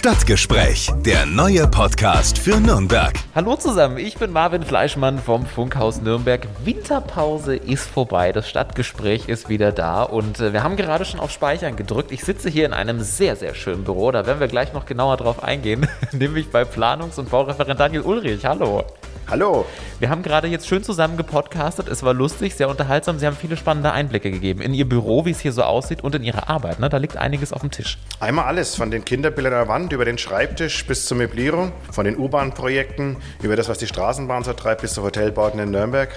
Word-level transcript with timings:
Stadtgespräch, 0.00 0.90
der 1.04 1.26
neue 1.26 1.68
Podcast 1.68 2.38
für 2.38 2.58
Nürnberg. 2.58 3.12
Hallo 3.34 3.54
zusammen, 3.56 3.98
ich 3.98 4.16
bin 4.16 4.32
Marvin 4.32 4.62
Fleischmann 4.62 5.18
vom 5.18 5.44
Funkhaus 5.44 6.00
Nürnberg. 6.00 6.48
Winterpause 6.64 7.54
ist 7.54 7.86
vorbei, 7.86 8.32
das 8.32 8.48
Stadtgespräch 8.48 9.28
ist 9.28 9.50
wieder 9.50 9.72
da 9.72 10.02
und 10.02 10.40
äh, 10.40 10.54
wir 10.54 10.62
haben 10.62 10.76
gerade 10.76 11.04
schon 11.04 11.20
auf 11.20 11.30
Speichern 11.30 11.76
gedrückt. 11.76 12.12
Ich 12.12 12.24
sitze 12.24 12.48
hier 12.48 12.64
in 12.64 12.72
einem 12.72 13.02
sehr, 13.02 13.36
sehr 13.36 13.54
schönen 13.54 13.84
Büro, 13.84 14.10
da 14.10 14.24
werden 14.24 14.40
wir 14.40 14.48
gleich 14.48 14.72
noch 14.72 14.86
genauer 14.86 15.18
drauf 15.18 15.42
eingehen, 15.44 15.86
nämlich 16.12 16.50
bei 16.50 16.62
Planungs- 16.62 17.18
und 17.18 17.28
Baureferent 17.28 17.78
Daniel 17.78 18.00
Ulrich. 18.00 18.46
Hallo. 18.46 18.86
Hallo. 19.30 19.64
Wir 20.00 20.10
haben 20.10 20.22
gerade 20.22 20.48
jetzt 20.48 20.66
schön 20.66 20.82
zusammen 20.82 21.16
gepodcastet. 21.16 21.86
Es 21.86 22.02
war 22.02 22.14
lustig, 22.14 22.56
sehr 22.56 22.68
unterhaltsam. 22.68 23.20
Sie 23.20 23.26
haben 23.26 23.36
viele 23.36 23.56
spannende 23.56 23.92
Einblicke 23.92 24.28
gegeben 24.28 24.60
in 24.60 24.74
Ihr 24.74 24.88
Büro, 24.88 25.24
wie 25.24 25.30
es 25.30 25.38
hier 25.38 25.52
so 25.52 25.62
aussieht 25.62 26.02
und 26.02 26.16
in 26.16 26.24
Ihre 26.24 26.48
Arbeit. 26.48 26.80
Ne? 26.80 26.88
Da 26.88 26.96
liegt 26.96 27.16
einiges 27.16 27.52
auf 27.52 27.60
dem 27.60 27.70
Tisch. 27.70 27.96
Einmal 28.18 28.46
alles, 28.46 28.74
von 28.74 28.90
den 28.90 29.04
Kinderbildern 29.04 29.52
an 29.52 29.58
der 29.60 29.68
Wand 29.68 29.92
über 29.92 30.04
den 30.04 30.18
Schreibtisch 30.18 30.84
bis 30.84 31.06
zur 31.06 31.16
Möblierung, 31.16 31.70
von 31.92 32.06
den 32.06 32.16
U-Bahn-Projekten 32.16 33.18
über 33.40 33.54
das, 33.54 33.68
was 33.68 33.78
die 33.78 33.86
Straßenbahn 33.86 34.42
so 34.42 34.52
treibt, 34.52 34.80
bis 34.80 34.94
zu 34.94 35.04
Hotelbauten 35.04 35.60
in 35.60 35.70
Nürnberg. 35.70 36.08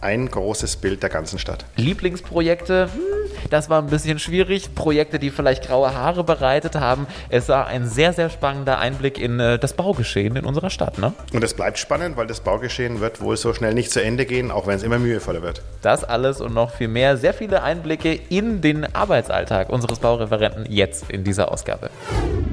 Ein 0.00 0.30
großes 0.30 0.76
Bild 0.76 1.02
der 1.02 1.10
ganzen 1.10 1.38
Stadt. 1.38 1.66
Lieblingsprojekte? 1.76 2.88
Hm, 2.94 3.00
das 3.50 3.68
war 3.68 3.82
ein 3.82 3.88
bisschen 3.88 4.18
schwierig. 4.18 4.74
Projekte, 4.74 5.18
die 5.18 5.30
vielleicht 5.30 5.66
graue 5.66 5.92
Haare 5.92 6.24
bereitet 6.24 6.76
haben. 6.76 7.06
Es 7.28 7.50
war 7.50 7.66
ein 7.66 7.86
sehr, 7.86 8.14
sehr 8.14 8.30
spannender 8.30 8.78
Einblick 8.78 9.18
in 9.18 9.40
äh, 9.40 9.58
das 9.58 9.74
Baugeschehen 9.74 10.36
in 10.36 10.46
unserer 10.46 10.70
Stadt. 10.70 10.96
Ne? 10.98 11.12
Und 11.34 11.44
es 11.44 11.52
bleibt 11.52 11.78
spannend, 11.78 12.16
weil 12.16 12.26
das 12.26 12.40
Baugeschehen 12.40 12.61
wird 13.00 13.20
wohl 13.20 13.36
so 13.36 13.52
schnell 13.54 13.74
nicht 13.74 13.90
zu 13.90 14.02
Ende 14.02 14.26
gehen, 14.26 14.50
auch 14.50 14.66
wenn 14.66 14.76
es 14.76 14.82
immer 14.82 14.98
mühevoller 14.98 15.42
wird. 15.42 15.62
Das 15.82 16.04
alles 16.04 16.40
und 16.40 16.54
noch 16.54 16.70
viel 16.70 16.88
mehr. 16.88 17.16
Sehr 17.16 17.34
viele 17.34 17.62
Einblicke 17.62 18.18
in 18.28 18.60
den 18.60 18.94
Arbeitsalltag 18.94 19.70
unseres 19.70 19.98
Baureferenten 19.98 20.66
jetzt 20.68 21.10
in 21.10 21.24
dieser 21.24 21.50
Ausgabe. 21.50 21.90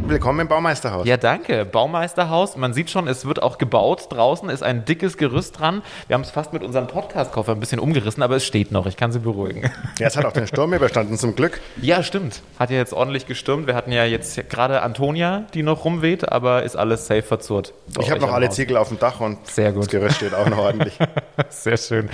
Willkommen 0.10 0.40
im 0.40 0.48
Baumeisterhaus. 0.48 1.06
Ja, 1.06 1.18
danke. 1.18 1.66
Baumeisterhaus. 1.66 2.58
Man 2.58 2.74
sieht 2.74 2.90
schon, 2.90 3.08
es 3.08 3.28
wird 3.28 3.44
auch 3.44 3.60
gebaut. 3.60 4.08
Draußen 4.10 4.50
ist 4.50 4.64
ein 4.64 4.84
dickes 4.84 5.18
Gerüst 5.18 5.60
dran. 5.60 5.84
Wir 6.08 6.16
haben 6.16 6.24
es 6.24 6.32
fast 6.32 6.52
mit 6.52 6.64
unserem 6.64 6.88
Podcast-Koffer 6.88 7.52
ein 7.52 7.60
bisschen 7.60 7.78
umgerissen, 7.80 8.24
aber 8.24 8.38
es 8.38 8.44
steht 8.44 8.72
noch. 8.72 8.88
Ich 8.88 8.98
kann 8.98 9.12
Sie 9.12 9.20
beruhigen. 9.20 9.70
Ja, 10.00 10.08
es 10.08 10.18
hat 10.18 10.26
auch 10.26 10.32
den 10.32 10.48
Sturm 10.48 10.74
überstanden, 10.74 11.16
zum 11.16 11.36
Glück. 11.36 11.62
Ja, 11.80 12.02
stimmt. 12.02 12.42
Hat 12.58 12.72
ja 12.72 12.78
jetzt 12.78 12.92
ordentlich 12.92 13.28
gestürmt. 13.28 13.68
Wir 13.68 13.76
hatten 13.76 13.92
ja 13.92 14.04
jetzt 14.04 14.50
gerade 14.50 14.82
Antonia, 14.82 15.44
die 15.54 15.62
noch 15.62 15.86
rumweht, 15.86 16.32
aber 16.32 16.64
ist 16.64 16.76
alles 16.76 17.06
safe 17.06 17.22
verzurrt. 17.22 17.76
Ich 18.00 18.10
habe 18.10 18.20
noch 18.20 18.34
alle 18.34 18.50
Ziegel 18.50 18.78
auf 18.78 18.88
dem 18.88 18.98
Dach 18.98 19.20
und 19.20 19.46
Sehr 19.46 19.72
gut. 19.74 19.84
das 19.84 19.90
Gerüst 19.90 20.16
steht 20.16 20.34
auch 20.34 20.50
noch 20.50 20.58
ordentlich. 20.58 20.98
Sehr 21.50 21.78
schön. 21.78 22.10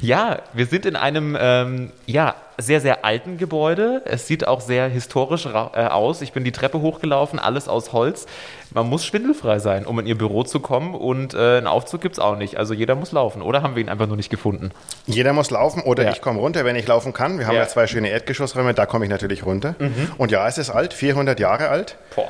Ja, 0.00 0.38
wir 0.52 0.66
sind 0.66 0.84
in 0.84 0.96
einem 0.96 1.38
ähm, 1.40 1.92
ja, 2.06 2.34
sehr, 2.58 2.80
sehr 2.80 3.04
alten 3.04 3.36
Gebäude. 3.38 4.02
Es 4.04 4.26
sieht 4.26 4.46
auch 4.48 4.60
sehr 4.60 4.88
historisch 4.88 5.46
äh, 5.46 5.48
aus. 5.50 6.22
Ich 6.22 6.32
bin 6.32 6.44
die 6.44 6.52
Treppe 6.52 6.80
hochgelaufen, 6.80 7.38
alles 7.38 7.68
aus 7.68 7.92
Holz. 7.92 8.26
Man 8.72 8.88
muss 8.88 9.04
schwindelfrei 9.04 9.58
sein, 9.58 9.86
um 9.86 9.98
in 10.00 10.06
ihr 10.06 10.16
Büro 10.18 10.42
zu 10.42 10.60
kommen 10.60 10.94
und 10.94 11.34
äh, 11.34 11.58
einen 11.58 11.66
Aufzug 11.66 12.00
gibt 12.00 12.14
es 12.14 12.18
auch 12.18 12.36
nicht. 12.36 12.56
Also 12.56 12.74
jeder 12.74 12.94
muss 12.94 13.12
laufen. 13.12 13.42
Oder 13.42 13.62
haben 13.62 13.76
wir 13.76 13.82
ihn 13.82 13.88
einfach 13.88 14.06
nur 14.06 14.16
nicht 14.16 14.30
gefunden? 14.30 14.70
Jeder 15.06 15.32
muss 15.32 15.50
laufen 15.50 15.82
oder 15.82 16.04
Ja. 16.04 16.10
ich 16.12 16.20
komme 16.20 16.40
runter, 16.40 16.64
wenn 16.64 16.76
ich 16.76 16.86
laufen 16.86 17.12
kann. 17.12 17.38
Wir 17.38 17.46
haben 17.46 17.54
Ja. 17.54 17.62
ja, 17.62 17.68
zwei 17.68 17.86
schöne 17.86 18.08
Erdgeschossräume, 18.08 18.74
da 18.74 18.86
komme 18.86 19.04
ich 19.04 19.10
natürlich 19.10 19.44
runter. 19.46 19.74
Und 20.18 20.30
ja, 20.32 20.46
es 20.48 20.58
ist 20.58 20.70
alt, 20.70 20.92
400 20.94 21.38
Jahre 21.40 21.68
alt. 21.68 21.96
Boah. 22.14 22.28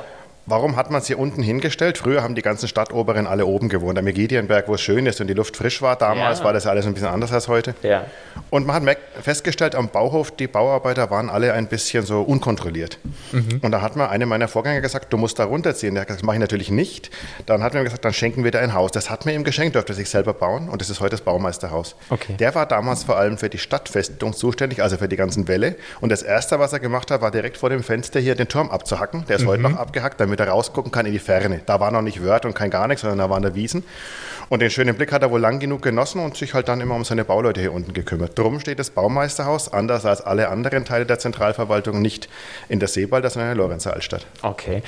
Warum 0.49 0.77
hat 0.77 0.89
man 0.91 1.01
es 1.01 1.07
hier 1.07 1.19
unten 1.19 1.43
hingestellt? 1.43 1.97
Früher 1.97 2.23
haben 2.23 2.33
die 2.33 2.41
ganzen 2.41 2.69
Stadtoberen 2.69 3.27
alle 3.27 3.45
oben 3.45 3.67
gewohnt. 3.67 3.99
Am 3.99 4.05
Gideonberg, 4.05 4.69
wo 4.69 4.75
es 4.75 4.81
schön 4.81 5.05
ist 5.05 5.19
und 5.19 5.27
die 5.27 5.33
Luft 5.33 5.57
frisch 5.57 5.81
war. 5.81 5.97
Damals 5.97 6.39
Ja. 6.39 6.45
war 6.45 6.53
das 6.53 6.65
alles 6.65 6.85
ein 6.87 6.93
bisschen 6.93 7.09
anders 7.09 7.33
als 7.33 7.49
heute. 7.49 7.75
Ja. 7.83 8.05
Und 8.49 8.65
man 8.65 8.85
hat 8.87 8.97
festgestellt, 9.21 9.75
am 9.75 9.89
Bauhof, 9.89 10.31
die 10.31 10.47
Bauarbeiter 10.47 11.09
waren 11.11 11.29
alle 11.29 11.51
ein 11.51 11.67
bisschen 11.67 12.05
so 12.05 12.21
unkontrolliert. 12.21 12.97
Und 13.61 13.71
da 13.73 13.81
hat 13.81 13.97
mir 13.97 14.09
eine 14.09 14.25
meiner 14.25 14.47
Vorgänger 14.47 14.79
gesagt, 14.79 15.11
du 15.11 15.17
musst 15.17 15.37
da 15.37 15.43
runterziehen. 15.43 15.95
Der 15.95 16.01
hat 16.01 16.07
gesagt, 16.07 16.21
das 16.21 16.25
mache 16.25 16.37
ich 16.37 16.39
natürlich 16.39 16.71
nicht. 16.71 17.09
Dann 17.45 17.61
hat 17.61 17.73
mir 17.73 17.83
gesagt, 17.83 18.05
dann 18.05 18.13
schenken 18.13 18.45
wir 18.45 18.51
dir 18.51 18.59
ein 18.59 18.73
Haus. 18.73 18.91
Das 18.93 19.09
hat 19.09 19.25
mir 19.25 19.33
ihm 19.33 19.43
geschenkt, 19.43 19.75
durfte 19.75 19.93
sich 19.93 20.09
selber 20.09 20.33
bauen. 20.33 20.69
Und 20.69 20.79
das 20.81 20.89
ist 20.89 21.01
heute 21.01 21.11
das 21.11 21.21
Baumeisterhaus. 21.21 21.97
Okay. 22.09 22.35
Der 22.39 22.55
war 22.55 22.65
damals 22.65 23.03
vor 23.03 23.17
allem 23.17 23.37
für 23.37 23.49
die 23.49 23.57
Stadtfestung 23.57 24.31
zuständig, 24.31 24.81
also 24.81 24.95
für 24.97 25.09
die 25.09 25.17
ganzen 25.17 25.49
Wälle. 25.49 25.75
Und 25.99 26.09
das 26.09 26.21
Erste, 26.21 26.57
was 26.57 26.71
er 26.71 26.79
gemacht 26.79 27.11
hat, 27.11 27.19
war 27.21 27.31
direkt 27.31 27.57
vor 27.57 27.69
dem 27.69 27.83
Fenster 27.83 28.21
hier 28.21 28.35
den 28.35 28.47
Turm 28.47 28.69
abzuhacken. 28.69 29.25
Der 29.27 29.35
ist 29.35 29.45
heute 29.45 29.63
noch 29.63 29.75
abgehackt, 29.75 30.21
damit 30.21 30.36
er 30.39 30.49
rausgucken 30.49 30.91
kann 30.91 31.05
in 31.05 31.13
die 31.13 31.19
Ferne. 31.19 31.61
Da 31.65 31.79
war 31.79 31.91
noch 31.91 32.01
nicht 32.01 32.23
Wörth 32.23 32.45
und 32.45 32.53
kein 32.53 32.69
gar 32.69 32.87
nichts, 32.87 33.01
sondern 33.01 33.19
da 33.19 33.29
waren 33.29 33.43
da 33.43 33.55
Wiesen. 33.55 33.83
Und 34.49 34.61
den 34.61 34.69
schönen 34.69 34.95
Blick 34.95 35.11
hat 35.11 35.21
er 35.21 35.31
wohl 35.31 35.41
lang 35.41 35.59
genug 35.59 35.81
genossen 35.81 36.21
und 36.21 36.37
sich 36.37 36.53
halt 36.53 36.67
dann 36.67 36.79
immer 36.79 36.95
um 36.95 37.03
seine 37.03 37.25
Bauleute 37.25 37.59
hier 37.59 37.73
unten 37.73 37.93
gekümmert. 37.93 38.37
Drum 38.39 38.59
steht 38.59 38.79
das 38.79 38.89
Baumeisterhaus, 38.91 39.71
anders 39.73 40.05
als 40.05 40.21
alle 40.21 40.49
anderen 40.49 40.85
Teile 40.85 41.05
der 41.05 41.19
Zentralverwaltung, 41.19 42.01
nicht 42.01 42.29
in 42.69 42.79
der 42.79 42.87
Seebalder, 42.87 43.29
sondern 43.29 43.51
in 43.51 43.57
der 43.57 43.65
Lorenzer 43.65 43.93
Altstadt. 43.93 44.25
Okay. 44.41 44.83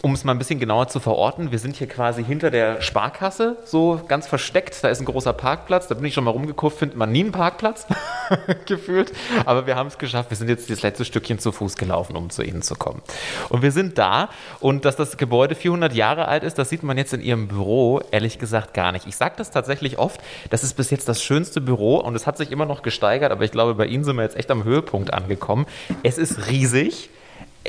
Um 0.00 0.14
es 0.14 0.24
mal 0.24 0.32
ein 0.32 0.38
bisschen 0.38 0.60
genauer 0.60 0.88
zu 0.88 1.00
verorten, 1.00 1.52
wir 1.52 1.58
sind 1.58 1.76
hier 1.76 1.88
quasi 1.88 2.24
hinter 2.24 2.50
der 2.50 2.80
Sparkasse, 2.80 3.56
so 3.64 4.00
ganz 4.08 4.26
versteckt. 4.26 4.82
Da 4.82 4.88
ist 4.88 5.00
ein 5.00 5.04
großer 5.04 5.32
Parkplatz. 5.32 5.88
Da 5.88 5.94
bin 5.94 6.04
ich 6.06 6.14
schon 6.14 6.24
mal 6.24 6.30
rumgekufft, 6.30 6.78
findet 6.78 6.96
man 6.96 7.12
nie 7.12 7.20
einen 7.20 7.32
Parkplatz, 7.32 7.86
gefühlt. 8.66 9.12
Aber 9.44 9.66
wir 9.66 9.76
haben 9.76 9.88
es 9.88 9.98
geschafft. 9.98 10.30
Wir 10.30 10.36
sind 10.36 10.48
jetzt 10.48 10.70
das 10.70 10.82
letzte 10.82 11.04
Stückchen 11.04 11.38
zu 11.38 11.52
Fuß 11.52 11.76
gelaufen, 11.76 12.16
um 12.16 12.30
zu 12.30 12.42
Ihnen 12.42 12.62
zu 12.62 12.76
kommen. 12.76 13.02
Und 13.50 13.62
wir 13.62 13.72
sind 13.72 13.98
da. 13.98 14.30
Und 14.60 14.84
dass 14.84 14.96
das 14.96 15.16
Gebäude 15.16 15.54
400 15.54 15.92
Jahre 15.92 16.28
alt 16.28 16.44
ist, 16.44 16.58
das 16.58 16.70
sieht 16.70 16.82
man 16.82 16.96
jetzt 16.96 17.12
in 17.12 17.20
Ihrem 17.20 17.48
Büro 17.48 18.00
ehrlich 18.10 18.38
gesagt 18.38 18.72
gar 18.74 18.92
nicht. 18.92 19.01
Ich 19.06 19.16
sage 19.16 19.34
das 19.36 19.50
tatsächlich 19.50 19.98
oft. 19.98 20.20
Das 20.50 20.64
ist 20.64 20.74
bis 20.74 20.90
jetzt 20.90 21.08
das 21.08 21.22
schönste 21.22 21.60
Büro 21.60 21.96
und 21.96 22.14
es 22.14 22.26
hat 22.26 22.36
sich 22.36 22.50
immer 22.50 22.66
noch 22.66 22.82
gesteigert. 22.82 23.32
Aber 23.32 23.44
ich 23.44 23.52
glaube, 23.52 23.74
bei 23.74 23.86
Ihnen 23.86 24.04
sind 24.04 24.16
wir 24.16 24.22
jetzt 24.22 24.36
echt 24.36 24.50
am 24.50 24.64
Höhepunkt 24.64 25.12
angekommen. 25.12 25.66
Es 26.02 26.18
ist 26.18 26.48
riesig. 26.48 27.10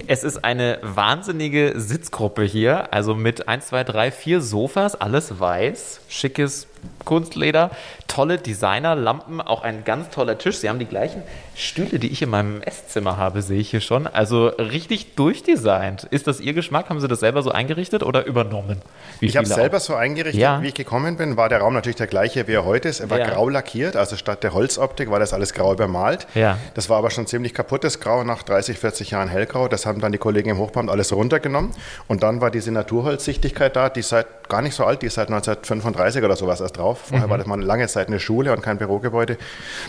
Es 0.08 0.24
ist 0.24 0.44
eine 0.44 0.80
wahnsinnige 0.82 1.74
Sitzgruppe 1.76 2.42
hier, 2.42 2.92
also 2.92 3.14
mit 3.14 3.48
1, 3.48 3.68
2, 3.68 3.84
3, 3.84 4.12
4 4.12 4.42
Sofas, 4.42 4.96
alles 4.96 5.40
weiß, 5.40 6.02
schickes 6.10 6.68
Kunstleder, 7.06 7.72
tolle 8.08 8.38
Designerlampen, 8.38 9.42
auch 9.42 9.64
ein 9.64 9.84
ganz 9.84 10.10
toller 10.10 10.38
Tisch. 10.38 10.58
Sie 10.58 10.70
haben 10.70 10.80
die 10.80 10.86
gleichen 10.86 11.22
Stühle, 11.56 12.00
die 12.00 12.08
ich 12.12 12.22
in 12.22 12.30
meinem 12.30 12.62
Esszimmer 12.62 13.18
habe, 13.18 13.42
sehe 13.42 13.60
ich 13.60 13.70
hier 13.72 13.82
schon. 13.82 14.08
Also 14.08 14.48
richtig 14.48 15.16
durchdesignt. 15.16 16.04
Ist 16.06 16.28
das 16.28 16.40
Ihr 16.40 16.54
Geschmack? 16.54 16.90
Haben 16.90 17.00
Sie 17.02 17.08
das 17.08 17.20
selber 17.20 17.42
so 17.44 17.52
eingerichtet 17.52 18.04
oder 18.04 18.26
übernommen? 18.26 18.82
Wie 19.20 19.26
Ich 19.28 19.36
habe 19.38 19.46
es 19.48 19.54
selber 19.54 19.78
auch? 19.78 19.82
so 19.82 19.96
eingerichtet, 19.96 20.40
Ja. 20.42 20.62
wie 20.62 20.68
ich 20.68 20.74
gekommen 20.74 21.18
bin, 21.18 21.38
war 21.38 21.50
der 21.50 21.60
Raum 21.60 21.74
natürlich 21.74 21.98
der 21.98 22.08
gleiche, 22.08 22.48
wie 22.48 22.54
er 22.54 22.66
heute 22.66 22.88
ist. 22.90 23.00
Er 23.02 23.10
war 23.10 23.20
Ja. 23.20 23.30
grau 23.30 23.50
lackiert, 23.50 23.96
also 23.96 24.16
statt 24.16 24.44
der 24.44 24.54
Holzoptik 24.54 25.12
war 25.12 25.20
das 25.20 25.34
alles 25.34 25.54
grau 25.54 25.74
übermalt. 25.74 26.28
Ja. 26.36 26.58
Das 26.74 26.90
war 26.90 26.98
aber 26.98 27.12
schon 27.12 27.28
ziemlich 27.28 27.54
kaputtes 27.54 28.00
Grau, 28.00 28.24
nach 28.24 28.44
30, 28.44 28.80
40 28.80 29.12
Jahren 29.12 29.28
hellgrau. 29.28 29.68
Das 29.68 29.86
haben 29.86 30.00
dann 30.02 30.12
die 30.12 30.18
Kollegen 30.18 30.50
im 30.50 30.58
Hochbau 30.58 30.82
alles 30.88 31.14
runtergenommen. 31.14 31.72
Und 32.08 32.24
dann 32.24 32.42
war 32.42 32.50
diese 32.52 32.72
Naturholzsichtigkeit 32.72 33.76
da, 33.76 33.90
die 33.90 34.00
ist 34.02 34.10
seit 34.10 34.50
gar 34.50 34.62
nicht 34.62 34.76
so 34.76 34.84
alt, 34.86 35.02
die 35.02 35.08
ist 35.08 35.16
seit 35.16 35.30
1935 35.30 36.24
oder 36.24 36.36
sowas 36.36 36.62
erst 36.62 36.73
drauf. 36.74 37.06
Vorher 37.10 37.30
war 37.30 37.38
das 37.38 37.48
mal 37.48 37.62
lange 37.62 37.88
Zeit 37.88 38.08
eine 38.08 38.20
Schule 38.20 38.52
und 38.52 38.62
kein 38.62 38.78
Bürogebäude. 38.78 39.38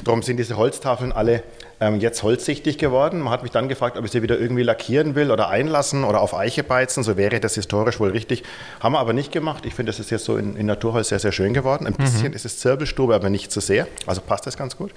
Darum 0.04 0.22
sind 0.22 0.36
diese 0.36 0.56
Holztafeln 0.56 1.12
alle 1.12 1.42
ähm, 1.84 2.00
jetzt 2.00 2.22
holzsichtig 2.22 2.78
geworden. 2.78 3.20
Man 3.20 3.32
hat 3.32 3.42
mich 3.42 3.52
dann 3.52 3.68
gefragt, 3.68 3.96
ob 3.98 4.04
ich 4.04 4.10
sie 4.10 4.22
wieder 4.22 4.38
irgendwie 4.38 4.62
lackieren 4.62 5.14
will 5.14 5.30
oder 5.30 5.48
einlassen 5.48 6.04
oder 6.04 6.20
auf 6.20 6.34
Eiche 6.34 6.62
beizen. 6.64 7.02
So 7.02 7.16
wäre 7.16 7.40
das 7.40 7.54
historisch 7.54 8.00
wohl 8.00 8.10
richtig. 8.10 8.42
Haben 8.80 8.92
wir 8.94 8.98
aber 9.00 9.12
nicht 9.12 9.32
gemacht. 9.32 9.66
Ich 9.66 9.74
finde, 9.74 9.90
das 9.90 10.00
ist 10.00 10.10
jetzt 10.10 10.24
so 10.24 10.36
in, 10.36 10.56
in 10.56 10.66
Naturholz 10.66 11.08
sehr, 11.08 11.18
sehr 11.18 11.32
schön 11.32 11.52
geworden. 11.54 11.86
Ein 11.86 11.94
bisschen 11.94 12.32
ist 12.32 12.44
es 12.44 12.58
Zirbelstube, 12.58 13.14
aber 13.14 13.30
nicht 13.30 13.52
zu 13.52 13.60
sehr. 13.60 13.86
Also 14.06 14.20
passt 14.20 14.46
das 14.46 14.56
ganz 14.56 14.76
gut. 14.76 14.92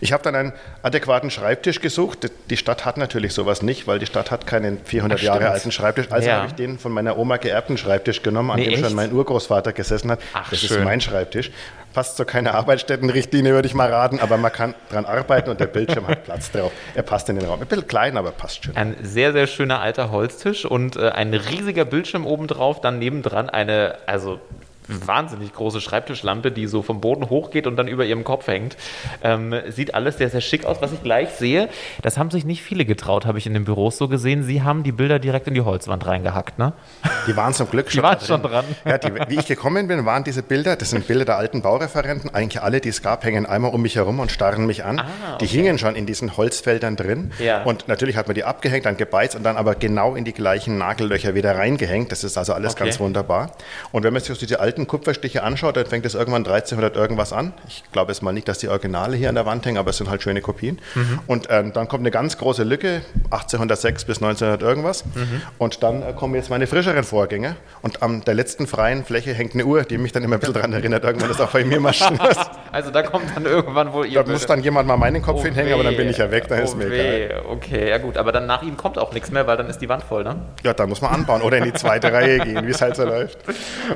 Ich 0.00 0.12
habe 0.12 0.22
dann 0.22 0.34
einen 0.34 0.52
adäquaten 0.82 1.30
Schreibtisch 1.30 1.80
gesucht. 1.80 2.30
Die 2.50 2.56
Stadt 2.56 2.84
hat 2.84 2.96
natürlich 2.96 3.32
sowas 3.34 3.62
nicht, 3.62 3.86
weil 3.86 3.98
die 3.98 4.06
Stadt 4.06 4.30
hat 4.30 4.46
keinen 4.46 4.78
400 4.84 5.18
Ach, 5.18 5.22
Jahre 5.22 5.50
alten 5.50 5.72
Schreibtisch. 5.72 6.06
Also 6.10 6.28
Ja. 6.28 6.36
habe 6.38 6.46
ich 6.48 6.54
den 6.54 6.78
von 6.78 6.92
meiner 6.92 7.18
Oma 7.18 7.36
geerbten 7.36 7.76
Schreibtisch 7.76 8.22
genommen, 8.22 8.50
an 8.50 8.58
Nee, 8.58 8.64
dem 8.66 8.74
echt? 8.74 8.84
schon 8.84 8.94
mein 8.94 9.12
Urgroßvater 9.12 9.72
gesessen 9.72 10.10
hat. 10.10 10.20
Ach, 10.32 10.48
das 10.50 10.60
schön. 10.60 10.78
ist 10.78 10.84
mein 10.84 11.00
Schreibtisch. 11.00 11.50
Passt 11.92 12.16
so 12.16 12.24
keine 12.24 12.54
Arbeitsstättenrichtlinie, 12.54 13.52
würde 13.52 13.68
ich 13.68 13.74
mal 13.74 13.92
raten, 13.92 14.18
aber 14.18 14.38
man 14.38 14.50
kann 14.50 14.74
dran 14.90 15.04
arbeiten 15.04 15.50
und 15.50 15.60
der 15.60 15.66
Bildschirm 15.66 16.06
hat 16.06 16.24
Platz 16.24 16.50
drauf. 16.50 16.72
Er 16.94 17.02
passt 17.02 17.28
in 17.28 17.36
den 17.36 17.46
Raum. 17.46 17.60
Ein 17.60 17.66
bisschen 17.66 17.86
klein, 17.86 18.16
aber 18.16 18.30
passt 18.30 18.64
schon. 18.64 18.76
Ein 18.76 18.96
sehr, 19.02 19.32
sehr 19.32 19.46
schöner 19.46 19.80
alter 19.80 20.10
Holztisch 20.10 20.64
und 20.64 20.96
äh, 20.96 21.10
ein 21.10 21.34
riesiger 21.34 21.84
Bildschirm 21.84 22.26
obendrauf, 22.26 22.80
dann 22.80 22.98
nebendran 22.98 23.50
eine, 23.50 23.96
also 24.06 24.40
wahnsinnig 24.88 25.52
große 25.52 25.80
Schreibtischlampe, 25.80 26.50
die 26.50 26.66
so 26.66 26.82
vom 26.82 27.00
Boden 27.00 27.30
hochgeht 27.30 27.66
und 27.66 27.76
dann 27.76 27.88
über 27.88 28.04
ihrem 28.04 28.24
Kopf 28.24 28.46
hängt. 28.46 28.76
Ähm, 29.22 29.54
sieht 29.68 29.94
alles 29.94 30.18
sehr, 30.18 30.28
sehr 30.30 30.40
schick 30.40 30.64
aus. 30.64 30.78
Was 30.80 30.92
ich 30.92 31.02
gleich 31.02 31.30
sehe, 31.30 31.68
das 32.02 32.18
haben 32.18 32.30
sich 32.30 32.44
nicht 32.44 32.62
viele 32.62 32.84
getraut, 32.84 33.26
habe 33.26 33.38
ich 33.38 33.46
in 33.46 33.54
den 33.54 33.64
Büros 33.64 33.96
so 33.98 34.08
gesehen. 34.08 34.42
Sie 34.42 34.62
haben 34.62 34.82
die 34.82 34.92
Bilder 34.92 35.18
direkt 35.18 35.46
in 35.48 35.54
die 35.54 35.60
Holzwand 35.60 36.06
reingehackt, 36.06 36.58
ne? 36.58 36.72
Die 37.26 37.36
waren 37.36 37.54
zum 37.54 37.70
Glück 37.70 37.90
schon, 37.92 38.02
waren 38.02 38.18
da 38.18 38.24
schon 38.26 38.42
dran. 38.42 38.64
Ja, 38.84 38.98
die, 38.98 39.12
wie 39.28 39.38
ich 39.38 39.46
gekommen 39.46 39.86
bin, 39.88 40.04
waren 40.04 40.24
diese 40.24 40.42
Bilder, 40.42 40.76
das 40.76 40.90
sind 40.90 41.06
Bilder 41.06 41.24
der 41.24 41.36
alten 41.36 41.62
Baureferenten. 41.62 42.34
Eigentlich 42.34 42.62
alle, 42.62 42.80
die 42.80 42.88
es 42.88 43.02
gab, 43.02 43.24
hängen 43.24 43.46
einmal 43.46 43.72
um 43.72 43.82
mich 43.82 43.96
herum 43.96 44.18
und 44.20 44.32
starren 44.32 44.66
mich 44.66 44.84
an. 44.84 44.98
Ah, 44.98 45.38
Die 45.40 45.46
hingen 45.46 45.78
schon 45.78 45.94
in 45.94 46.06
diesen 46.06 46.36
Holzfeldern 46.36 46.96
drin. 46.96 47.30
Ja. 47.38 47.62
Und 47.62 47.88
natürlich 47.88 48.16
hat 48.16 48.26
man 48.26 48.34
die 48.34 48.44
abgehängt, 48.44 48.86
dann 48.86 48.96
gebeizt 48.96 49.36
und 49.36 49.42
dann 49.44 49.56
aber 49.56 49.74
genau 49.74 50.14
in 50.14 50.24
die 50.24 50.32
gleichen 50.32 50.78
Nagellöcher 50.78 51.34
wieder 51.34 51.56
reingehängt. 51.56 52.10
Das 52.12 52.24
ist 52.24 52.36
also 52.36 52.52
alles 52.52 52.72
Okay. 52.72 52.84
ganz 52.84 53.00
wunderbar. 53.00 53.52
Und 53.92 54.02
wenn 54.02 54.12
man 54.12 54.22
sich 54.22 54.28
so 54.34 54.40
diese 54.40 54.60
alten 54.60 54.71
alten 54.72 54.86
Kupferstiche 54.86 55.42
anschaut, 55.42 55.76
dann 55.76 55.84
fängt 55.84 56.06
es 56.06 56.14
irgendwann 56.14 56.46
1300 56.46 56.96
irgendwas 56.96 57.34
an. 57.34 57.52
Ich 57.68 57.84
glaube 57.92 58.10
jetzt 58.10 58.22
mal 58.22 58.32
nicht, 58.32 58.48
dass 58.48 58.58
die 58.58 58.68
Originale 58.68 59.16
hier 59.16 59.28
an 59.28 59.34
der 59.34 59.44
Wand 59.44 59.66
hängen, 59.66 59.76
aber 59.76 59.90
es 59.90 59.98
sind 59.98 60.08
halt 60.08 60.22
schöne 60.22 60.40
Kopien. 60.40 60.80
Mhm. 60.94 61.20
Und 61.26 61.48
ähm, 61.50 61.74
dann 61.74 61.88
kommt 61.88 62.00
eine 62.00 62.10
ganz 62.10 62.38
große 62.38 62.64
Lücke, 62.64 63.02
1806 63.24 64.06
bis 64.06 64.22
1900 64.22 64.62
irgendwas. 64.62 65.04
Mhm. 65.04 65.42
Und 65.58 65.82
dann 65.82 66.02
äh, 66.02 66.14
kommen 66.14 66.34
jetzt 66.36 66.48
meine 66.48 66.66
frischeren 66.66 67.04
Vorgänge. 67.04 67.56
Und 67.82 68.02
an 68.02 68.22
der 68.22 68.32
letzten 68.32 68.66
freien 68.66 69.04
Fläche 69.04 69.34
hängt 69.34 69.52
eine 69.52 69.66
Uhr, 69.66 69.82
die 69.82 69.98
mich 69.98 70.12
dann 70.12 70.22
immer 70.22 70.36
ein 70.36 70.40
bisschen 70.40 70.54
daran 70.54 70.72
erinnert, 70.72 71.04
irgendwann 71.04 71.30
ist 71.30 71.40
auch 71.40 71.50
bei 71.50 71.64
mir 71.64 71.78
maschinen 71.78 72.18
Also 72.72 72.90
da 72.90 73.02
kommt 73.02 73.26
dann 73.34 73.44
irgendwann 73.44 73.92
wohl 73.92 74.06
ihr. 74.06 74.22
Da 74.22 74.30
muss 74.30 74.46
dann 74.46 74.62
jemand 74.62 74.88
mal 74.88 74.96
meinen 74.96 75.20
Kopf 75.20 75.40
oh 75.40 75.44
hinhängen, 75.44 75.68
weh. 75.68 75.74
aber 75.74 75.84
dann 75.84 75.96
bin 75.96 76.08
ich 76.08 76.16
ja 76.16 76.30
weg, 76.30 76.48
dann 76.48 76.60
oh 76.60 76.64
ist 76.64 76.76
mir 76.76 76.90
weh. 76.90 77.26
egal. 77.26 77.42
Okay, 77.50 77.90
ja 77.90 77.98
gut, 77.98 78.16
aber 78.16 78.32
dann 78.32 78.46
nach 78.46 78.62
ihm 78.62 78.78
kommt 78.78 78.98
auch 78.98 79.12
nichts 79.12 79.30
mehr, 79.30 79.46
weil 79.46 79.58
dann 79.58 79.68
ist 79.68 79.78
die 79.78 79.90
Wand 79.90 80.02
voll, 80.02 80.24
ne? 80.24 80.36
Ja, 80.62 80.72
dann 80.72 80.88
muss 80.88 81.02
man 81.02 81.12
anbauen 81.12 81.42
oder 81.42 81.58
in 81.58 81.64
die 81.64 81.74
zweite 81.74 82.10
Reihe 82.12 82.38
gehen, 82.38 82.66
wie 82.66 82.70
es 82.70 82.80
halt 82.80 82.96
so 82.96 83.04
läuft. 83.04 83.38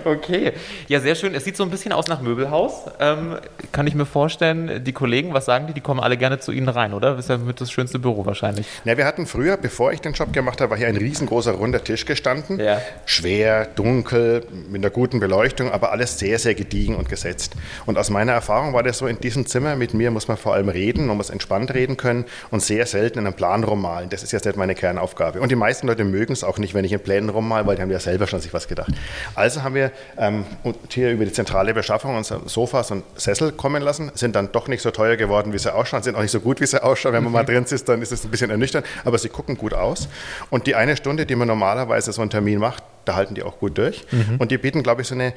Okay, 0.04 0.52
ja, 0.88 1.00
sehr 1.00 1.14
schön. 1.14 1.34
Es 1.34 1.44
sieht 1.44 1.56
so 1.56 1.64
ein 1.64 1.70
bisschen 1.70 1.92
aus 1.92 2.08
nach 2.08 2.20
Möbelhaus. 2.20 2.84
Ähm, 3.00 3.36
kann 3.72 3.86
ich 3.86 3.94
mir 3.94 4.06
vorstellen, 4.06 4.84
die 4.84 4.92
Kollegen, 4.92 5.34
was 5.34 5.44
sagen 5.44 5.66
die? 5.66 5.72
Die 5.72 5.80
kommen 5.80 6.00
alle 6.00 6.16
gerne 6.16 6.38
zu 6.38 6.52
Ihnen 6.52 6.68
rein, 6.68 6.94
oder? 6.94 7.12
Das 7.16 7.26
ist 7.26 7.28
ja 7.30 7.38
mit 7.38 7.60
das 7.60 7.70
schönste 7.70 7.98
Büro 7.98 8.26
wahrscheinlich. 8.26 8.66
Ja, 8.84 8.96
wir 8.96 9.04
hatten 9.04 9.26
früher, 9.26 9.56
bevor 9.56 9.92
ich 9.92 10.00
den 10.00 10.12
Job 10.12 10.32
gemacht 10.32 10.60
habe, 10.60 10.70
war 10.70 10.78
hier 10.78 10.88
ein 10.88 10.96
riesengroßer 10.96 11.52
runder 11.52 11.82
Tisch 11.82 12.04
gestanden. 12.04 12.60
Ja. 12.60 12.80
Schwer, 13.04 13.66
dunkel, 13.66 14.46
mit 14.70 14.82
einer 14.82 14.90
guten 14.90 15.20
Beleuchtung, 15.20 15.70
aber 15.70 15.92
alles 15.92 16.18
sehr, 16.18 16.38
sehr 16.38 16.54
gediegen 16.54 16.96
und 16.96 17.08
gesetzt. 17.08 17.54
Und 17.84 17.98
aus 17.98 18.10
meiner 18.10 18.32
Erfahrung 18.32 18.72
war 18.72 18.82
das 18.82 18.98
so, 18.98 19.06
in 19.06 19.18
diesem 19.20 19.46
Zimmer 19.46 19.76
mit 19.76 19.94
mir 19.94 20.10
muss 20.10 20.28
man 20.28 20.36
vor 20.36 20.54
allem 20.54 20.68
reden, 20.68 21.06
man 21.06 21.16
muss 21.16 21.30
entspannt 21.30 21.74
reden 21.74 21.96
können 21.96 22.24
und 22.50 22.62
sehr 22.62 22.86
selten 22.86 23.18
in 23.18 23.26
einem 23.26 23.34
Plan 23.34 23.64
rummalen. 23.64 24.08
Das 24.10 24.22
ist 24.22 24.32
jetzt 24.32 24.44
nicht 24.46 24.56
meine 24.56 24.74
Kernaufgabe. 24.74 25.40
Und 25.40 25.50
die 25.50 25.56
meisten 25.56 25.86
Leute 25.86 26.04
mögen 26.04 26.32
es 26.32 26.44
auch 26.44 26.58
nicht, 26.58 26.74
wenn 26.74 26.84
ich 26.84 26.92
in 26.92 27.00
Plänen 27.00 27.28
rummal, 27.28 27.66
weil 27.66 27.76
die 27.76 27.82
haben 27.82 27.90
ja 27.90 28.00
selber 28.00 28.26
schon 28.26 28.40
sich 28.40 28.52
was 28.52 28.68
gedacht. 28.68 28.92
Also 29.34 29.62
haben 29.62 29.74
wir 29.74 29.92
ähm, 30.18 30.44
hier 30.88 31.12
über 31.12 31.24
die 31.24 31.32
zentrale 31.32 31.74
Beschaffung 31.74 32.16
unsere 32.16 32.48
Sofas 32.48 32.90
und 32.90 33.04
Sessel 33.16 33.52
kommen 33.52 33.82
lassen, 33.82 34.10
sind 34.14 34.36
dann 34.36 34.52
doch 34.52 34.68
nicht 34.68 34.82
so 34.82 34.90
teuer 34.90 35.16
geworden, 35.16 35.52
wie 35.52 35.58
sie 35.58 35.74
ausschauen, 35.74 36.02
sind 36.02 36.16
auch 36.16 36.22
nicht 36.22 36.30
so 36.30 36.40
gut, 36.40 36.60
wie 36.60 36.66
sie 36.66 36.82
ausschauen. 36.82 37.12
Wenn 37.12 37.24
man 37.24 37.32
mal 37.32 37.44
drin 37.46 37.66
sitzt, 37.66 37.88
dann 37.88 38.02
ist 38.02 38.12
es 38.12 38.24
ein 38.24 38.30
bisschen 38.30 38.50
ernüchternd, 38.50 38.86
aber 39.04 39.18
sie 39.18 39.28
gucken 39.28 39.56
gut 39.56 39.74
aus. 39.74 40.08
Und 40.50 40.66
die 40.66 40.74
eine 40.74 40.96
Stunde, 40.96 41.26
die 41.26 41.36
man 41.36 41.48
normalerweise 41.48 42.12
so 42.12 42.22
einen 42.22 42.30
Termin 42.30 42.58
macht, 42.58 42.82
da 43.06 43.14
halten 43.14 43.34
die 43.34 43.42
auch 43.42 43.58
gut 43.58 43.78
durch. 43.78 44.04
Mhm. 44.10 44.36
Und 44.38 44.50
die 44.50 44.58
bieten, 44.58 44.82
glaube 44.82 45.02
ich, 45.02 45.08
so 45.08 45.14
eine 45.14 45.32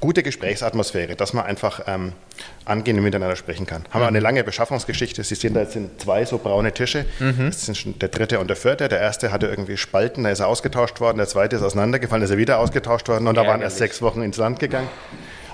gute 0.00 0.22
Gesprächsatmosphäre, 0.22 1.16
dass 1.16 1.32
man 1.32 1.44
einfach 1.44 1.80
ähm, 1.86 2.12
angenehm 2.64 3.02
miteinander 3.02 3.36
sprechen 3.36 3.66
kann. 3.66 3.84
Haben 3.90 4.02
wir 4.02 4.08
eine 4.08 4.20
lange 4.20 4.44
Beschaffungsgeschichte. 4.44 5.24
Sie 5.24 5.34
sehen, 5.34 5.54
da 5.54 5.64
sind 5.64 6.00
zwei 6.00 6.24
so 6.24 6.38
braune 6.38 6.72
Tische. 6.72 7.06
Mhm. 7.18 7.46
Das 7.46 7.66
sind 7.66 7.76
schon 7.76 7.98
der 7.98 8.10
dritte 8.10 8.38
und 8.38 8.48
der 8.48 8.56
vierte. 8.56 8.88
Der 8.88 9.00
erste 9.00 9.32
hatte 9.32 9.46
irgendwie 9.46 9.76
Spalten, 9.76 10.24
da 10.24 10.30
ist 10.30 10.40
er 10.40 10.48
ausgetauscht 10.48 11.00
worden. 11.00 11.18
Der 11.18 11.26
zweite 11.26 11.56
ist 11.56 11.62
auseinandergefallen, 11.62 12.20
da 12.20 12.26
ist 12.26 12.30
er 12.30 12.38
wieder 12.38 12.58
ausgetauscht 12.58 13.08
worden. 13.08 13.26
Und 13.26 13.34
da 13.36 13.46
waren 13.46 13.62
erst 13.62 13.78
sechs 13.78 14.02
Wochen 14.02 14.22
ins 14.22 14.36
Land 14.36 14.60
gegangen. 14.60 14.88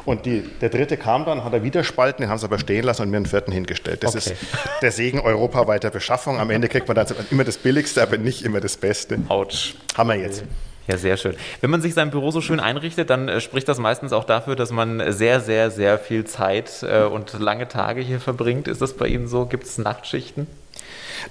Und 0.04 0.26
die, 0.26 0.42
der 0.60 0.68
dritte 0.68 0.96
kam 0.96 1.24
dann, 1.24 1.44
hat 1.44 1.52
er 1.52 1.62
wieder 1.62 1.84
Spalten, 1.84 2.22
den 2.22 2.30
haben 2.30 2.38
sie 2.38 2.46
aber 2.46 2.58
stehen 2.58 2.84
lassen 2.84 3.02
und 3.02 3.10
mir 3.10 3.18
einen 3.18 3.26
vierten 3.26 3.52
hingestellt. 3.52 4.02
Das 4.02 4.16
okay. 4.16 4.32
ist 4.32 4.34
der 4.82 4.90
Segen 4.90 5.20
europaweiter 5.20 5.90
Beschaffung. 5.90 6.40
Am 6.40 6.50
Ende 6.50 6.68
kriegt 6.68 6.88
man 6.88 6.96
dann 6.96 7.06
immer 7.30 7.44
das 7.44 7.56
Billigste, 7.56 8.02
aber 8.02 8.18
nicht 8.18 8.44
immer 8.44 8.60
das 8.60 8.76
Beste. 8.76 9.18
Autsch. 9.28 9.76
Haben 9.96 10.08
wir 10.08 10.16
jetzt. 10.16 10.42
Ja, 10.88 10.96
sehr 10.96 11.16
schön. 11.16 11.36
Wenn 11.60 11.70
man 11.70 11.80
sich 11.80 11.94
sein 11.94 12.10
Büro 12.10 12.32
so 12.32 12.40
schön 12.40 12.58
einrichtet, 12.58 13.08
dann 13.08 13.28
äh, 13.28 13.40
spricht 13.40 13.68
das 13.68 13.78
meistens 13.78 14.12
auch 14.12 14.24
dafür, 14.24 14.56
dass 14.56 14.72
man 14.72 15.12
sehr, 15.12 15.40
sehr, 15.40 15.70
sehr 15.70 15.98
viel 15.98 16.24
Zeit 16.24 16.82
äh, 16.82 17.04
und 17.04 17.38
lange 17.38 17.68
Tage 17.68 18.00
hier 18.00 18.20
verbringt. 18.20 18.66
Ist 18.66 18.82
das 18.82 18.96
bei 18.96 19.06
Ihnen 19.06 19.28
so? 19.28 19.46
Gibt 19.46 19.64
es 19.64 19.78
Nachtschichten? 19.78 20.48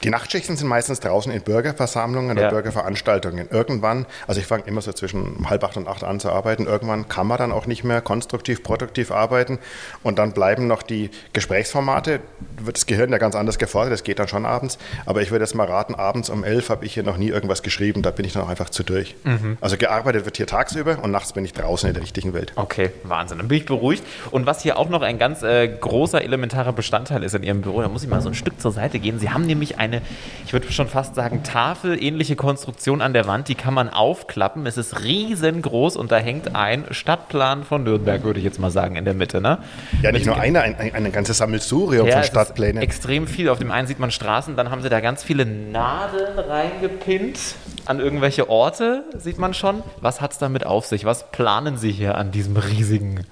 Die 0.03 0.09
Nachtschichten 0.09 0.57
sind 0.57 0.67
meistens 0.67 0.99
draußen 0.99 1.31
in 1.31 1.41
Bürgerversammlungen 1.41 2.31
oder 2.31 2.43
ja. 2.43 2.49
Bürgerveranstaltungen. 2.49 3.47
Irgendwann, 3.49 4.05
also 4.27 4.39
ich 4.39 4.47
fange 4.47 4.63
immer 4.65 4.81
so 4.81 4.91
zwischen 4.93 5.49
halb 5.49 5.63
acht 5.63 5.77
und 5.77 5.87
acht 5.87 6.03
an 6.03 6.19
zu 6.19 6.31
arbeiten, 6.31 6.65
irgendwann 6.65 7.07
kann 7.07 7.27
man 7.27 7.37
dann 7.37 7.51
auch 7.51 7.65
nicht 7.65 7.83
mehr 7.83 8.01
konstruktiv, 8.01 8.63
produktiv 8.63 9.11
arbeiten 9.11 9.59
und 10.03 10.19
dann 10.19 10.33
bleiben 10.33 10.67
noch 10.67 10.83
die 10.83 11.09
Gesprächsformate, 11.33 12.19
wird 12.59 12.77
das 12.77 12.85
Gehirn 12.85 13.11
ja 13.11 13.17
ganz 13.17 13.35
anders 13.35 13.57
gefordert, 13.57 13.93
das 13.93 14.03
geht 14.03 14.19
dann 14.19 14.27
schon 14.27 14.45
abends, 14.45 14.77
aber 15.05 15.21
ich 15.21 15.31
würde 15.31 15.43
jetzt 15.43 15.55
mal 15.55 15.67
raten, 15.67 15.95
abends 15.95 16.29
um 16.29 16.43
elf 16.43 16.69
habe 16.69 16.85
ich 16.85 16.93
hier 16.93 17.03
noch 17.03 17.17
nie 17.17 17.29
irgendwas 17.29 17.63
geschrieben, 17.63 18.01
da 18.01 18.11
bin 18.11 18.25
ich 18.25 18.33
dann 18.33 18.43
auch 18.43 18.49
einfach 18.49 18.69
zu 18.69 18.83
durch. 18.83 19.15
Mhm. 19.23 19.57
Also 19.61 19.77
gearbeitet 19.77 20.25
wird 20.25 20.37
hier 20.37 20.47
tagsüber 20.47 20.99
und 21.01 21.11
nachts 21.11 21.33
bin 21.33 21.45
ich 21.45 21.53
draußen 21.53 21.87
in 21.87 21.93
der 21.93 22.03
richtigen 22.03 22.33
Welt. 22.33 22.53
Okay, 22.55 22.91
Wahnsinn, 23.03 23.37
dann 23.37 23.47
bin 23.47 23.57
ich 23.57 23.65
beruhigt. 23.65 24.03
Und 24.31 24.45
was 24.45 24.61
hier 24.61 24.77
auch 24.77 24.89
noch 24.89 25.01
ein 25.01 25.17
ganz 25.17 25.43
äh, 25.43 25.67
großer 25.67 26.23
elementarer 26.23 26.73
Bestandteil 26.73 27.23
ist 27.23 27.35
in 27.35 27.43
Ihrem 27.43 27.61
Büro, 27.61 27.81
da 27.81 27.89
muss 27.89 28.03
ich 28.03 28.09
mal 28.09 28.21
so 28.21 28.29
ein 28.29 28.35
Stück 28.35 28.59
zur 28.59 28.71
Seite 28.71 28.99
gehen. 28.99 29.19
Sie 29.19 29.29
haben 29.29 29.45
nämlich 29.45 29.77
eine, 29.81 30.01
ich 30.45 30.53
würde 30.53 30.71
schon 30.71 30.87
fast 30.87 31.15
sagen, 31.15 31.43
tafelähnliche 31.43 32.35
Konstruktion 32.35 33.01
an 33.01 33.13
der 33.13 33.25
Wand, 33.27 33.47
die 33.47 33.55
kann 33.55 33.73
man 33.73 33.89
aufklappen. 33.89 34.65
Es 34.65 34.77
ist 34.77 35.03
riesengroß 35.03 35.97
und 35.97 36.11
da 36.11 36.17
hängt 36.17 36.55
ein 36.55 36.85
Stadtplan 36.91 37.63
von 37.63 37.83
Nürnberg, 37.83 38.23
würde 38.23 38.39
ich 38.39 38.45
jetzt 38.45 38.59
mal 38.59 38.71
sagen, 38.71 38.95
in 38.95 39.05
der 39.05 39.13
Mitte. 39.13 39.41
Ne? 39.41 39.57
Ja, 40.01 40.11
nicht 40.11 40.25
nur 40.25 40.39
eine, 40.39 40.61
ein, 40.61 40.75
ein, 40.75 40.93
ein 40.93 41.11
ganzes 41.11 41.39
Sammelsurium 41.39 42.07
ja, 42.07 42.13
von 42.13 42.23
Stadtplänen. 42.23 42.81
Extrem 42.81 43.27
viel. 43.27 43.49
Auf 43.49 43.59
dem 43.59 43.71
einen 43.71 43.87
sieht 43.87 43.99
man 43.99 44.11
Straßen, 44.11 44.55
dann 44.55 44.69
haben 44.69 44.81
sie 44.81 44.89
da 44.89 44.99
ganz 44.99 45.23
viele 45.23 45.45
Nadeln 45.45 46.37
reingepinnt 46.37 47.39
an 47.85 47.99
irgendwelche 47.99 48.49
Orte, 48.49 49.03
sieht 49.17 49.39
man 49.39 49.53
schon. 49.53 49.81
Was 49.99 50.21
hat 50.21 50.33
es 50.33 50.37
damit 50.37 50.65
auf 50.65 50.85
sich? 50.85 51.05
Was 51.05 51.31
planen 51.31 51.77
Sie 51.77 51.91
hier 51.91 52.15
an 52.15 52.31
diesem 52.31 52.55
riesigen 52.57 53.25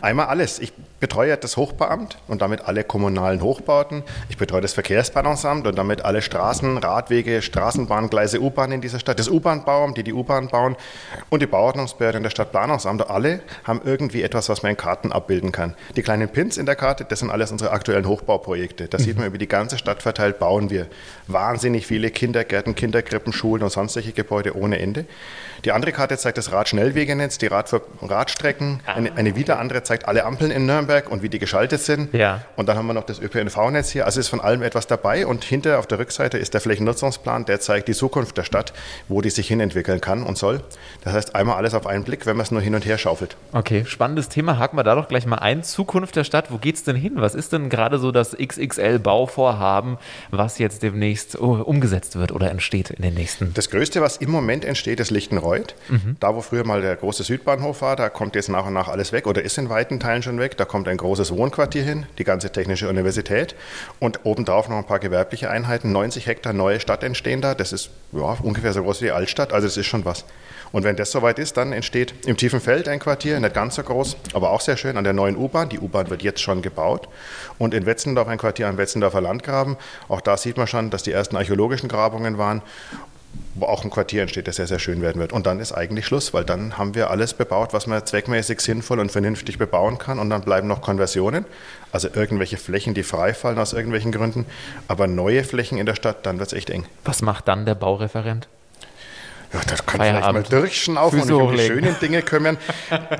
Einmal 0.00 0.26
alles. 0.26 0.58
Ich 0.58 0.72
betreue 1.02 1.36
das 1.36 1.56
Hochbauamt 1.56 2.16
und 2.28 2.42
damit 2.42 2.68
alle 2.68 2.84
kommunalen 2.84 3.42
Hochbauten. 3.42 4.04
Ich 4.28 4.36
betreue 4.36 4.60
das 4.60 4.72
Verkehrsbahnungsamt 4.72 5.66
und 5.66 5.76
damit 5.76 6.04
alle 6.04 6.22
Straßen, 6.22 6.78
Radwege, 6.78 7.42
Straßenbahngleise, 7.42 8.40
U-Bahn 8.40 8.70
in 8.70 8.80
dieser 8.80 9.00
Stadt, 9.00 9.18
das 9.18 9.28
U-Bahn-Bauamt, 9.28 9.98
die 9.98 10.04
die 10.04 10.12
U-Bahn 10.12 10.46
bauen 10.46 10.76
und 11.28 11.42
die 11.42 11.48
Bauordnungsbehörde 11.48 12.18
und 12.18 12.22
das 12.22 12.30
Stadtplanungsamt. 12.30 13.10
Alle 13.10 13.40
haben 13.64 13.80
irgendwie 13.84 14.22
etwas, 14.22 14.48
was 14.48 14.62
man 14.62 14.70
in 14.70 14.76
Karten 14.76 15.10
abbilden 15.10 15.50
kann. 15.50 15.74
Die 15.96 16.02
kleinen 16.02 16.28
Pins 16.28 16.56
in 16.56 16.66
der 16.66 16.76
Karte, 16.76 17.04
das 17.04 17.18
sind 17.18 17.32
alles 17.32 17.50
unsere 17.50 17.72
aktuellen 17.72 18.06
Hochbauprojekte. 18.06 18.86
Da 18.86 18.98
mhm. 18.98 19.02
sieht 19.02 19.16
man 19.18 19.26
über 19.26 19.38
die 19.38 19.48
ganze 19.48 19.78
Stadt 19.78 20.04
verteilt, 20.04 20.38
bauen 20.38 20.70
wir 20.70 20.86
wahnsinnig 21.26 21.84
viele 21.84 22.12
Kindergärten, 22.12 22.76
Kinderkrippen, 22.76 23.32
Schulen 23.32 23.64
und 23.64 23.70
sonstige 23.70 24.12
Gebäude 24.12 24.56
ohne 24.56 24.78
Ende. 24.78 25.06
Die 25.64 25.72
andere 25.72 25.90
Karte 25.90 26.16
zeigt 26.16 26.38
das 26.38 26.52
Radschnellwegenetz, 26.52 27.38
die 27.38 27.46
Rad 27.48 27.72
Radstrecken. 28.02 28.80
Ah. 28.86 28.94
Eine, 28.94 29.16
eine 29.16 29.34
wieder 29.34 29.58
andere 29.58 29.82
zeigt 29.82 30.06
alle 30.06 30.24
Ampeln 30.24 30.52
in 30.52 30.66
Nürnberg 30.66 30.91
und 31.08 31.22
wie 31.22 31.28
die 31.28 31.38
geschaltet 31.38 31.80
sind. 31.80 32.12
Ja. 32.12 32.42
Und 32.56 32.68
dann 32.68 32.76
haben 32.76 32.86
wir 32.86 32.94
noch 32.94 33.04
das 33.04 33.20
ÖPNV-Netz 33.20 33.90
hier. 33.90 34.06
Also 34.06 34.20
ist 34.20 34.28
von 34.28 34.40
allem 34.40 34.62
etwas 34.62 34.86
dabei. 34.86 35.26
Und 35.26 35.44
hinter 35.44 35.78
auf 35.78 35.86
der 35.86 35.98
Rückseite 35.98 36.38
ist 36.38 36.54
der 36.54 36.60
Flächennutzungsplan, 36.60 37.44
der 37.44 37.60
zeigt 37.60 37.88
die 37.88 37.94
Zukunft 37.94 38.36
der 38.36 38.44
Stadt, 38.44 38.72
wo 39.08 39.20
die 39.20 39.30
sich 39.30 39.48
hinentwickeln 39.48 40.00
kann 40.00 40.22
und 40.22 40.36
soll. 40.36 40.62
Das 41.04 41.12
heißt, 41.12 41.34
einmal 41.34 41.56
alles 41.56 41.74
auf 41.74 41.86
einen 41.86 42.04
Blick, 42.04 42.26
wenn 42.26 42.36
man 42.36 42.44
es 42.44 42.50
nur 42.50 42.60
hin 42.60 42.74
und 42.74 42.84
her 42.84 42.98
schaufelt. 42.98 43.36
Okay, 43.52 43.84
spannendes 43.86 44.28
Thema. 44.28 44.58
Haken 44.58 44.76
wir 44.76 44.84
da 44.84 44.94
doch 44.94 45.08
gleich 45.08 45.26
mal 45.26 45.38
ein. 45.38 45.62
Zukunft 45.62 46.16
der 46.16 46.24
Stadt, 46.24 46.50
wo 46.50 46.58
geht 46.58 46.76
es 46.76 46.84
denn 46.84 46.96
hin? 46.96 47.12
Was 47.16 47.34
ist 47.34 47.52
denn 47.52 47.68
gerade 47.68 47.98
so 47.98 48.12
das 48.12 48.36
XXL-Bauvorhaben, 48.36 49.98
was 50.30 50.58
jetzt 50.58 50.82
demnächst 50.82 51.40
oh, 51.40 51.62
umgesetzt 51.62 52.16
wird 52.16 52.32
oder 52.32 52.50
entsteht 52.50 52.90
in 52.90 53.02
den 53.02 53.14
nächsten? 53.14 53.54
Das 53.54 53.70
Größte, 53.70 54.00
was 54.00 54.16
im 54.16 54.30
Moment 54.30 54.64
entsteht, 54.64 55.00
ist 55.00 55.10
Lichtenreuth. 55.10 55.52
Reuth. 55.52 55.74
Mhm. 55.88 56.16
Da, 56.20 56.34
wo 56.34 56.40
früher 56.40 56.64
mal 56.64 56.80
der 56.80 56.96
große 56.96 57.22
Südbahnhof 57.22 57.82
war, 57.82 57.96
da 57.96 58.08
kommt 58.08 58.34
jetzt 58.34 58.48
nach 58.48 58.66
und 58.66 58.72
nach 58.72 58.88
alles 58.88 59.12
weg 59.12 59.26
oder 59.26 59.42
ist 59.42 59.58
in 59.58 59.68
weiten 59.68 60.00
Teilen 60.00 60.22
schon 60.22 60.38
weg. 60.38 60.56
Da 60.56 60.64
kommt 60.64 60.81
ein 60.88 60.96
großes 60.96 61.36
Wohnquartier 61.36 61.82
hin, 61.82 62.06
die 62.18 62.24
ganze 62.24 62.50
Technische 62.50 62.88
Universität 62.88 63.54
und 63.98 64.20
obendrauf 64.24 64.68
noch 64.68 64.76
ein 64.76 64.86
paar 64.86 64.98
gewerbliche 64.98 65.50
Einheiten. 65.50 65.92
90 65.92 66.26
Hektar 66.26 66.52
neue 66.52 66.80
Stadt 66.80 67.02
entstehen 67.02 67.40
da. 67.40 67.54
Das 67.54 67.72
ist 67.72 67.90
ja, 68.12 68.36
ungefähr 68.42 68.72
so 68.72 68.82
groß 68.82 69.00
wie 69.00 69.06
die 69.06 69.12
Altstadt, 69.12 69.52
also 69.52 69.66
das 69.66 69.76
ist 69.76 69.86
schon 69.86 70.04
was. 70.04 70.24
Und 70.72 70.84
wenn 70.84 70.96
das 70.96 71.10
soweit 71.10 71.38
ist, 71.38 71.58
dann 71.58 71.72
entsteht 71.72 72.26
im 72.26 72.36
tiefen 72.36 72.60
Feld 72.60 72.88
ein 72.88 72.98
Quartier, 72.98 73.38
nicht 73.38 73.54
ganz 73.54 73.74
so 73.74 73.82
groß, 73.82 74.16
aber 74.32 74.50
auch 74.50 74.60
sehr 74.60 74.78
schön, 74.78 74.96
an 74.96 75.04
der 75.04 75.12
neuen 75.12 75.36
U-Bahn. 75.36 75.68
Die 75.68 75.78
U-Bahn 75.78 76.08
wird 76.08 76.22
jetzt 76.22 76.40
schon 76.40 76.62
gebaut. 76.62 77.08
Und 77.58 77.74
in 77.74 77.84
Wetzendorf 77.84 78.26
ein 78.26 78.38
Quartier 78.38 78.68
am 78.68 78.78
Wetzendorfer 78.78 79.20
Landgraben. 79.20 79.76
Auch 80.08 80.22
da 80.22 80.36
sieht 80.36 80.56
man 80.56 80.66
schon, 80.66 80.88
dass 80.88 81.02
die 81.02 81.12
ersten 81.12 81.36
archäologischen 81.36 81.88
Grabungen 81.88 82.38
waren 82.38 82.62
wo 83.54 83.66
auch 83.66 83.84
ein 83.84 83.90
Quartier 83.90 84.22
entsteht, 84.22 84.48
das 84.48 84.56
sehr, 84.56 84.66
sehr 84.66 84.78
schön 84.78 85.02
werden 85.02 85.20
wird. 85.20 85.32
Und 85.32 85.46
dann 85.46 85.60
ist 85.60 85.72
eigentlich 85.72 86.06
Schluss, 86.06 86.32
weil 86.32 86.44
dann 86.44 86.78
haben 86.78 86.94
wir 86.94 87.10
alles 87.10 87.34
bebaut, 87.34 87.72
was 87.72 87.86
man 87.86 88.04
zweckmäßig 88.04 88.60
sinnvoll 88.60 88.98
und 88.98 89.12
vernünftig 89.12 89.58
bebauen 89.58 89.98
kann. 89.98 90.18
Und 90.18 90.30
dann 90.30 90.42
bleiben 90.42 90.68
noch 90.68 90.80
Konversionen, 90.80 91.44
also 91.92 92.08
irgendwelche 92.12 92.56
Flächen, 92.56 92.94
die 92.94 93.02
freifallen 93.02 93.58
aus 93.58 93.72
irgendwelchen 93.72 94.12
Gründen. 94.12 94.46
Aber 94.88 95.06
neue 95.06 95.44
Flächen 95.44 95.78
in 95.78 95.86
der 95.86 95.94
Stadt, 95.94 96.24
dann 96.24 96.38
wird 96.38 96.52
es 96.52 96.58
echt 96.58 96.70
eng. 96.70 96.86
Was 97.04 97.22
macht 97.22 97.48
dann 97.48 97.66
der 97.66 97.74
Baureferent? 97.74 98.48
Ja, 99.52 99.60
da 99.66 99.74
kann 99.76 100.00
Feierabend. 100.00 100.46
vielleicht 100.46 100.52
mal 100.52 100.60
durchschnaufen 100.60 101.20
und 101.20 101.26
sich 101.26 101.36
um 101.36 101.52
die 101.52 101.62
schönen 101.62 101.98
Dinge 102.00 102.22
kümmern. 102.22 102.56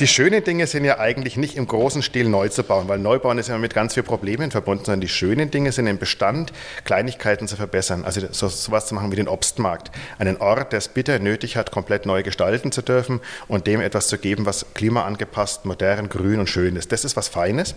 Die 0.00 0.06
schönen 0.06 0.42
Dinge 0.42 0.66
sind 0.66 0.84
ja 0.84 0.98
eigentlich 0.98 1.36
nicht 1.36 1.56
im 1.56 1.66
großen 1.66 2.02
Stil 2.02 2.28
neu 2.28 2.48
zu 2.48 2.62
bauen, 2.62 2.88
weil 2.88 2.98
Neubauen 2.98 3.38
ist 3.38 3.48
ja 3.48 3.58
mit 3.58 3.74
ganz 3.74 3.94
vielen 3.94 4.06
Problemen 4.06 4.50
verbunden, 4.50 4.86
sondern 4.86 5.02
die 5.02 5.08
schönen 5.08 5.50
Dinge 5.50 5.72
sind 5.72 5.86
im 5.86 5.98
Bestand, 5.98 6.52
Kleinigkeiten 6.84 7.48
zu 7.48 7.56
verbessern. 7.56 8.04
Also 8.04 8.22
so, 8.30 8.48
sowas 8.48 8.86
zu 8.86 8.94
machen 8.94 9.12
wie 9.12 9.16
den 9.16 9.28
Obstmarkt. 9.28 9.90
Einen 10.18 10.38
Ort, 10.38 10.72
der 10.72 10.78
es 10.78 10.88
bitter 10.88 11.18
nötig 11.18 11.56
hat, 11.56 11.70
komplett 11.70 12.06
neu 12.06 12.22
gestalten 12.22 12.72
zu 12.72 12.80
dürfen 12.80 13.20
und 13.48 13.66
dem 13.66 13.82
etwas 13.82 14.08
zu 14.08 14.16
geben, 14.16 14.46
was 14.46 14.64
klimaangepasst, 14.72 15.66
modern, 15.66 16.08
grün 16.08 16.40
und 16.40 16.48
schön 16.48 16.76
ist. 16.76 16.92
Das 16.92 17.04
ist 17.04 17.14
was 17.14 17.28
Feines. 17.28 17.74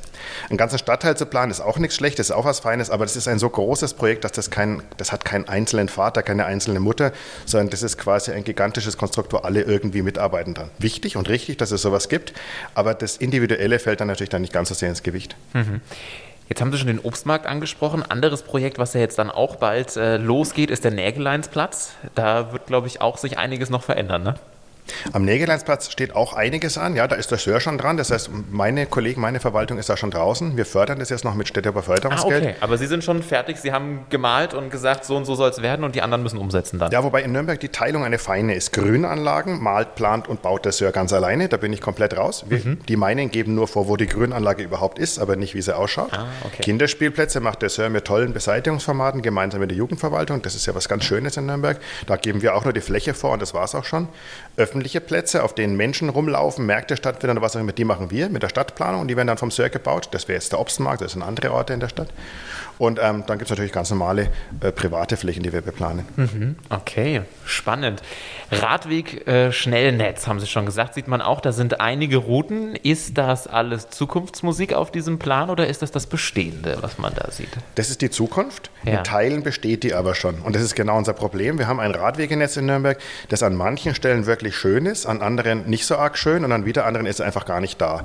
Einen 0.49 0.57
ganzen 0.57 0.79
Stadtteil 0.79 1.17
zu 1.17 1.25
planen 1.25 1.51
ist 1.51 1.59
auch 1.59 1.77
nichts 1.77 1.97
Schlechtes, 1.97 2.29
ist 2.29 2.35
auch 2.35 2.45
was 2.45 2.59
Feines, 2.59 2.89
aber 2.89 3.03
das 3.03 3.17
ist 3.17 3.27
ein 3.27 3.39
so 3.39 3.49
großes 3.49 3.95
Projekt, 3.95 4.23
dass 4.23 4.31
das 4.31 4.49
kein, 4.49 4.81
das 4.95 5.11
hat 5.11 5.25
keinen 5.25 5.49
einzelnen 5.49 5.89
Vater, 5.89 6.23
keine 6.23 6.45
einzelne 6.45 6.79
Mutter, 6.79 7.11
sondern 7.45 7.69
das 7.69 7.83
ist 7.83 7.97
quasi 7.97 8.31
ein 8.31 8.44
gigantisches 8.45 8.97
Konstrukt, 8.97 9.33
wo 9.33 9.37
alle 9.37 9.61
irgendwie 9.61 10.01
mitarbeiten 10.01 10.53
dann. 10.53 10.69
Wichtig 10.79 11.17
und 11.17 11.27
richtig, 11.27 11.57
dass 11.57 11.71
es 11.71 11.81
sowas 11.81 12.07
gibt, 12.07 12.33
aber 12.73 12.93
das 12.93 13.17
Individuelle 13.17 13.79
fällt 13.79 13.99
dann 13.99 14.07
natürlich 14.07 14.29
dann 14.29 14.41
nicht 14.41 14.53
ganz 14.53 14.69
so 14.69 14.75
sehr 14.75 14.89
ins 14.89 15.03
Gewicht. 15.03 15.35
Mhm. 15.53 15.81
Jetzt 16.47 16.61
haben 16.61 16.71
Sie 16.71 16.77
schon 16.77 16.87
den 16.87 16.99
Obstmarkt 16.99 17.47
angesprochen. 17.47 18.03
Anderes 18.03 18.43
Projekt, 18.43 18.77
was 18.77 18.93
ja 18.93 18.99
jetzt 18.99 19.17
dann 19.17 19.31
auch 19.31 19.55
bald 19.55 19.95
äh, 19.97 20.17
losgeht, 20.17 20.69
ist 20.69 20.83
der 20.83 20.91
Nägeleinsplatz. 20.91 21.93
Da 22.13 22.51
wird, 22.51 22.67
glaube 22.67 22.87
ich, 22.87 23.01
auch 23.01 23.17
sich 23.17 23.37
einiges 23.39 23.69
noch 23.71 23.83
verändern, 23.83 24.23
ne? 24.23 24.35
Am 25.13 25.25
Nägeleinsplatz 25.25 25.91
steht 25.91 26.15
auch 26.15 26.33
einiges 26.33 26.77
an. 26.77 26.95
Ja, 26.95 27.07
da 27.07 27.15
ist 27.15 27.31
der 27.31 27.37
Sör 27.37 27.59
schon 27.59 27.77
dran. 27.77 27.97
Das 27.97 28.11
heißt, 28.11 28.29
meine 28.51 28.85
Kollegen, 28.85 29.21
meine 29.21 29.39
Verwaltung 29.39 29.77
ist 29.77 29.89
da 29.89 29.97
schon 29.97 30.11
draußen. 30.11 30.57
Wir 30.57 30.65
fördern 30.65 30.99
das 30.99 31.09
jetzt 31.09 31.23
noch 31.23 31.35
mit 31.35 31.47
Städtebeförderungsgeld. 31.47 32.43
Ah, 32.43 32.49
okay. 32.49 32.55
Aber 32.61 32.77
Sie 32.77 32.87
sind 32.87 33.03
schon 33.03 33.23
fertig. 33.23 33.57
Sie 33.57 33.71
haben 33.71 34.05
gemalt 34.09 34.53
und 34.53 34.69
gesagt, 34.69 35.05
so 35.05 35.15
und 35.15 35.25
so 35.25 35.35
soll 35.35 35.49
es 35.49 35.61
werden 35.61 35.83
und 35.83 35.95
die 35.95 36.01
anderen 36.01 36.23
müssen 36.23 36.37
umsetzen 36.37 36.79
dann. 36.79 36.91
Ja, 36.91 37.03
wobei 37.03 37.23
in 37.23 37.31
Nürnberg 37.31 37.59
die 37.59 37.69
Teilung 37.69 38.03
eine 38.03 38.17
feine 38.17 38.55
ist. 38.55 38.73
Grünanlagen 38.73 39.61
malt, 39.61 39.95
plant 39.95 40.27
und 40.27 40.41
baut 40.41 40.65
der 40.65 40.71
Sör 40.71 40.91
ganz 40.91 41.13
alleine. 41.13 41.49
Da 41.49 41.57
bin 41.57 41.73
ich 41.73 41.81
komplett 41.81 42.17
raus. 42.17 42.45
Wir, 42.47 42.59
mhm. 42.59 42.79
Die 42.87 42.95
meinen 42.95 43.31
geben 43.31 43.55
nur 43.55 43.67
vor, 43.67 43.87
wo 43.87 43.97
die 43.97 44.07
Grünanlage 44.07 44.63
überhaupt 44.63 44.99
ist, 44.99 45.19
aber 45.19 45.35
nicht, 45.35 45.55
wie 45.55 45.61
sie 45.61 45.75
ausschaut. 45.75 46.13
Ah, 46.13 46.27
okay. 46.45 46.61
Kinderspielplätze 46.61 47.39
macht 47.39 47.61
der 47.61 47.69
Sör 47.69 47.89
mit 47.89 48.05
tollen 48.05 48.33
Beseitigungsformaten 48.33 49.21
gemeinsam 49.21 49.61
mit 49.61 49.71
der 49.71 49.77
Jugendverwaltung. 49.77 50.41
Das 50.41 50.55
ist 50.55 50.65
ja 50.65 50.75
was 50.75 50.87
ganz 50.87 51.03
Schönes 51.03 51.37
in 51.37 51.45
Nürnberg. 51.45 51.79
Da 52.07 52.17
geben 52.17 52.41
wir 52.41 52.55
auch 52.55 52.63
nur 52.63 52.73
die 52.73 52.81
Fläche 52.81 53.13
vor 53.13 53.31
und 53.31 53.41
das 53.41 53.53
war 53.53 53.63
es 53.63 53.75
auch 53.75 53.85
schon. 53.85 54.07
Öffentliche 54.75 54.99
Plätze, 54.99 55.41
auf 55.41 55.55
denen 55.55 55.77
Menschen 55.77 56.09
rumlaufen, 56.09 56.65
Märkte 56.65 56.97
stattfinden 56.97 57.37
oder 57.37 57.45
was 57.45 57.55
auch 57.55 57.61
immer, 57.61 57.71
die 57.71 57.85
machen 57.85 58.11
wir 58.11 58.27
mit 58.27 58.43
der 58.43 58.49
Stadtplanung 58.49 58.99
und 58.99 59.07
die 59.07 59.15
werden 59.15 59.27
dann 59.29 59.37
vom 59.37 59.49
SIR 59.49 59.69
gebaut. 59.69 60.09
Das 60.11 60.27
wäre 60.27 60.35
jetzt 60.35 60.51
der 60.51 60.59
Obstmarkt, 60.59 60.99
das 60.99 61.13
sind 61.13 61.23
andere 61.23 61.53
Orte 61.53 61.71
in 61.71 61.79
der 61.79 61.87
Stadt. 61.87 62.09
Und 62.77 62.99
ähm, 63.01 63.23
dann 63.27 63.37
gibt 63.37 63.43
es 63.43 63.49
natürlich 63.49 63.71
ganz 63.71 63.89
normale 63.89 64.29
äh, 64.61 64.71
private 64.71 65.17
Flächen, 65.17 65.43
die 65.43 65.53
wir 65.53 65.61
beplanen. 65.61 66.05
Mhm. 66.15 66.55
Okay, 66.69 67.21
spannend. 67.45 68.01
Radweg 68.51 69.27
äh, 69.27 69.51
Schnellnetz, 69.51 70.27
haben 70.27 70.39
Sie 70.39 70.47
schon 70.47 70.65
gesagt, 70.65 70.93
sieht 70.93 71.07
man 71.07 71.21
auch, 71.21 71.41
da 71.41 71.51
sind 71.51 71.79
einige 71.79 72.17
Routen. 72.17 72.75
Ist 72.75 73.17
das 73.17 73.47
alles 73.47 73.89
Zukunftsmusik 73.89 74.73
auf 74.73 74.91
diesem 74.91 75.19
Plan 75.19 75.49
oder 75.49 75.67
ist 75.67 75.81
das 75.81 75.91
das 75.91 76.07
Bestehende, 76.07 76.77
was 76.81 76.97
man 76.97 77.13
da 77.15 77.31
sieht? 77.31 77.49
Das 77.75 77.89
ist 77.89 78.01
die 78.01 78.09
Zukunft. 78.09 78.71
Ja. 78.83 78.97
In 78.97 79.03
Teilen 79.03 79.43
besteht 79.43 79.83
die 79.83 79.93
aber 79.93 80.15
schon. 80.15 80.35
Und 80.35 80.55
das 80.55 80.61
ist 80.61 80.75
genau 80.75 80.97
unser 80.97 81.13
Problem. 81.13 81.57
Wir 81.57 81.67
haben 81.67 81.79
ein 81.79 81.91
Radwegenetz 81.91 82.57
in 82.57 82.65
Nürnberg, 82.65 82.99
das 83.29 83.41
an 83.43 83.55
manchen 83.55 83.95
Stellen 83.95 84.25
wirklich 84.25 84.55
schön 84.55 84.85
ist, 84.85 85.05
an 85.05 85.21
anderen 85.21 85.69
nicht 85.69 85.85
so 85.85 85.97
arg 85.97 86.17
schön 86.17 86.43
und 86.43 86.51
an 86.51 86.65
wieder 86.65 86.85
anderen 86.85 87.05
ist 87.05 87.19
es 87.19 87.21
einfach 87.21 87.45
gar 87.45 87.61
nicht 87.61 87.79
da. 87.81 88.03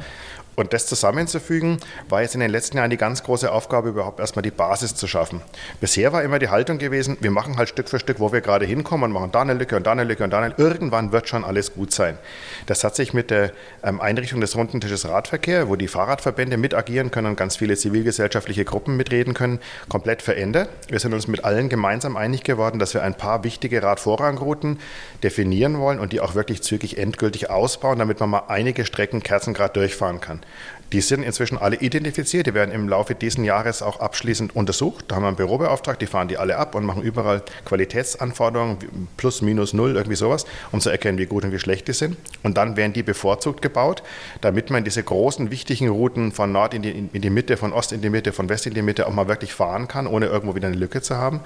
Und 0.60 0.74
das 0.74 0.86
zusammenzufügen, 0.86 1.78
war 2.10 2.20
jetzt 2.20 2.34
in 2.34 2.40
den 2.40 2.50
letzten 2.50 2.76
Jahren 2.76 2.90
die 2.90 2.98
ganz 2.98 3.22
große 3.22 3.50
Aufgabe, 3.50 3.88
überhaupt 3.88 4.20
erstmal 4.20 4.42
die 4.42 4.50
Basis 4.50 4.94
zu 4.94 5.06
schaffen. 5.06 5.40
Bisher 5.80 6.12
war 6.12 6.22
immer 6.22 6.38
die 6.38 6.50
Haltung 6.50 6.76
gewesen, 6.76 7.16
wir 7.20 7.30
machen 7.30 7.56
halt 7.56 7.70
Stück 7.70 7.88
für 7.88 7.98
Stück, 7.98 8.20
wo 8.20 8.30
wir 8.30 8.42
gerade 8.42 8.66
hinkommen 8.66 9.04
und 9.04 9.12
machen 9.12 9.32
da 9.32 9.40
eine 9.40 9.54
Lücke 9.54 9.76
und 9.76 9.86
da 9.86 9.92
eine 9.92 10.04
Lücke 10.04 10.22
und 10.22 10.30
da 10.30 10.40
eine. 10.40 10.54
Irgendwann 10.58 11.12
wird 11.12 11.30
schon 11.30 11.44
alles 11.44 11.72
gut 11.72 11.92
sein. 11.92 12.18
Das 12.66 12.84
hat 12.84 12.94
sich 12.94 13.14
mit 13.14 13.30
der 13.30 13.52
ähm, 13.82 14.02
Einrichtung 14.02 14.42
des 14.42 14.54
runden 14.54 14.82
Tisches 14.82 15.08
Radverkehr, 15.08 15.70
wo 15.70 15.76
die 15.76 15.88
Fahrradverbände 15.88 16.58
mit 16.58 16.74
agieren 16.74 17.10
können 17.10 17.28
und 17.28 17.36
ganz 17.36 17.56
viele 17.56 17.74
zivilgesellschaftliche 17.74 18.66
Gruppen 18.66 18.98
mitreden 18.98 19.32
können, 19.32 19.60
komplett 19.88 20.20
verändert. 20.20 20.68
Wir 20.88 21.00
sind 21.00 21.14
uns 21.14 21.26
mit 21.26 21.42
allen 21.42 21.70
gemeinsam 21.70 22.18
einig 22.18 22.44
geworden, 22.44 22.78
dass 22.78 22.92
wir 22.92 23.02
ein 23.02 23.14
paar 23.14 23.44
wichtige 23.44 23.82
Radvorrangrouten 23.82 24.78
definieren 25.22 25.78
wollen 25.78 25.98
und 25.98 26.12
die 26.12 26.20
auch 26.20 26.34
wirklich 26.34 26.62
zügig 26.62 26.98
endgültig 26.98 27.48
ausbauen, 27.48 27.98
damit 27.98 28.20
man 28.20 28.28
mal 28.28 28.42
einige 28.48 28.84
Strecken 28.84 29.22
Kerzengrad 29.22 29.74
durchfahren 29.74 30.20
kann. 30.20 30.40
Die 30.92 31.00
sind 31.00 31.22
inzwischen 31.22 31.56
alle 31.56 31.76
identifiziert. 31.76 32.46
Die 32.48 32.54
werden 32.54 32.72
im 32.72 32.88
Laufe 32.88 33.14
dieses 33.14 33.44
Jahres 33.44 33.80
auch 33.80 34.00
abschließend 34.00 34.56
untersucht. 34.56 35.04
Da 35.08 35.16
haben 35.16 35.22
wir 35.22 35.28
ein 35.28 35.36
Büro 35.36 35.58
beauftragt, 35.58 36.02
die 36.02 36.06
fahren 36.06 36.26
die 36.26 36.36
alle 36.36 36.56
ab 36.56 36.74
und 36.74 36.84
machen 36.84 37.02
überall 37.02 37.42
Qualitätsanforderungen, 37.64 39.08
plus, 39.16 39.40
minus, 39.40 39.72
null, 39.72 39.94
irgendwie 39.94 40.16
sowas, 40.16 40.46
um 40.72 40.80
zu 40.80 40.90
erkennen, 40.90 41.18
wie 41.18 41.26
gut 41.26 41.44
und 41.44 41.52
wie 41.52 41.60
schlecht 41.60 41.86
die 41.86 41.92
sind. 41.92 42.16
Und 42.42 42.56
dann 42.56 42.76
werden 42.76 42.92
die 42.92 43.04
bevorzugt 43.04 43.62
gebaut, 43.62 44.02
damit 44.40 44.70
man 44.70 44.82
diese 44.82 45.02
großen, 45.02 45.52
wichtigen 45.52 45.88
Routen 45.88 46.32
von 46.32 46.50
Nord 46.50 46.74
in 46.74 46.82
die, 46.82 46.90
in 46.90 47.22
die 47.22 47.30
Mitte, 47.30 47.56
von 47.56 47.72
Ost 47.72 47.92
in 47.92 48.02
die 48.02 48.10
Mitte, 48.10 48.32
von 48.32 48.48
West 48.48 48.66
in 48.66 48.74
die 48.74 48.82
Mitte 48.82 49.06
auch 49.06 49.12
mal 49.12 49.28
wirklich 49.28 49.54
fahren 49.54 49.86
kann, 49.86 50.08
ohne 50.08 50.26
irgendwo 50.26 50.56
wieder 50.56 50.66
eine 50.66 50.76
Lücke 50.76 51.02
zu 51.02 51.16
haben. 51.16 51.40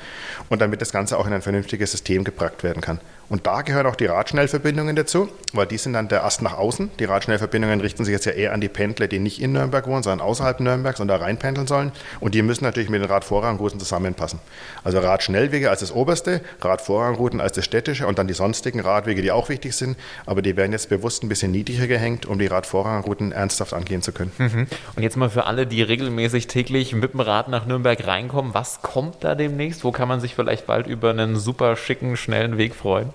Und 0.49 0.63
damit 0.63 0.81
das 0.81 0.91
Ganze 0.91 1.19
auch 1.19 1.27
in 1.27 1.35
ein 1.35 1.43
vernünftiges 1.43 1.91
System 1.91 2.25
gebracht 2.25 2.63
werden 2.65 2.81
kann. 2.81 2.99
Und 3.29 3.47
da 3.47 3.63
gehören 3.63 3.87
auch 3.87 3.97
die 3.97 4.07
Radschnellverbindungen 4.07 4.97
dazu, 4.97 5.29
weil 5.53 5.67
die 5.67 5.79
sind 5.79 5.95
dann 5.95 6.09
der 6.09 6.25
Ast 6.25 6.43
nach 6.43 6.57
außen. 6.57 6.91
Die 6.99 7.05
Radschnellverbindungen 7.05 7.81
richten 7.81 8.05
sich 8.05 8.13
jetzt 8.13 8.27
ja 8.27 8.33
eher 8.33 8.53
an 8.53 8.61
die 8.61 8.69
Pendler, 8.69 9.09
die 9.09 9.19
nicht 9.19 9.41
in 9.41 9.53
Nürnberg 9.53 9.87
wohnen, 9.87 10.03
sondern 10.03 10.27
außerhalb 10.27 10.61
Nürnbergs 10.61 11.01
und 11.01 11.09
da 11.09 11.17
reinpendeln 11.17 11.67
sollen. 11.67 11.93
Und 12.21 12.35
die 12.35 12.43
müssen 12.43 12.65
natürlich 12.65 12.91
mit 12.91 13.01
den 13.03 13.11
Radvorrangrouten 13.11 13.81
zusammenpassen. 13.81 14.41
Also 14.83 14.99
Radschnellwege 14.99 15.71
als 15.71 15.81
das 15.81 15.93
oberste, 15.93 16.43
Radvorrangrouten 16.61 17.41
als 17.41 17.53
das 17.53 17.65
städtische 17.65 18.07
und 18.07 18.19
dann 18.19 18.29
die 18.29 18.35
sonstigen 18.35 18.81
Radwege, 18.81 19.23
die 19.23 19.33
auch 19.33 19.49
wichtig 19.49 19.75
sind. 19.75 19.97
Aber 20.27 20.43
die 20.43 20.57
werden 20.57 20.73
jetzt 20.73 20.89
bewusst 20.89 21.23
ein 21.23 21.29
bisschen 21.29 21.51
niedriger 21.51 21.87
gehängt, 21.87 22.27
um 22.27 22.39
die 22.39 22.47
Radvorrangrouten 22.47 23.33
ernsthaft 23.33 23.73
angehen 23.73 24.03
zu 24.03 24.13
können. 24.13 24.33
Mhm. 24.39 24.67
Und 24.97 25.03
jetzt 25.03 25.17
mal 25.17 25.31
für 25.31 25.47
alle, 25.47 25.67
die 25.67 25.83
regelmäßig 25.83 26.47
täglich 26.47 26.95
mit 26.95 27.15
dem 27.15 27.21
Rad 27.21 27.49
nach 27.49 27.67
Nürnberg 27.67 28.07
reinkommen, 28.07 28.55
was 28.55 28.83
kommt 28.83 29.25
da 29.25 29.35
demnächst? 29.35 29.85
Wo 29.85 29.93
kann 29.93 30.09
man 30.09 30.21
sich 30.21 30.35
vielleicht 30.35 30.67
bald 30.67 30.87
über 30.87 31.11
einen 31.11 31.37
super 31.37 31.77
schicken, 31.77 32.17
schnellen 32.17 32.59
Weg 32.59 32.75
freuen? 32.75 33.11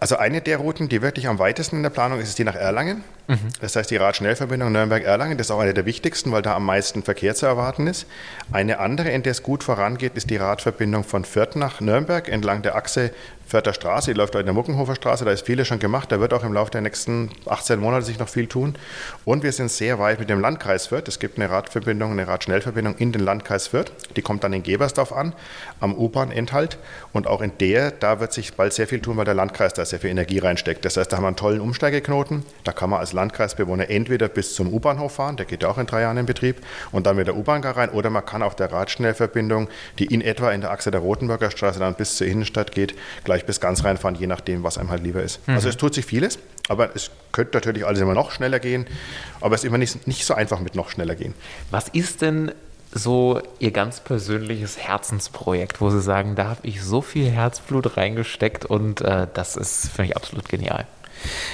Also 0.00 0.16
eine 0.16 0.40
der 0.40 0.58
Routen, 0.58 0.88
die 0.88 1.02
wirklich 1.02 1.28
am 1.28 1.38
weitesten 1.38 1.76
in 1.76 1.82
der 1.82 1.90
Planung 1.90 2.20
ist, 2.20 2.28
ist 2.28 2.38
die 2.38 2.44
nach 2.44 2.54
Erlangen. 2.54 3.04
Mhm. 3.28 3.38
Das 3.60 3.76
heißt 3.76 3.90
die 3.90 3.96
Radschnellverbindung 3.96 4.72
Nürnberg-Erlangen. 4.72 5.38
Das 5.38 5.48
ist 5.48 5.50
auch 5.50 5.60
eine 5.60 5.74
der 5.74 5.86
wichtigsten, 5.86 6.32
weil 6.32 6.42
da 6.42 6.54
am 6.54 6.64
meisten 6.64 7.02
Verkehr 7.02 7.34
zu 7.34 7.46
erwarten 7.46 7.86
ist. 7.86 8.06
Eine 8.52 8.78
andere, 8.78 9.10
in 9.10 9.22
der 9.22 9.32
es 9.32 9.42
gut 9.42 9.64
vorangeht, 9.64 10.12
ist 10.14 10.30
die 10.30 10.36
Radverbindung 10.36 11.04
von 11.04 11.24
Fürth 11.24 11.56
nach 11.56 11.80
Nürnberg 11.80 12.28
entlang 12.28 12.62
der 12.62 12.76
Achse 12.76 13.10
Förder 13.46 13.72
Straße, 13.72 14.12
die 14.12 14.18
läuft 14.18 14.34
auch 14.34 14.40
in 14.40 14.46
der 14.46 14.54
Muckenhofer 14.54 14.96
Straße, 14.96 15.24
da 15.24 15.30
ist 15.30 15.46
vieles 15.46 15.68
schon 15.68 15.78
gemacht, 15.78 16.10
da 16.10 16.18
wird 16.18 16.34
auch 16.34 16.42
im 16.42 16.52
Laufe 16.52 16.72
der 16.72 16.80
nächsten 16.80 17.30
18 17.46 17.78
Monate 17.78 18.04
sich 18.04 18.18
noch 18.18 18.28
viel 18.28 18.48
tun. 18.48 18.74
Und 19.24 19.44
wir 19.44 19.52
sind 19.52 19.70
sehr 19.70 20.00
weit 20.00 20.18
mit 20.18 20.28
dem 20.28 20.40
Landkreis 20.40 20.88
Fürth. 20.88 21.06
Es 21.06 21.20
gibt 21.20 21.38
eine 21.38 21.48
Radverbindung, 21.48 22.10
eine 22.10 22.26
Radschnellverbindung 22.26 22.96
in 22.96 23.12
den 23.12 23.22
Landkreis 23.22 23.68
Fürth, 23.68 23.92
die 24.16 24.22
kommt 24.22 24.42
dann 24.42 24.52
in 24.52 24.64
Gebersdorf 24.64 25.12
an, 25.12 25.32
am 25.78 25.94
U-Bahn-Enthalt. 25.94 26.78
Und 27.12 27.28
auch 27.28 27.40
in 27.40 27.52
der, 27.58 27.92
da 27.92 28.18
wird 28.18 28.32
sich 28.32 28.54
bald 28.54 28.72
sehr 28.72 28.88
viel 28.88 29.00
tun, 29.00 29.16
weil 29.16 29.24
der 29.24 29.34
Landkreis 29.34 29.74
da 29.74 29.84
sehr 29.84 30.00
viel 30.00 30.10
Energie 30.10 30.38
reinsteckt. 30.38 30.84
Das 30.84 30.96
heißt, 30.96 31.12
da 31.12 31.16
haben 31.16 31.24
wir 31.24 31.28
einen 31.28 31.36
tollen 31.36 31.60
Umsteigeknoten, 31.60 32.44
da 32.64 32.72
kann 32.72 32.90
man 32.90 32.98
als 32.98 33.12
Landkreisbewohner 33.12 33.90
entweder 33.90 34.28
bis 34.28 34.54
zum 34.54 34.72
U-Bahnhof 34.72 35.14
fahren, 35.14 35.36
der 35.36 35.46
geht 35.46 35.64
auch 35.64 35.78
in 35.78 35.86
drei 35.86 36.00
Jahren 36.00 36.16
in 36.16 36.26
Betrieb, 36.26 36.56
und 36.90 37.06
dann 37.06 37.16
mit 37.16 37.28
der 37.28 37.36
U-Bahn 37.36 37.62
gar 37.62 37.76
rein, 37.76 37.90
oder 37.90 38.10
man 38.10 38.26
kann 38.26 38.42
auf 38.42 38.56
der 38.56 38.72
Radschnellverbindung, 38.72 39.68
die 39.98 40.06
in 40.06 40.20
etwa 40.20 40.50
in 40.50 40.62
der 40.62 40.72
Achse 40.72 40.90
der 40.90 41.00
Rotenburger 41.00 41.50
Straße 41.50 41.78
dann 41.78 41.94
bis 41.94 42.16
zur 42.16 42.26
Innenstadt 42.26 42.72
geht, 42.72 42.94
gleich 43.24 43.35
gleich 43.36 43.46
bis 43.46 43.60
ganz 43.60 43.84
reinfahren, 43.84 44.16
je 44.16 44.26
nachdem, 44.26 44.62
was 44.62 44.78
einem 44.78 44.90
halt 44.90 45.02
lieber 45.02 45.22
ist. 45.22 45.46
Mhm. 45.46 45.54
Also 45.54 45.68
es 45.68 45.76
tut 45.76 45.94
sich 45.94 46.06
vieles, 46.06 46.38
aber 46.68 46.96
es 46.96 47.10
könnte 47.32 47.56
natürlich 47.56 47.84
alles 47.86 48.00
immer 48.00 48.14
noch 48.14 48.30
schneller 48.30 48.58
gehen, 48.58 48.86
aber 49.40 49.54
es 49.54 49.62
ist 49.62 49.68
immer 49.68 49.78
nicht, 49.78 50.06
nicht 50.06 50.24
so 50.24 50.34
einfach 50.34 50.60
mit 50.60 50.74
noch 50.74 50.90
schneller 50.90 51.14
gehen. 51.14 51.34
Was 51.70 51.88
ist 51.88 52.22
denn 52.22 52.52
so 52.92 53.42
Ihr 53.58 53.72
ganz 53.72 54.00
persönliches 54.00 54.78
Herzensprojekt, 54.78 55.80
wo 55.80 55.90
Sie 55.90 56.00
sagen, 56.00 56.34
da 56.34 56.46
habe 56.46 56.60
ich 56.62 56.82
so 56.82 57.02
viel 57.02 57.28
Herzblut 57.28 57.98
reingesteckt 57.98 58.64
und 58.64 59.02
äh, 59.02 59.26
das 59.34 59.56
ist 59.56 59.90
für 59.90 60.02
mich 60.02 60.16
absolut 60.16 60.48
genial? 60.48 60.86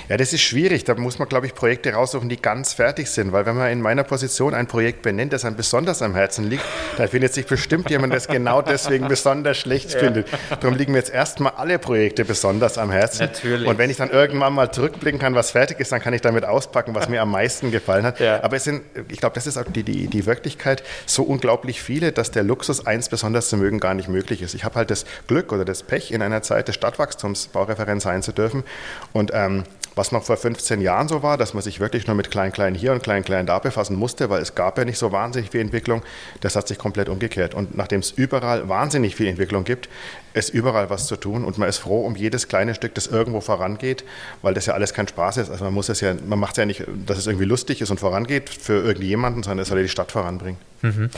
Ja, 0.08 0.16
das 0.16 0.32
ist 0.32 0.42
schwierig. 0.42 0.84
Da 0.84 0.94
muss 0.94 1.18
man, 1.18 1.28
glaube 1.28 1.46
ich, 1.46 1.54
Projekte 1.54 1.92
raussuchen, 1.92 2.28
die 2.28 2.40
ganz 2.40 2.72
fertig 2.72 3.08
sind. 3.08 3.32
Weil 3.32 3.46
wenn 3.46 3.56
man 3.56 3.70
in 3.70 3.80
meiner 3.80 4.04
Position 4.04 4.54
ein 4.54 4.66
Projekt 4.66 5.02
benennt, 5.02 5.32
das 5.32 5.44
einem 5.44 5.56
besonders 5.56 6.02
am 6.02 6.14
Herzen 6.14 6.48
liegt, 6.48 6.64
dann 6.96 7.08
findet 7.08 7.34
sich 7.34 7.46
bestimmt 7.46 7.90
jemand, 7.90 8.12
das 8.12 8.28
genau 8.28 8.62
deswegen 8.62 9.08
besonders 9.08 9.58
schlecht 9.58 9.92
ja. 9.94 10.00
findet. 10.00 10.28
Darum 10.60 10.76
liegen 10.76 10.92
mir 10.92 10.98
jetzt 10.98 11.12
erstmal 11.12 11.52
alle 11.52 11.78
Projekte 11.78 12.24
besonders 12.24 12.78
am 12.78 12.90
Herzen. 12.90 13.26
Natürlich. 13.26 13.68
Und 13.68 13.78
wenn 13.78 13.90
ich 13.90 13.96
dann 13.96 14.10
irgendwann 14.10 14.52
mal 14.52 14.70
zurückblicken 14.70 15.20
kann, 15.20 15.34
was 15.34 15.50
fertig 15.50 15.80
ist, 15.80 15.92
dann 15.92 16.00
kann 16.00 16.14
ich 16.14 16.20
damit 16.20 16.44
auspacken, 16.44 16.94
was 16.94 17.08
mir 17.08 17.22
am 17.22 17.30
meisten 17.30 17.70
gefallen 17.70 18.04
hat. 18.04 18.20
Ja. 18.20 18.42
Aber 18.42 18.56
es 18.56 18.64
sind, 18.64 18.82
ich 19.08 19.18
glaube, 19.18 19.34
das 19.34 19.46
ist 19.46 19.56
auch 19.56 19.64
die, 19.64 19.82
die, 19.82 20.08
die 20.08 20.26
Wirklichkeit, 20.26 20.82
so 21.06 21.22
unglaublich 21.22 21.82
viele, 21.82 22.12
dass 22.12 22.30
der 22.30 22.42
Luxus, 22.42 22.86
eins 22.86 23.08
besonders 23.08 23.48
zu 23.48 23.56
mögen, 23.56 23.80
gar 23.80 23.94
nicht 23.94 24.08
möglich 24.08 24.42
ist. 24.42 24.54
Ich 24.54 24.64
habe 24.64 24.76
halt 24.76 24.90
das 24.90 25.04
Glück 25.26 25.52
oder 25.52 25.64
das 25.64 25.82
Pech, 25.82 26.10
in 26.10 26.22
einer 26.22 26.42
Zeit 26.42 26.68
des 26.68 26.74
Stadtwachstums 26.74 27.48
Baureferent 27.48 28.02
sein 28.02 28.22
zu 28.22 28.32
dürfen. 28.32 28.64
Und 29.12 29.30
ähm, 29.34 29.61
was 29.94 30.12
noch 30.12 30.24
vor 30.24 30.36
15 30.36 30.80
Jahren 30.80 31.08
so 31.08 31.22
war, 31.22 31.36
dass 31.36 31.54
man 31.54 31.62
sich 31.62 31.80
wirklich 31.80 32.06
nur 32.06 32.16
mit 32.16 32.30
Klein-Klein 32.30 32.74
hier 32.74 32.92
und 32.92 33.02
Klein-Klein 33.02 33.46
da 33.46 33.58
befassen 33.58 33.96
musste, 33.96 34.30
weil 34.30 34.42
es 34.42 34.54
gab 34.54 34.78
ja 34.78 34.84
nicht 34.84 34.98
so 34.98 35.12
wahnsinnig 35.12 35.50
viel 35.50 35.60
Entwicklung, 35.60 36.02
das 36.40 36.56
hat 36.56 36.68
sich 36.68 36.78
komplett 36.78 37.08
umgekehrt. 37.08 37.54
Und 37.54 37.76
nachdem 37.76 38.00
es 38.00 38.10
überall 38.10 38.68
wahnsinnig 38.68 39.16
viel 39.16 39.26
Entwicklung 39.26 39.64
gibt, 39.64 39.88
ist 40.34 40.48
überall 40.48 40.90
was 40.90 41.06
zu 41.06 41.16
tun 41.16 41.44
und 41.44 41.58
man 41.58 41.68
ist 41.68 41.78
froh 41.78 42.06
um 42.06 42.16
jedes 42.16 42.48
kleine 42.48 42.74
Stück, 42.74 42.94
das 42.94 43.06
irgendwo 43.06 43.40
vorangeht, 43.40 44.04
weil 44.40 44.54
das 44.54 44.66
ja 44.66 44.74
alles 44.74 44.94
kein 44.94 45.08
Spaß 45.08 45.38
ist. 45.38 45.50
Also 45.50 45.64
man 45.64 45.74
muss 45.74 45.88
es 45.88 46.00
ja, 46.00 46.14
man 46.26 46.38
macht 46.38 46.52
es 46.52 46.58
ja 46.58 46.66
nicht, 46.66 46.84
dass 47.06 47.18
es 47.18 47.26
irgendwie 47.26 47.44
lustig 47.44 47.80
ist 47.80 47.90
und 47.90 48.00
vorangeht 48.00 48.48
für 48.48 48.82
irgendjemanden, 48.82 49.42
sondern 49.42 49.60
es 49.60 49.68
soll 49.68 49.78
ja 49.78 49.82
die 49.82 49.88
Stadt 49.88 50.12
voranbringen. 50.12 50.58
Mhm. 50.82 51.10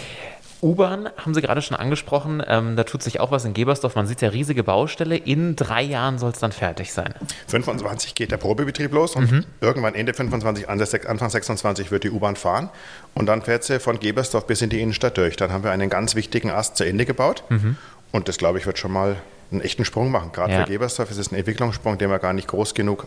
U-Bahn 0.64 1.10
haben 1.18 1.34
Sie 1.34 1.42
gerade 1.42 1.60
schon 1.60 1.76
angesprochen. 1.76 2.42
Ähm, 2.46 2.74
da 2.74 2.84
tut 2.84 3.02
sich 3.02 3.20
auch 3.20 3.30
was 3.30 3.44
in 3.44 3.52
Gebersdorf. 3.52 3.94
Man 3.94 4.06
sieht 4.06 4.22
ja 4.22 4.30
riesige 4.30 4.64
Baustelle. 4.64 5.16
In 5.16 5.56
drei 5.56 5.82
Jahren 5.82 6.18
soll 6.18 6.30
es 6.30 6.38
dann 6.38 6.52
fertig 6.52 6.92
sein. 6.92 7.14
25 7.48 8.14
geht 8.14 8.32
der 8.32 8.38
Probebetrieb 8.38 8.92
los 8.92 9.14
und 9.14 9.30
mhm. 9.30 9.44
irgendwann 9.60 9.94
Ende 9.94 10.14
25, 10.14 10.68
Anfang 10.68 11.30
26 11.30 11.90
wird 11.90 12.04
die 12.04 12.10
U-Bahn 12.10 12.36
fahren. 12.36 12.70
Und 13.14 13.26
dann 13.26 13.42
fährt 13.42 13.62
sie 13.62 13.78
von 13.78 14.00
Gebersdorf 14.00 14.46
bis 14.46 14.62
in 14.62 14.70
die 14.70 14.80
Innenstadt 14.80 15.18
durch. 15.18 15.36
Dann 15.36 15.52
haben 15.52 15.64
wir 15.64 15.70
einen 15.70 15.90
ganz 15.90 16.14
wichtigen 16.14 16.50
Ast 16.50 16.78
zu 16.78 16.84
Ende 16.84 17.04
gebaut. 17.04 17.44
Mhm. 17.50 17.76
Und 18.10 18.28
das, 18.28 18.38
glaube 18.38 18.58
ich, 18.58 18.64
wird 18.64 18.78
schon 18.78 18.92
mal 18.92 19.16
einen 19.52 19.60
echten 19.60 19.84
Sprung 19.84 20.10
machen. 20.10 20.32
Gerade 20.32 20.52
Ja. 20.54 20.64
für 20.64 20.72
Gebersdorf 20.72 21.10
ist 21.10 21.18
es 21.18 21.30
ein 21.30 21.34
Entwicklungssprung, 21.34 21.98
den 21.98 22.08
man 22.08 22.20
gar 22.20 22.32
nicht 22.32 22.48
groß 22.48 22.74
genug 22.74 23.06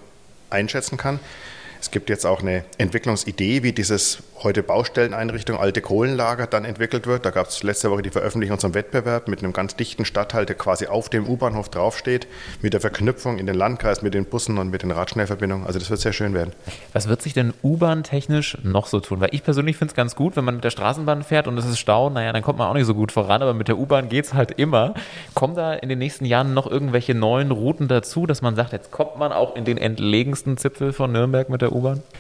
einschätzen 0.52 0.98
kann. 0.98 1.20
Es 1.88 1.92
gibt 1.92 2.10
jetzt 2.10 2.26
auch 2.26 2.42
eine 2.42 2.66
Entwicklungsidee, 2.78 3.64
wie 3.64 3.72
dieses 3.72 4.22
heute 4.44 4.62
Baustelleneinrichtung 4.62 5.58
alte 5.58 5.82
Kohlenlager 5.82 6.46
dann 6.46 6.66
entwickelt 6.66 7.08
wird. 7.08 7.26
Da 7.26 7.32
gab 7.32 7.48
es 7.48 7.64
letzte 7.64 7.90
Woche 7.90 8.02
die 8.02 8.10
Veröffentlichung 8.10 8.60
zum 8.60 8.74
Wettbewerb 8.74 9.30
mit 9.30 9.40
einem 9.42 9.54
ganz 9.54 9.78
dichten 9.78 10.04
Stadtteil, 10.04 10.46
der 10.46 10.58
quasi 10.58 10.88
auf 10.88 11.10
dem 11.10 11.28
U-Bahnhof 11.28 11.70
draufsteht, 11.70 12.28
mit 12.62 12.74
der 12.74 12.82
Verknüpfung 12.82 13.40
in 13.40 13.46
den 13.46 13.56
Landkreis, 13.56 14.02
mit 14.02 14.14
den 14.14 14.26
Bussen 14.26 14.58
und 14.58 14.70
mit 14.70 14.84
den 14.84 14.92
Radschnellverbindungen. 14.92 15.66
Also 15.66 15.80
das 15.80 15.90
wird 15.90 16.02
sehr 16.02 16.12
schön 16.12 16.34
werden. 16.34 16.52
Was 16.92 17.08
wird 17.08 17.22
sich 17.22 17.34
denn 17.34 17.54
U-Bahn-technisch 17.64 18.58
noch 18.64 18.88
so 18.88 19.00
tun? 19.00 19.22
Weil 19.22 19.30
ich 19.32 19.44
persönlich 19.44 19.78
finde 19.78 19.94
es 19.94 19.96
ganz 19.96 20.16
gut, 20.16 20.36
wenn 20.36 20.44
man 20.44 20.56
mit 20.56 20.66
der 20.66 20.72
Straßenbahn 20.72 21.24
fährt 21.24 21.48
und 21.48 21.58
es 21.58 21.66
ist 21.66 21.80
Stau, 21.80 22.10
naja, 22.10 22.34
dann 22.34 22.44
kommt 22.44 22.60
man 22.60 22.68
auch 22.68 22.74
nicht 22.74 22.86
so 22.86 22.96
gut 22.96 23.14
voran, 23.14 23.42
aber 23.42 23.54
mit 23.54 23.70
der 23.70 23.78
U-Bahn 23.78 24.10
geht 24.10 24.26
es 24.26 24.34
halt 24.34 24.52
immer. 24.52 24.94
Kommen 25.36 25.56
da 25.56 25.74
in 25.74 25.88
den 25.88 26.00
nächsten 26.00 26.26
Jahren 26.26 26.54
noch 26.54 26.70
irgendwelche 26.70 27.16
neuen 27.16 27.52
Routen 27.52 27.88
dazu, 27.88 28.26
dass 28.26 28.42
man 28.42 28.58
sagt, 28.58 28.74
jetzt 28.74 28.92
kommt 28.92 29.18
man 29.18 29.32
auch 29.32 29.56
in 29.56 29.64
den 29.64 29.78
entlegensten 29.78 30.58
Zipfel 30.58 30.92
von 30.92 31.14
Nürnberg 31.14 31.50
mit 31.50 31.62
der 31.62 31.72
U-Bahn? 31.72 31.77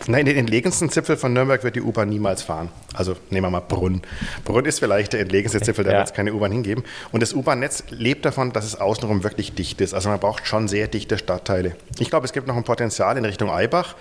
Nein, 0.07 0.21
in 0.21 0.25
den 0.27 0.37
entlegensten 0.37 0.89
Zipfel 0.89 1.17
von 1.17 1.33
Nürnberg 1.33 1.63
wird 1.63 1.75
die 1.75 1.81
U-Bahn 1.81 2.09
niemals 2.09 2.41
fahren. 2.43 2.69
Also 2.93 3.15
nehmen 3.29 3.45
wir 3.47 3.49
mal 3.51 3.59
Brunn. 3.61 4.01
Brunn 4.45 4.65
ist 4.65 4.79
vielleicht 4.79 5.13
der 5.13 5.19
entlegenste 5.21 5.61
Zipfel, 5.61 5.83
da 5.85 5.91
Ja. 5.91 5.97
wird 5.99 6.07
es 6.09 6.13
keine 6.13 6.33
U-Bahn 6.33 6.51
hingeben. 6.51 6.83
Und 7.11 7.21
das 7.23 7.33
U-Bahn-Netz 7.33 7.83
lebt 7.89 8.25
davon, 8.25 8.53
dass 8.53 8.65
es 8.65 8.79
außenrum 8.79 9.23
wirklich 9.23 9.53
dicht 9.55 9.81
ist. 9.81 9.93
Also 9.93 10.09
man 10.09 10.19
braucht 10.19 10.47
schon 10.47 10.67
sehr 10.67 10.87
dichte 10.87 11.17
Stadtteile. 11.17 11.75
Ich 11.99 12.09
glaube, 12.09 12.25
es 12.25 12.33
gibt 12.33 12.47
noch 12.47 12.55
ein 12.57 12.63
Potenzial 12.63 13.17
in 13.17 13.25
Richtung 13.25 13.49
Eibach 13.51 13.95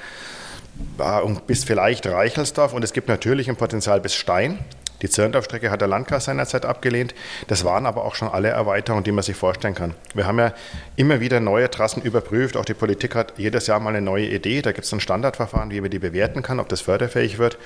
bis 1.46 1.64
vielleicht 1.64 2.06
Reichelsdorf 2.06 2.74
und 2.74 2.84
es 2.84 2.92
gibt 2.92 3.08
natürlich 3.08 3.48
ein 3.48 3.56
Potenzial 3.56 4.00
bis 4.00 4.14
Stein. 4.14 4.58
Die 5.02 5.08
Zirndorf-Strecke 5.08 5.70
hat 5.70 5.80
der 5.80 5.88
Landkreis 5.88 6.24
seinerzeit 6.24 6.64
abgelehnt. 6.64 7.14
Das 7.48 7.64
waren 7.64 7.86
aber 7.86 8.04
auch 8.04 8.14
schon 8.14 8.28
alle 8.28 8.48
Erweiterungen, 8.48 9.04
die 9.04 9.12
man 9.12 9.22
sich 9.22 9.36
vorstellen 9.36 9.74
kann. 9.74 9.94
Wir 10.14 10.26
haben 10.26 10.38
ja 10.38 10.52
immer 10.96 11.20
wieder 11.20 11.40
neue 11.40 11.70
Trassen 11.70 12.02
überprüft. 12.02 12.56
Auch 12.56 12.64
die 12.64 12.74
Politik 12.74 13.14
hat 13.14 13.34
jedes 13.36 13.66
Jahr 13.66 13.80
mal 13.80 13.90
eine 13.90 14.00
neue 14.00 14.26
Idee. 14.26 14.62
Da 14.62 14.72
gibt 14.72 14.86
es 14.86 14.92
ein 14.92 15.00
Standardverfahren, 15.00 15.70
wie 15.70 15.80
man 15.80 15.90
die 15.90 15.98
bewerten 15.98 16.42
kann, 16.42 16.60
ob 16.60 16.68
das 16.68 16.80
förderfähig 16.80 17.38
wird. 17.38 17.58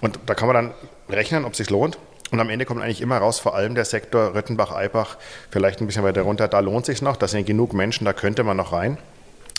Und 0.00 0.18
da 0.26 0.34
kann 0.34 0.48
man 0.48 0.54
dann 0.54 0.74
rechnen, 1.08 1.44
ob 1.44 1.52
es 1.52 1.58
sich 1.58 1.70
lohnt. 1.70 1.98
Und 2.30 2.40
am 2.40 2.50
Ende 2.50 2.64
kommt 2.64 2.82
eigentlich 2.82 3.00
immer 3.00 3.18
raus, 3.18 3.38
vor 3.38 3.54
allem 3.54 3.76
der 3.76 3.84
Sektor 3.84 4.34
Röttenbach-Eibach, 4.34 5.16
vielleicht 5.50 5.80
ein 5.80 5.86
bisschen 5.86 6.02
weiter 6.02 6.22
runter, 6.22 6.48
da 6.48 6.58
lohnt 6.58 6.84
sich 6.84 7.00
noch. 7.00 7.16
Da 7.16 7.28
sind 7.28 7.46
genug 7.46 7.72
Menschen, 7.72 8.04
da 8.04 8.12
könnte 8.12 8.42
man 8.42 8.56
noch 8.56 8.72
rein. 8.72 8.98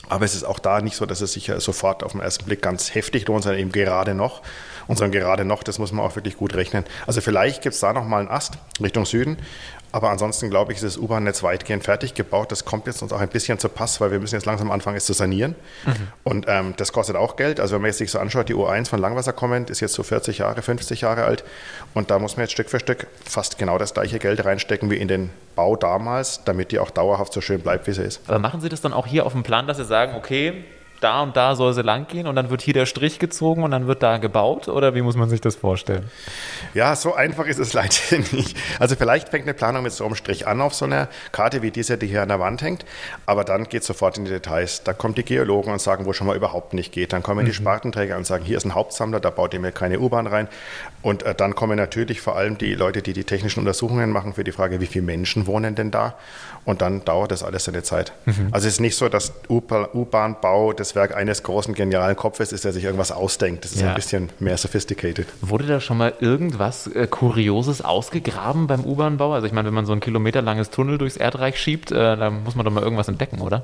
Aber 0.09 0.25
es 0.25 0.35
ist 0.35 0.43
auch 0.43 0.59
da 0.59 0.81
nicht 0.81 0.95
so, 0.95 1.05
dass 1.05 1.21
es 1.21 1.33
sich 1.33 1.51
sofort 1.57 2.03
auf 2.03 2.13
den 2.13 2.21
ersten 2.21 2.45
Blick 2.45 2.61
ganz 2.61 2.93
heftig 2.95 3.27
lohnt, 3.27 3.43
sondern 3.43 3.59
eben 3.59 3.71
gerade 3.71 4.15
noch. 4.15 4.41
Und 4.87 4.97
so 4.97 5.03
ein 5.03 5.11
gerade 5.11 5.45
noch, 5.45 5.63
das 5.63 5.79
muss 5.79 5.91
man 5.91 6.05
auch 6.05 6.15
wirklich 6.15 6.37
gut 6.37 6.55
rechnen. 6.55 6.83
Also 7.05 7.21
vielleicht 7.21 7.61
gibt 7.61 7.75
es 7.75 7.81
da 7.81 7.93
noch 7.93 8.05
mal 8.05 8.19
einen 8.19 8.29
Ast 8.29 8.57
Richtung 8.81 9.05
Süden. 9.05 9.37
Aber 9.91 10.09
ansonsten 10.09 10.49
glaube 10.49 10.73
ich, 10.73 10.77
ist 10.77 10.83
das 10.83 10.97
U-Bahn-Netz 10.97 11.43
weitgehend 11.43 11.83
fertig 11.83 12.13
gebaut. 12.13 12.51
Das 12.51 12.65
kommt 12.65 12.87
jetzt 12.87 13.01
uns 13.01 13.13
auch 13.13 13.21
ein 13.21 13.29
bisschen 13.29 13.57
zu 13.57 13.69
Pass, 13.69 14.01
weil 14.01 14.11
wir 14.11 14.19
müssen 14.19 14.35
jetzt 14.35 14.45
langsam 14.45 14.69
anfangen, 14.69 14.97
es 14.97 15.05
zu 15.05 15.13
sanieren. 15.13 15.55
Und 16.23 16.45
ähm, 16.49 16.73
das 16.77 16.91
kostet 16.91 17.15
auch 17.15 17.35
Geld. 17.37 17.59
Also 17.59 17.75
wenn 17.75 17.81
man 17.81 17.89
jetzt 17.89 17.97
sich 17.97 18.11
so 18.11 18.19
anschaut, 18.19 18.49
die 18.49 18.55
U1 18.55 18.89
von 18.89 18.99
Langwasser 18.99 19.33
kommend 19.33 19.69
ist 19.69 19.79
jetzt 19.79 19.93
so 19.93 20.03
40 20.03 20.39
Jahre, 20.39 20.61
50 20.61 21.01
Jahre 21.01 21.23
alt. 21.23 21.43
Und 21.93 22.11
da 22.11 22.19
muss 22.19 22.35
man 22.35 22.43
jetzt 22.43 22.51
Stück 22.51 22.69
für 22.69 22.79
Stück 22.79 23.07
fast 23.25 23.57
genau 23.57 23.77
das 23.77 23.93
gleiche 23.93 24.19
Geld 24.19 24.43
reinstecken 24.43 24.91
wie 24.91 24.97
in 24.97 25.07
den 25.07 25.29
Bau 25.55 25.75
damals, 25.75 26.43
damit 26.43 26.71
die 26.71 26.79
auch 26.79 26.91
dauerhaft 26.91 27.33
so 27.33 27.41
schön 27.41 27.61
bleibt, 27.61 27.87
wie 27.87 27.93
sie 27.93 28.03
ist. 28.03 28.21
Aber 28.27 28.39
machen 28.39 28.61
Sie 28.61 28.69
das 28.69 28.81
dann 28.81 28.93
auch 28.93 29.07
hier 29.07 29.25
auf 29.25 29.31
dem 29.31 29.43
Plan, 29.43 29.67
dass 29.67 29.77
Sie 29.77 29.85
sagen, 29.85 30.15
okay, 30.15 30.65
da 31.01 31.21
und 31.21 31.35
da 31.37 31.55
soll 31.55 31.73
sie 31.73 31.81
lang 31.81 32.07
gehen 32.07 32.27
und 32.27 32.35
dann 32.35 32.49
wird 32.49 32.61
hier 32.61 32.73
der 32.73 32.85
Strich 32.85 33.19
gezogen 33.19 33.63
und 33.63 33.71
dann 33.71 33.87
wird 33.87 34.03
da 34.03 34.17
gebaut? 34.17 34.67
Oder 34.67 34.95
wie 34.95 35.01
muss 35.01 35.15
man 35.15 35.29
sich 35.29 35.41
das 35.41 35.55
vorstellen? 35.55 36.09
Ja, 36.73 36.95
so 36.95 37.13
einfach 37.13 37.45
ist 37.45 37.59
es 37.59 37.73
leider 37.73 37.93
nicht. 38.31 38.57
Also 38.79 38.95
vielleicht 38.95 39.29
fängt 39.29 39.45
eine 39.45 39.53
Planung 39.53 39.83
mit 39.83 39.91
so 39.93 40.05
einem 40.05 40.15
Strich 40.15 40.47
an 40.47 40.61
auf 40.61 40.73
so 40.73 40.85
einer 40.85 41.07
Karte 41.31 41.61
wie 41.61 41.71
diese, 41.71 41.97
die 41.97 42.07
hier 42.07 42.21
an 42.21 42.29
der 42.29 42.39
Wand 42.39 42.61
hängt, 42.61 42.85
aber 43.25 43.43
dann 43.43 43.65
geht 43.65 43.81
es 43.81 43.87
sofort 43.87 44.17
in 44.17 44.25
die 44.25 44.31
Details. 44.31 44.83
Da 44.83 44.93
kommen 44.93 45.15
die 45.15 45.23
Geologen 45.23 45.71
und 45.71 45.81
sagen, 45.81 46.05
wo 46.05 46.13
schon 46.13 46.27
mal 46.27 46.35
überhaupt 46.35 46.73
nicht 46.73 46.91
geht. 46.91 47.13
Dann 47.13 47.23
kommen 47.23 47.45
die 47.45 47.53
Spartenträger 47.53 48.17
und 48.17 48.25
sagen, 48.25 48.43
hier 48.43 48.57
ist 48.57 48.65
ein 48.65 48.75
Hauptsammler, 48.75 49.19
da 49.19 49.29
baut 49.29 49.53
ihr 49.53 49.59
mir 49.59 49.71
keine 49.71 49.99
U-Bahn 49.99 50.27
rein. 50.27 50.47
Und 51.01 51.23
äh, 51.23 51.35
dann 51.35 51.55
kommen 51.55 51.77
natürlich 51.77 52.21
vor 52.21 52.35
allem 52.35 52.57
die 52.57 52.73
Leute, 52.75 53.01
die 53.01 53.13
die 53.13 53.23
technischen 53.23 53.59
Untersuchungen 53.59 54.11
machen 54.11 54.33
für 54.33 54.43
die 54.43 54.51
Frage, 54.51 54.81
wie 54.81 54.87
viele 54.87 55.05
Menschen 55.05 55.47
wohnen 55.47 55.75
denn 55.75 55.91
da? 55.91 56.15
Und 56.65 56.81
dann 56.81 57.05
dauert 57.05 57.31
das 57.31 57.43
alles 57.43 57.63
seine 57.65 57.83
Zeit. 57.83 58.11
Also 58.51 58.67
es 58.67 58.73
ist 58.73 58.79
nicht 58.81 58.97
so, 58.97 59.07
dass 59.07 59.31
U-Bahn- 59.49 59.87
U-Bahn-Bau 59.93 60.73
das 60.73 60.86
Werk 60.95 61.15
eines 61.15 61.43
großen, 61.43 61.73
genialen 61.73 62.15
Kopfes 62.15 62.51
ist, 62.51 62.65
der 62.65 62.73
sich 62.73 62.83
irgendwas 62.83 63.11
ausdenkt. 63.11 63.65
Das 63.65 63.71
ist 63.73 63.81
Ja. 63.81 63.89
ein 63.89 63.95
bisschen 63.95 64.29
mehr 64.39 64.57
sophisticated. 64.57 65.27
Wurde 65.41 65.65
da 65.67 65.79
schon 65.79 65.97
mal 65.97 66.13
irgendwas 66.19 66.87
äh, 66.87 67.07
Kurioses 67.07 67.81
ausgegraben 67.81 68.67
beim 68.67 68.83
U-Bahn-Bau? 68.83 69.33
Also 69.33 69.47
ich 69.47 69.53
meine, 69.53 69.67
wenn 69.67 69.73
man 69.75 69.85
so 69.85 69.93
ein 69.93 69.99
kilometerlanges 69.99 70.69
Tunnel 70.69 70.97
durchs 70.97 71.17
Erdreich 71.17 71.59
schiebt, 71.59 71.91
äh, 71.91 71.95
da 72.17 72.29
muss 72.29 72.55
man 72.55 72.65
doch 72.65 72.71
mal 72.71 72.83
irgendwas 72.83 73.07
entdecken, 73.07 73.41
oder? 73.41 73.63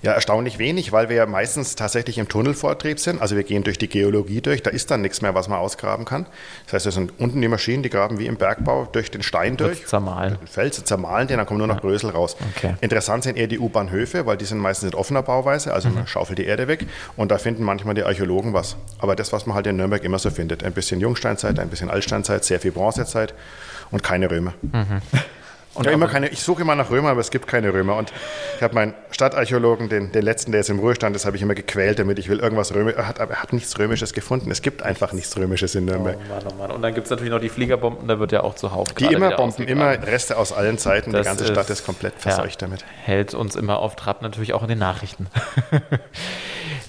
Ja, 0.00 0.12
erstaunlich 0.12 0.60
wenig, 0.60 0.92
weil 0.92 1.08
wir 1.08 1.16
ja 1.16 1.26
meistens 1.26 1.74
tatsächlich 1.74 2.18
im 2.18 2.28
Tunnelvortrieb 2.28 3.00
sind. 3.00 3.20
Also 3.20 3.34
wir 3.34 3.42
gehen 3.42 3.64
durch 3.64 3.78
die 3.78 3.88
Geologie 3.88 4.40
durch, 4.40 4.62
da 4.62 4.70
ist 4.70 4.92
dann 4.92 5.00
nichts 5.00 5.22
mehr, 5.22 5.34
was 5.34 5.48
man 5.48 5.58
ausgraben 5.58 6.04
kann. 6.04 6.26
Das 6.66 6.74
heißt, 6.74 6.86
das 6.86 6.94
sind 6.94 7.12
unten 7.18 7.40
die 7.40 7.48
Maschinen, 7.48 7.82
die 7.82 7.90
graben 7.90 8.20
wie 8.20 8.26
im 8.26 8.36
Bergbau 8.36 8.86
durch 8.92 9.10
den 9.10 9.24
Stein 9.24 9.56
durch. 9.56 9.84
zermahlen. 9.86 10.38
Den 10.40 10.46
Fels 10.46 10.84
zermahlen 10.84 11.26
den, 11.26 11.38
dann 11.38 11.46
kommen 11.46 11.58
nur 11.58 11.66
noch 11.66 11.80
Brösel 11.80 12.10
raus. 12.10 12.36
Okay. 12.56 12.74
Interessant 12.80 13.24
sind 13.24 13.36
eher 13.36 13.48
die 13.48 13.58
U-Bahnhöfe, 13.58 14.24
weil 14.24 14.36
die 14.36 14.44
sind 14.44 14.58
meistens 14.58 14.92
in 14.92 14.94
offener 14.94 15.22
Bauweise, 15.22 15.74
also 15.74 15.88
man 15.88 16.06
schaufelt 16.06 16.38
die 16.38 16.46
Erde 16.48 16.66
weg 16.66 16.86
und 17.16 17.30
da 17.30 17.38
finden 17.38 17.62
manchmal 17.62 17.94
die 17.94 18.02
Archäologen 18.02 18.52
was. 18.52 18.76
Aber 18.98 19.14
das, 19.14 19.32
was 19.32 19.46
man 19.46 19.54
halt 19.54 19.66
in 19.66 19.76
Nürnberg 19.76 20.02
immer 20.02 20.18
so 20.18 20.30
findet, 20.30 20.64
ein 20.64 20.72
bisschen 20.72 21.00
Jungsteinzeit, 21.00 21.58
ein 21.58 21.68
bisschen 21.68 21.90
Altsteinzeit, 21.90 22.44
sehr 22.44 22.58
viel 22.60 22.72
Bronzezeit 22.72 23.34
und 23.90 24.02
keine 24.02 24.30
Römer. 24.30 24.54
Und 25.78 25.84
ja, 25.84 25.92
immer 25.92 26.08
keine, 26.08 26.28
ich 26.28 26.42
suche 26.42 26.62
immer 26.62 26.74
nach 26.74 26.90
Römer, 26.90 27.10
aber 27.10 27.20
es 27.20 27.30
gibt 27.30 27.46
keine 27.46 27.72
Römer. 27.72 27.96
Und 27.96 28.12
ich 28.56 28.62
habe 28.62 28.74
meinen 28.74 28.94
Stadtarchäologen, 29.12 29.88
den, 29.88 30.10
den 30.10 30.22
letzten, 30.22 30.50
der 30.50 30.60
jetzt 30.60 30.70
im 30.70 30.80
Ruhestand 30.80 31.14
ist, 31.14 31.24
habe 31.24 31.36
ich 31.36 31.42
immer 31.42 31.54
gequält, 31.54 32.00
damit 32.00 32.18
ich 32.18 32.28
will 32.28 32.40
irgendwas 32.40 32.74
Römisches. 32.74 32.98
Er 32.98 33.06
hat, 33.06 33.20
aber 33.20 33.34
er 33.34 33.42
hat 33.44 33.52
nichts 33.52 33.78
Römisches 33.78 34.12
gefunden. 34.12 34.50
Es 34.50 34.60
gibt 34.60 34.82
einfach 34.82 35.12
nichts 35.12 35.36
Römisches 35.36 35.76
in 35.76 35.84
Nürnberg. 35.84 36.18
Mann, 36.28 36.42
oh 36.50 36.54
Mann. 36.54 36.72
Und 36.72 36.82
dann 36.82 36.94
gibt 36.94 37.06
es 37.06 37.10
natürlich 37.10 37.32
noch 37.32 37.40
die 37.40 37.48
Fliegerbomben, 37.48 38.08
da 38.08 38.18
wird 38.18 38.32
ja 38.32 38.42
auch 38.42 38.56
zuhauf 38.56 38.88
Die 38.94 39.04
immer 39.06 39.36
bomben, 39.36 39.68
immer. 39.68 39.90
Reste 39.90 40.36
aus 40.36 40.52
allen 40.52 40.78
Zeiten. 40.78 41.12
Das 41.12 41.22
die 41.22 41.28
ganze 41.28 41.46
Stadt 41.46 41.70
ist 41.70 41.86
komplett 41.86 42.14
verseucht 42.18 42.60
ja, 42.60 42.66
damit. 42.66 42.84
Hält 43.04 43.34
uns 43.34 43.54
immer 43.54 43.78
auf 43.78 43.94
Trab, 43.94 44.22
natürlich 44.22 44.54
auch 44.54 44.62
in 44.62 44.68
den 44.68 44.78
Nachrichten. 44.78 45.28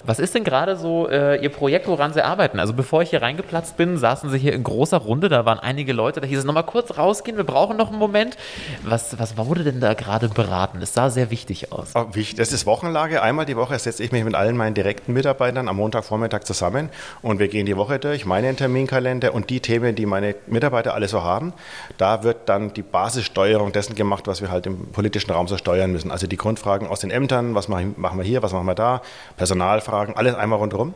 Was 0.09 0.17
ist 0.17 0.33
denn 0.33 0.43
gerade 0.43 0.75
so 0.75 1.07
äh, 1.07 1.39
Ihr 1.39 1.49
Projekt, 1.49 1.87
woran 1.87 2.13
Sie 2.13 2.25
arbeiten? 2.25 2.59
Also 2.59 2.73
bevor 2.73 3.03
ich 3.03 3.11
hier 3.11 3.21
reingeplatzt 3.21 3.77
bin, 3.77 3.95
saßen 3.95 4.31
Sie 4.31 4.39
hier 4.39 4.53
in 4.53 4.63
großer 4.63 4.97
Runde, 4.97 5.29
da 5.29 5.45
waren 5.45 5.59
einige 5.59 5.93
Leute, 5.93 6.19
da 6.19 6.25
hieß 6.25 6.39
es 6.39 6.45
nochmal 6.45 6.63
kurz 6.63 6.97
rausgehen, 6.97 7.37
wir 7.37 7.43
brauchen 7.43 7.77
noch 7.77 7.89
einen 7.89 7.99
Moment. 7.99 8.35
Was, 8.83 9.19
was 9.19 9.37
wurde 9.37 9.63
denn 9.63 9.79
da 9.79 9.93
gerade 9.93 10.27
beraten? 10.27 10.81
Es 10.81 10.95
sah 10.95 11.11
sehr 11.11 11.29
wichtig 11.29 11.71
aus. 11.71 11.91
Oh. 11.93 12.07
Das 12.37 12.51
ist 12.51 12.65
Wochenlage. 12.65 13.21
Einmal 13.21 13.45
die 13.45 13.55
Woche 13.55 13.77
setze 13.77 14.03
ich 14.03 14.11
mich 14.11 14.23
mit 14.23 14.33
allen 14.33 14.57
meinen 14.57 14.73
direkten 14.73 15.13
Mitarbeitern 15.13 15.67
am 15.67 15.75
Montagvormittag 15.75 16.43
zusammen 16.43 16.89
und 17.21 17.37
wir 17.37 17.47
gehen 17.47 17.67
die 17.67 17.77
Woche 17.77 17.99
durch, 17.99 18.25
meinen 18.25 18.57
Terminkalender 18.57 19.35
und 19.35 19.51
die 19.51 19.59
Themen, 19.59 19.93
die 19.93 20.07
meine 20.07 20.33
Mitarbeiter 20.47 20.95
alle 20.95 21.07
so 21.07 21.21
haben. 21.21 21.53
Da 21.99 22.23
wird 22.23 22.49
dann 22.49 22.73
die 22.73 22.81
Basissteuerung 22.81 23.73
dessen 23.73 23.93
gemacht, 23.93 24.25
was 24.25 24.41
wir 24.41 24.49
halt 24.49 24.65
im 24.65 24.91
politischen 24.91 25.29
Raum 25.29 25.47
so 25.47 25.55
steuern 25.55 25.91
müssen. 25.91 26.09
Also 26.09 26.25
die 26.25 26.37
Grundfragen 26.37 26.87
aus 26.87 26.99
den 26.99 27.11
Ämtern, 27.11 27.53
was 27.53 27.67
machen 27.67 27.93
wir 27.95 28.23
hier, 28.23 28.41
was 28.41 28.53
machen 28.53 28.65
wir 28.65 28.73
da, 28.73 29.03
Personalfragen, 29.37 29.98
alles 29.99 30.35
einmal 30.35 30.59
rundherum. 30.59 30.93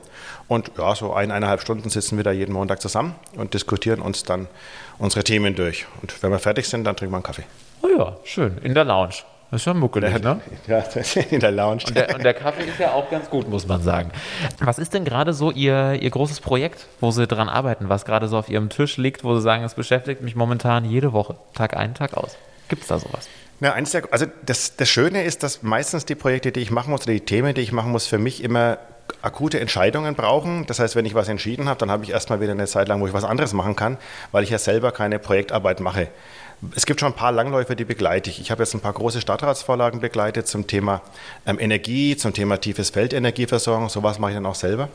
Und 0.48 0.72
ja, 0.78 0.96
so 0.96 1.14
eineinhalb 1.14 1.62
Stunden 1.62 1.90
sitzen 1.90 2.18
wir 2.18 2.24
da 2.24 2.32
jeden 2.32 2.54
Montag 2.54 2.82
zusammen 2.82 3.16
und 3.36 3.54
diskutieren 3.54 4.02
uns 4.02 4.24
dann 4.24 4.48
unsere 4.98 5.24
Themen 5.24 5.56
durch. 5.56 5.86
Und 6.02 6.22
wenn 6.24 6.32
wir 6.32 6.40
fertig 6.40 6.68
sind, 6.68 6.84
dann 6.84 6.96
trinken 6.96 7.14
wir 7.14 7.18
einen 7.18 7.24
Kaffee. 7.24 7.44
Oh 7.82 7.88
ja, 7.98 8.18
schön, 8.24 8.58
in 8.60 8.74
der 8.74 8.86
Lounge. 8.86 9.16
Das 9.52 9.62
ist 9.62 9.66
ja 9.68 9.76
muckelig, 9.76 10.20
ne? 10.24 10.42
Ja, 10.68 10.84
in 11.30 11.40
der 11.40 11.52
Lounge. 11.52 11.84
Und 11.86 11.96
der, 11.96 12.16
und 12.16 12.24
der 12.24 12.34
Kaffee 12.34 12.64
ist 12.64 12.80
ja 12.80 12.94
auch 12.94 13.12
ganz 13.12 13.30
gut, 13.30 13.48
muss 13.48 13.68
man 13.68 13.84
sagen. 13.84 14.10
Was 14.60 14.80
ist 14.80 14.96
denn 14.96 15.06
gerade 15.06 15.32
so 15.32 15.52
Ihr, 15.52 15.94
Ihr 16.02 16.10
großes 16.10 16.40
Projekt, 16.40 16.88
wo 17.02 17.12
Sie 17.12 17.28
dran 17.28 17.50
arbeiten, 17.50 17.88
was 17.88 18.04
gerade 18.04 18.28
so 18.28 18.40
auf 18.40 18.50
Ihrem 18.50 18.70
Tisch 18.70 18.98
liegt, 18.98 19.24
wo 19.24 19.36
Sie 19.36 19.42
sagen, 19.44 19.64
es 19.64 19.76
beschäftigt 19.76 20.22
mich 20.24 20.36
momentan 20.36 20.86
jede 20.86 21.14
Woche, 21.14 21.36
Tag 21.54 21.78
ein, 21.78 21.94
Tag 21.94 22.16
aus? 22.16 22.36
Gibt 22.68 22.82
es 22.82 22.88
da 22.88 22.98
sowas? 22.98 23.30
Ja, 23.60 23.74
eins 23.74 23.92
der, 23.92 24.12
also 24.12 24.26
das, 24.44 24.76
das 24.76 24.90
Schöne 24.90 25.24
ist, 25.24 25.44
dass 25.44 25.62
meistens 25.62 26.06
die 26.06 26.16
Projekte, 26.16 26.52
die 26.52 26.60
ich 26.60 26.72
machen 26.72 26.90
muss, 26.90 27.04
oder 27.04 27.14
die 27.14 27.22
Themen, 27.22 27.54
die 27.54 27.62
ich 27.62 27.72
machen 27.72 27.92
muss, 27.92 28.08
für 28.08 28.18
mich 28.18 28.44
immer 28.44 28.80
akute 29.22 29.60
Entscheidungen 29.60 30.16
brauchen. 30.16 30.66
Das 30.66 30.80
heißt, 30.80 30.96
wenn 30.96 31.06
ich 31.06 31.16
was 31.16 31.30
entschieden 31.30 31.70
habe, 31.70 31.80
dann 31.80 31.92
habe 31.92 32.04
ich 32.04 32.12
erstmal 32.12 32.42
wieder 32.42 32.52
eine 32.52 32.68
Zeit 32.68 32.88
lang, 32.88 33.02
wo 33.02 33.08
ich 33.08 33.14
was 33.14 33.24
anderes 33.24 33.54
machen 33.54 33.76
kann, 33.76 33.98
weil 34.32 34.44
ich 34.44 34.50
ja 34.50 34.58
selber 34.58 34.92
keine 34.92 35.20
Projektarbeit 35.20 35.80
mache. 35.80 36.10
Es 36.76 36.86
gibt 36.86 37.00
schon 37.02 37.12
ein 37.12 37.16
paar 37.16 37.32
Langläufer, 37.32 37.76
die 37.76 37.84
begleite 37.84 38.30
ich. 38.30 38.40
Ich 38.40 38.50
habe 38.50 38.64
jetzt 38.64 38.74
ein 38.74 38.80
paar 38.80 38.94
große 38.94 39.20
Stadtratsvorlagen 39.20 40.00
begleitet 40.00 40.48
zum 40.48 40.66
Thema 40.68 41.02
ähm, 41.46 41.60
Energie, 41.60 42.16
zum 42.16 42.34
Thema 42.34 42.58
tiefes 42.58 42.90
Feldenergieversorgung. 42.92 43.90
Sowas 43.90 44.18
mache 44.20 44.32
ich 44.32 44.38
dann 44.38 44.46
auch 44.46 44.56
selber. 44.56 44.88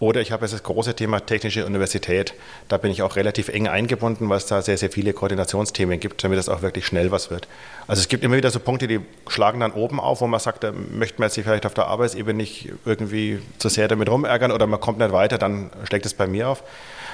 Oder 0.00 0.22
ich 0.22 0.32
habe 0.32 0.46
jetzt 0.46 0.54
das 0.54 0.62
große 0.62 0.96
Thema 0.96 1.20
Technische 1.20 1.66
Universität. 1.66 2.32
Da 2.68 2.78
bin 2.78 2.90
ich 2.90 3.02
auch 3.02 3.16
relativ 3.16 3.50
eng 3.50 3.68
eingebunden, 3.68 4.30
weil 4.30 4.38
es 4.38 4.46
da 4.46 4.62
sehr, 4.62 4.78
sehr 4.78 4.90
viele 4.90 5.12
Koordinationsthemen 5.12 6.00
gibt, 6.00 6.24
damit 6.24 6.38
es 6.38 6.48
auch 6.48 6.62
wirklich 6.62 6.86
schnell 6.86 7.10
was 7.10 7.30
wird. 7.30 7.46
Also 7.86 8.00
es 8.00 8.08
gibt 8.08 8.24
immer 8.24 8.36
wieder 8.36 8.50
so 8.50 8.60
Punkte, 8.60 8.88
die 8.88 9.00
schlagen 9.28 9.60
dann 9.60 9.72
oben 9.72 10.00
auf, 10.00 10.22
wo 10.22 10.26
man 10.26 10.40
sagt, 10.40 10.64
da 10.64 10.72
möchte 10.72 11.20
man 11.20 11.28
sich 11.28 11.44
vielleicht 11.44 11.66
auf 11.66 11.74
der 11.74 11.86
Arbeitsebene 11.86 12.38
nicht 12.38 12.72
irgendwie 12.86 13.40
zu 13.58 13.68
sehr 13.68 13.88
damit 13.88 14.08
rumärgern 14.08 14.52
oder 14.52 14.66
man 14.66 14.80
kommt 14.80 14.98
nicht 14.98 15.12
weiter, 15.12 15.36
dann 15.36 15.70
schlägt 15.84 16.06
es 16.06 16.14
bei 16.14 16.26
mir 16.26 16.48
auf. 16.48 16.64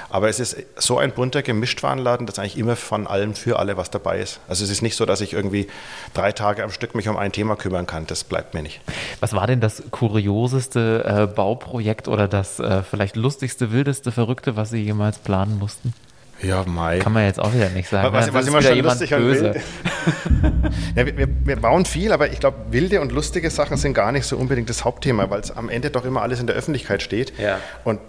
Aber 0.09 0.29
es 0.29 0.39
ist 0.39 0.57
so 0.77 0.97
ein 0.97 1.11
bunter 1.11 1.41
Gemischtwarenladen, 1.41 2.25
dass 2.25 2.39
eigentlich 2.39 2.57
immer 2.57 2.75
von 2.75 3.07
allem 3.07 3.35
für 3.35 3.59
alle 3.59 3.77
was 3.77 3.91
dabei 3.91 4.19
ist. 4.19 4.39
Also 4.47 4.63
es 4.63 4.69
ist 4.69 4.81
nicht 4.81 4.95
so, 4.95 5.05
dass 5.05 5.21
ich 5.21 5.33
irgendwie 5.33 5.67
drei 6.13 6.31
Tage 6.31 6.63
am 6.63 6.71
Stück 6.71 6.95
mich 6.95 7.09
um 7.09 7.17
ein 7.17 7.31
Thema 7.31 7.55
kümmern 7.55 7.85
kann. 7.85 8.07
Das 8.07 8.23
bleibt 8.23 8.53
mir 8.53 8.61
nicht. 8.61 8.81
Was 9.19 9.33
war 9.33 9.47
denn 9.47 9.59
das 9.59 9.83
kurioseste 9.91 11.03
äh, 11.05 11.27
Bauprojekt 11.27 12.07
oder 12.07 12.27
das 12.27 12.59
äh, 12.59 12.83
vielleicht 12.83 13.15
lustigste, 13.15 13.71
wildeste, 13.71 14.11
verrückte, 14.11 14.55
was 14.55 14.69
Sie 14.69 14.81
jemals 14.81 15.17
planen 15.17 15.59
mussten? 15.59 15.93
Ja, 16.41 16.63
Mai. 16.65 16.99
Kann 16.99 17.13
man 17.13 17.25
jetzt 17.25 17.39
auch 17.39 17.53
wieder 17.53 17.69
nicht 17.69 17.89
sagen. 17.89 18.13
Was, 18.13 18.27
Ja, 18.27 18.33
was 18.33 18.47
immer 18.47 18.61
schon 18.61 18.79
lustig 18.79 19.13
und 19.13 19.21
böse. 19.21 19.55
ja, 20.95 21.05
wir, 21.05 21.17
wir, 21.17 21.27
wir 21.45 21.55
bauen 21.55 21.85
viel, 21.85 22.11
aber 22.11 22.31
ich 22.31 22.39
glaube, 22.39 22.57
wilde 22.69 23.01
und 23.01 23.11
lustige 23.11 23.49
Sachen 23.49 23.77
sind 23.77 23.93
gar 23.93 24.11
nicht 24.11 24.25
so 24.25 24.37
unbedingt 24.37 24.69
das 24.69 24.85
Hauptthema, 24.85 25.29
weil 25.29 25.39
es 25.39 25.55
am 25.55 25.69
Ende 25.69 25.89
doch 25.89 26.05
immer 26.05 26.21
alles 26.21 26.39
in 26.39 26.47
der 26.47 26.55
Öffentlichkeit 26.55 27.01
steht. 27.01 27.33
Ja. 27.39 27.59
Und 27.83 27.99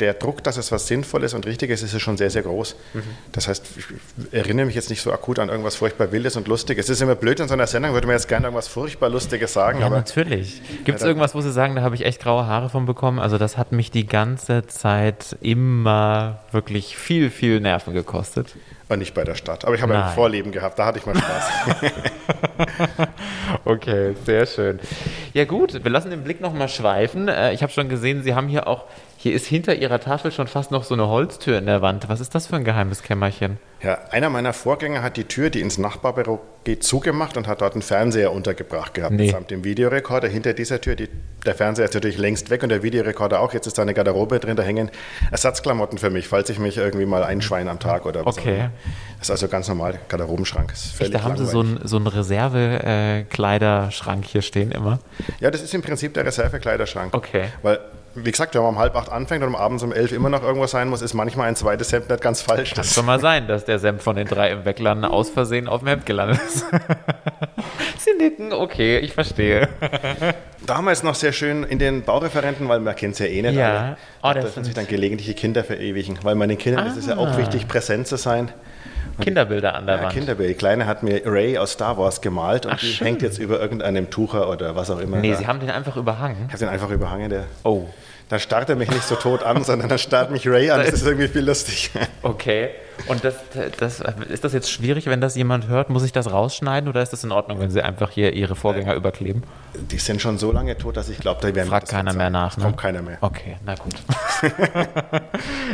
der 0.00 0.14
Druck, 0.14 0.42
dass 0.42 0.56
es 0.56 0.72
was 0.72 0.86
Sinnvolles 0.88 1.32
und 1.34 1.46
Richtiges 1.46 1.82
ist, 1.82 1.94
ist 1.94 2.02
schon 2.02 2.16
sehr, 2.16 2.30
sehr 2.30 2.42
groß. 2.42 2.74
Mhm. 2.94 3.02
Das 3.32 3.46
heißt, 3.46 3.64
ich 3.76 3.84
erinnere 4.32 4.66
mich 4.66 4.74
jetzt 4.74 4.90
nicht 4.90 5.00
so 5.02 5.12
akut 5.12 5.38
an 5.38 5.48
irgendwas 5.48 5.76
furchtbar 5.76 6.10
Wildes 6.10 6.34
und 6.36 6.48
Lustiges. 6.48 6.86
Es 6.86 6.90
ist 6.90 7.02
immer 7.02 7.14
blöd 7.14 7.38
in 7.40 7.46
so 7.46 7.54
einer 7.54 7.66
Sendung, 7.66 7.92
würde 7.92 8.06
man 8.08 8.16
jetzt 8.16 8.26
gerne 8.26 8.46
irgendwas 8.46 8.68
furchtbar 8.68 9.10
Lustiges 9.10 9.52
sagen, 9.52 9.80
Ja, 9.80 9.86
aber 9.86 9.96
natürlich. 9.96 10.60
Gibt 10.84 10.96
es 10.96 11.02
da- 11.02 11.06
irgendwas, 11.08 11.34
wo 11.34 11.40
Sie 11.40 11.52
sagen, 11.52 11.76
da 11.76 11.82
habe 11.82 11.94
ich 11.94 12.04
echt 12.04 12.20
graue 12.20 12.46
Haare 12.46 12.68
von 12.68 12.84
bekommen? 12.86 13.18
Also 13.20 13.38
das 13.38 13.56
hat 13.58 13.72
mich 13.72 13.90
die 13.90 14.06
ganze 14.06 14.66
Zeit 14.66 15.36
immer 15.40 16.40
wirklich 16.50 16.96
viel, 16.96 17.30
viel 17.30 17.60
Nerven 17.60 17.94
gekostet. 17.94 18.56
und 18.88 18.98
nicht 18.98 19.14
bei 19.14 19.24
der 19.24 19.34
Stadt. 19.36 19.64
Aber 19.64 19.74
ich 19.74 19.82
habe 19.82 19.92
Nein. 19.94 20.02
ein 20.02 20.14
Vorleben 20.14 20.52
gehabt, 20.52 20.78
da 20.78 20.86
hatte 20.86 20.98
ich 20.98 21.06
mal 21.06 21.14
Spaß. 21.16 21.44
Okay, 23.64 24.14
sehr 24.24 24.46
schön. 24.46 24.80
Ja 25.34 25.44
gut, 25.44 25.82
wir 25.84 25.90
lassen 25.90 26.10
den 26.10 26.24
Blick 26.24 26.40
nochmal 26.40 26.68
schweifen. 26.68 27.28
Äh, 27.28 27.52
Ich 27.52 27.62
habe 27.62 27.72
schon 27.72 27.88
gesehen, 27.88 28.22
Sie 28.22 28.34
haben 28.34 28.48
hier 28.48 28.66
auch, 28.66 28.84
hier 29.22 29.34
ist 29.34 29.46
hinter 29.46 29.76
Ihrer 29.76 30.00
Tafel 30.00 30.32
schon 30.32 30.48
fast 30.48 30.72
noch 30.72 30.82
so 30.82 30.94
eine 30.94 31.06
Holztür 31.06 31.56
in 31.58 31.66
der 31.66 31.80
Wand. 31.80 32.08
Was 32.08 32.18
ist 32.18 32.34
das 32.34 32.48
für 32.48 32.56
ein 32.56 32.64
geheimes 32.64 33.04
Kämmerchen? 33.04 33.56
Ja, 33.80 33.98
einer 34.10 34.30
meiner 34.30 34.52
Vorgänger 34.52 35.00
hat 35.02 35.16
die 35.16 35.22
Tür, 35.24 35.48
die 35.48 35.60
ins 35.60 35.78
Nachbarbüro 35.78 36.40
geht, 36.64 36.82
zugemacht 36.82 37.36
und 37.36 37.46
hat 37.46 37.60
dort 37.60 37.74
einen 37.74 37.82
Fernseher 37.82 38.32
untergebracht 38.32 38.94
gehabt, 38.94 39.14
Nee. 39.14 39.30
samt 39.30 39.52
dem 39.52 39.62
Videorekorder. 39.62 40.26
Hinter 40.28 40.54
dieser 40.54 40.80
Tür, 40.80 40.96
die, 40.96 41.08
der 41.46 41.54
Fernseher 41.54 41.84
ist 41.84 41.94
natürlich 41.94 42.18
längst 42.18 42.50
weg 42.50 42.64
und 42.64 42.70
der 42.70 42.82
Videorekorder 42.82 43.38
auch. 43.40 43.52
Jetzt 43.52 43.68
ist 43.68 43.78
da 43.78 43.82
eine 43.82 43.94
Garderobe 43.94 44.40
drin, 44.40 44.56
da 44.56 44.64
hängen 44.64 44.90
Ersatzklamotten 45.30 45.98
für 45.98 46.10
mich, 46.10 46.26
falls 46.26 46.50
ich 46.50 46.58
mich 46.58 46.76
irgendwie 46.76 47.06
mal 47.06 47.22
einschweine 47.22 47.70
am 47.70 47.78
Tag 47.78 48.06
oder 48.06 48.26
was. 48.26 48.36
Okay. 48.38 48.50
auch 48.52 48.56
immer. 48.56 48.70
Das 49.18 49.28
ist 49.28 49.30
also 49.30 49.46
ganz 49.48 49.68
normal, 49.68 50.00
Garderobenschrank. 50.08 50.72
Ist 50.72 50.94
völlig 50.96 51.12
Da 51.12 51.22
haben 51.22 51.36
Sie 51.36 51.46
so 51.46 51.58
langweilig. 51.62 51.80
einen 51.80 51.88
so 51.88 51.96
einen 51.96 52.06
Reserve-Kleiderschrank 52.08 54.24
hier 54.24 54.42
stehen 54.42 54.72
immer. 54.72 54.98
Ja, 55.40 55.50
das 55.52 55.62
ist 55.62 55.72
im 55.74 55.82
Prinzip 55.82 56.12
der 56.14 56.26
Reservekleiderschrank. 56.26 57.14
Okay. 57.14 57.44
Weil, 57.62 57.78
wie 58.14 58.30
gesagt, 58.30 58.54
wenn 58.54 58.62
man 58.62 58.74
um 58.74 58.78
halb 58.78 58.94
acht 58.96 59.10
anfängt 59.10 59.42
und 59.42 59.50
um 59.50 59.56
abends 59.56 59.82
um 59.82 59.92
elf 59.92 60.12
immer 60.12 60.28
noch 60.28 60.42
irgendwo 60.42 60.66
sein 60.66 60.88
muss, 60.88 61.02
ist 61.02 61.14
manchmal 61.14 61.48
ein 61.48 61.56
zweites 61.56 61.92
Hemd 61.92 62.10
nicht 62.10 62.20
ganz 62.20 62.42
falsch. 62.42 62.74
Kann 62.74 62.84
schon 62.84 63.06
mal 63.06 63.20
sein, 63.20 63.46
dass 63.46 63.64
der 63.64 63.78
Senf 63.78 64.02
von 64.02 64.16
den 64.16 64.26
drei 64.26 64.50
im 64.50 64.64
Weglanden 64.64 65.04
aus 65.04 65.30
Versehen 65.30 65.68
auf 65.68 65.80
dem 65.80 65.88
Hemd 65.88 66.06
gelandet 66.06 66.40
ist. 66.46 66.66
Sie 67.98 68.14
nicken, 68.18 68.52
okay, 68.52 68.98
ich 68.98 69.12
verstehe. 69.12 69.68
Damals 70.66 71.02
noch 71.02 71.14
sehr 71.14 71.32
schön 71.32 71.64
in 71.64 71.78
den 71.78 72.02
Baureferenten, 72.02 72.68
weil 72.68 72.80
man 72.80 72.94
kennt 72.94 73.14
es 73.14 73.18
ja 73.18 73.26
eh 73.26 73.42
nicht 73.42 73.54
Ja. 73.54 73.68
alle. 73.68 73.96
Oh, 74.22 74.28
da 74.28 74.34
das 74.34 74.42
dürfen 74.44 74.64
sich 74.64 74.74
dann 74.74 74.86
gelegentliche 74.86 75.34
Kinder 75.34 75.64
verewigen, 75.64 76.18
weil 76.22 76.34
meinen 76.34 76.56
Kindern 76.58 76.86
ist 76.86 76.96
es 76.96 77.06
ja 77.06 77.16
auch 77.16 77.28
Ah. 77.28 77.38
wichtig, 77.38 77.66
präsent 77.68 78.06
zu 78.06 78.16
sein. 78.16 78.50
Kinderbilder 79.20 79.74
an 79.74 79.86
der 79.86 79.96
Ja, 79.96 80.02
Wand. 80.04 80.14
Kinderbild. 80.14 80.48
Die 80.50 80.54
Kleine 80.54 80.86
hat 80.86 81.02
mir 81.02 81.20
Ray 81.26 81.58
aus 81.58 81.72
Star 81.72 81.98
Wars 81.98 82.20
gemalt 82.22 82.64
und 82.66 82.72
Ach, 82.72 82.78
die 82.80 82.86
schön. 82.86 83.06
hängt 83.08 83.22
jetzt 83.22 83.38
über 83.38 83.60
irgendeinem 83.60 84.08
Tucher 84.10 84.48
oder 84.48 84.74
was 84.74 84.90
auch 84.90 84.98
immer. 85.00 85.18
Nee, 85.18 85.32
da. 85.32 85.36
Sie 85.36 85.46
haben 85.46 85.60
den 85.60 85.70
einfach 85.70 85.96
überhangen. 85.96 86.36
ich 86.46 86.52
habe 86.54 86.58
den 86.58 86.68
einfach 86.68 86.90
überhangen. 86.90 87.28
Der, 87.28 87.44
Oh, 87.62 87.84
dann 88.30 88.40
starrt 88.40 88.70
er 88.70 88.76
mich 88.76 88.90
nicht 88.90 89.02
so 89.02 89.16
tot 89.16 89.42
an, 89.42 89.62
sondern 89.64 89.88
dann 89.90 89.98
starrt 89.98 90.30
mich 90.30 90.48
Ray 90.48 90.70
an. 90.70 90.80
Das 90.80 90.94
ist 90.94 91.04
irgendwie 91.06 91.28
viel 91.28 91.44
lustig. 91.44 91.90
okay. 92.22 92.70
Und 93.08 93.24
das, 93.24 93.34
das, 93.78 94.02
ist 94.28 94.44
das 94.44 94.52
jetzt 94.52 94.70
schwierig, 94.70 95.06
wenn 95.06 95.20
das 95.20 95.34
jemand 95.34 95.66
hört? 95.68 95.90
Muss 95.90 96.04
ich 96.04 96.12
das 96.12 96.30
rausschneiden 96.30 96.88
oder 96.88 97.02
ist 97.02 97.12
das 97.12 97.24
in 97.24 97.32
Ordnung, 97.32 97.58
wenn 97.60 97.70
Sie 97.70 97.82
einfach 97.82 98.10
hier 98.10 98.32
Ihre 98.32 98.54
Vorgänger 98.54 98.94
überkleben? 98.94 99.42
Die 99.74 99.98
sind 99.98 100.20
schon 100.20 100.38
so 100.38 100.52
lange 100.52 100.76
tot, 100.76 100.96
dass 100.96 101.08
ich 101.08 101.18
glaube, 101.18 101.40
da 101.40 101.54
werden 101.54 101.68
Fragt 101.68 101.88
keiner 101.88 102.12
mehr 102.12 102.30
nach, 102.30 102.56
ne? 102.56 102.64
Kommt 102.64 102.76
keiner 102.76 103.02
mehr. 103.02 103.18
Okay, 103.20 103.56
na 103.64 103.74
gut. 103.74 103.94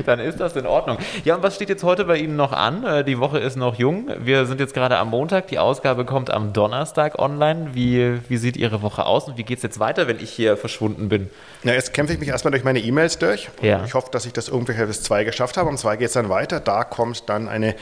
Dann 0.07 0.21
ist 0.21 0.39
das 0.41 0.57
in 0.57 0.67
Ordnung. 0.67 0.99
Ja, 1.25 1.35
und 1.37 1.43
was 1.43 1.57
steht 1.57 1.69
jetzt 1.69 1.83
heute 1.83 2.05
bei 2.05 2.17
Ihnen 2.17 2.37
noch 2.37 2.53
an? 2.53 2.85
Äh, 2.85 3.05
Die 3.05 3.19
Woche 3.19 3.39
ist 3.39 3.57
noch 3.57 3.75
jung. 3.75 4.09
Wir 4.19 4.47
sind 4.47 4.61
jetzt 4.61 4.75
gerade 4.75 4.99
am 4.99 5.11
Montag. 5.11 5.49
Die 5.49 5.59
Ausgabe 5.59 6.05
kommt 6.05 6.31
am 6.31 6.53
Donnerstag 6.53 7.19
online. 7.19 7.71
Wie, 7.73 8.21
wie 8.29 8.37
sieht 8.37 8.57
Ihre 8.57 8.83
Woche 8.83 9.05
aus 9.05 9.29
und 9.29 9.37
wie 9.37 9.43
geht 9.45 9.59
es 9.59 9.63
jetzt 9.63 9.81
weiter, 9.81 10.07
wenn 10.07 10.21
ich 10.21 10.31
hier 10.31 10.57
verschwunden 10.57 11.09
bin? 11.09 11.29
Ja, 11.65 11.73
jetzt 11.73 11.93
kämpfe 11.93 12.13
ich 12.13 12.21
mich 12.21 12.29
erstmal 12.29 12.53
durch 12.53 12.65
meine 12.65 12.79
E-Mails 12.79 13.19
durch. 13.19 13.49
Ja. 13.63 13.85
Ich 13.85 13.95
hoffe, 13.95 14.09
dass 14.13 14.25
ich 14.27 14.33
das 14.33 14.49
ungefähr 14.49 14.87
bis 14.87 15.03
zwei 15.03 15.25
geschafft 15.25 15.57
habe. 15.57 15.69
Um 15.69 15.77
zwei 15.77 15.97
geht 15.97 16.09
es 16.09 16.13
dann 16.13 16.29
weiter. 16.29 16.61
Da 16.61 16.85
kommt 16.85 17.08
dann 17.15 17.49
eine 17.49 17.75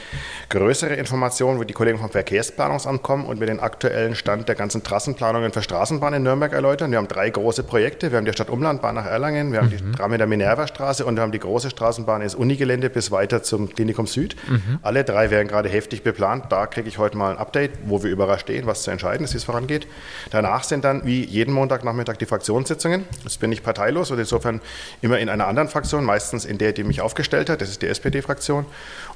größere 0.49 0.95
Information, 0.95 1.59
wo 1.59 1.63
die 1.63 1.73
Kollegen 1.73 1.99
vom 1.99 2.09
Verkehrsplanungsamt 2.09 3.03
kommen 3.03 3.25
und 3.25 3.39
mir 3.39 3.45
den 3.45 3.59
aktuellen 3.59 4.15
Stand 4.15 4.47
der 4.47 4.55
ganzen 4.55 4.83
Trassenplanungen 4.83 5.51
für 5.51 5.61
Straßenbahnen 5.61 6.17
in 6.17 6.23
Nürnberg 6.23 6.53
erläutern. 6.53 6.91
Wir 6.91 6.97
haben 6.97 7.07
drei 7.07 7.29
große 7.29 7.63
Projekte. 7.63 8.11
Wir 8.11 8.17
haben 8.17 8.25
die 8.25 8.33
Stadtumlandbahn 8.33 8.95
nach 8.95 9.05
Erlangen, 9.05 9.51
wir 9.51 9.59
haben 9.59 9.69
die 9.69 9.91
Tram 9.91 10.11
in 10.13 10.17
der 10.17 10.27
Minervastraße 10.27 11.05
und 11.05 11.15
wir 11.15 11.21
haben 11.23 11.31
die 11.31 11.39
große 11.39 11.69
Straßenbahn 11.69 12.21
ins 12.21 12.35
Unigelände 12.35 12.89
bis 12.89 13.11
weiter 13.11 13.43
zum 13.43 13.73
Klinikum 13.73 14.07
Süd. 14.07 14.35
Alle 14.81 15.03
drei 15.03 15.29
werden 15.31 15.47
gerade 15.47 15.69
heftig 15.69 16.03
beplant. 16.03 16.45
Da 16.49 16.67
kriege 16.67 16.87
ich 16.87 16.97
heute 16.97 17.17
mal 17.17 17.31
ein 17.31 17.37
Update, 17.37 17.71
wo 17.85 18.03
wir 18.03 18.09
überall 18.11 18.39
stehen, 18.39 18.65
was 18.65 18.83
zu 18.83 18.91
entscheiden 18.91 19.23
ist, 19.23 19.33
wie 19.33 19.37
es 19.37 19.43
vorangeht. 19.43 19.87
Danach 20.31 20.63
sind 20.63 20.83
dann 20.83 21.05
wie 21.05 21.23
jeden 21.23 21.53
Montagnachmittag 21.53 22.17
die 22.17 22.25
Fraktionssitzungen. 22.25 23.05
Jetzt 23.23 23.39
bin 23.39 23.51
ich 23.51 23.63
parteilos 23.63 24.11
und 24.11 24.19
insofern 24.19 24.61
immer 25.01 25.19
in 25.19 25.29
einer 25.29 25.47
anderen 25.47 25.67
Fraktion, 25.69 26.03
meistens 26.03 26.45
in 26.45 26.57
der, 26.57 26.73
die 26.73 26.83
mich 26.83 27.01
aufgestellt 27.01 27.49
hat. 27.49 27.61
Das 27.61 27.69
ist 27.69 27.81
die 27.81 27.87
SPD-Fraktion. 27.87 28.65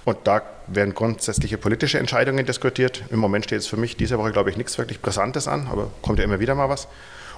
Und 0.06 0.18
da 0.24 0.42
werden 0.68 0.94
grundsätzliche 0.94 1.58
politische 1.58 2.00
Entscheidungen 2.00 2.46
diskutiert. 2.46 3.04
Im 3.10 3.20
Moment 3.20 3.46
steht 3.46 3.60
es 3.60 3.68
für 3.68 3.78
mich 3.78 3.98
diese 3.98 4.18
Woche, 4.18 4.32
glaube 4.32 4.50
ich, 4.50 4.58
nichts 4.58 4.78
wirklich 4.78 5.02
Brisantes 5.02 5.48
an, 5.48 5.68
aber 5.72 5.92
kommt 6.02 6.20
ja 6.20 6.26
immer 6.26 6.40
wieder 6.40 6.56
mal 6.56 6.70
was. 6.70 6.88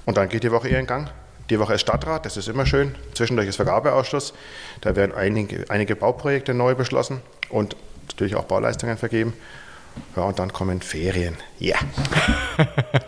Und 0.06 0.18
dann 0.18 0.30
geht 0.30 0.44
die 0.44 0.52
Woche 0.52 0.70
ihren 0.70 0.88
Gang. 0.88 1.10
Die 1.50 1.60
Woche 1.60 1.74
ist 1.74 1.82
Stadtrat, 1.82 2.26
das 2.26 2.38
ist 2.38 2.48
immer 2.48 2.66
schön. 2.66 2.96
Zwischendurch 3.14 3.50
ist 3.50 3.58
Vergabeausschuss. 3.58 4.34
Da 4.82 4.96
werden 4.96 5.14
einige, 5.14 5.66
einige 5.70 5.96
Bauprojekte 5.96 6.54
neu 6.54 6.74
beschlossen 6.74 7.22
und 7.50 7.76
natürlich 8.08 8.36
auch 8.36 8.46
Bauleistungen 8.46 8.98
vergeben. 8.98 9.34
Ja, 10.16 10.24
und 10.24 10.38
dann 10.38 10.54
kommen 10.54 10.82
Ferien. 10.82 11.36
Ja. 11.60 11.78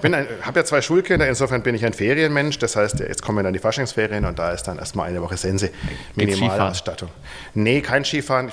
Ich 0.01 0.11
habe 0.41 0.59
ja 0.59 0.65
zwei 0.65 0.81
Schulkinder, 0.81 1.27
insofern 1.27 1.61
bin 1.61 1.75
ich 1.75 1.85
ein 1.85 1.93
Ferienmensch. 1.93 2.57
Das 2.57 2.75
heißt, 2.75 2.99
jetzt 2.99 3.21
kommen 3.21 3.43
dann 3.43 3.53
die 3.53 3.59
Faschingsferien 3.59 4.25
und 4.25 4.39
da 4.39 4.51
ist 4.51 4.63
dann 4.63 4.79
erstmal 4.79 5.09
eine 5.09 5.21
Woche 5.21 5.37
Sense. 5.37 5.69
Minimalausstattung. 6.15 7.09
Nee, 7.53 7.81
kein 7.81 8.05
Skifahren. 8.05 8.51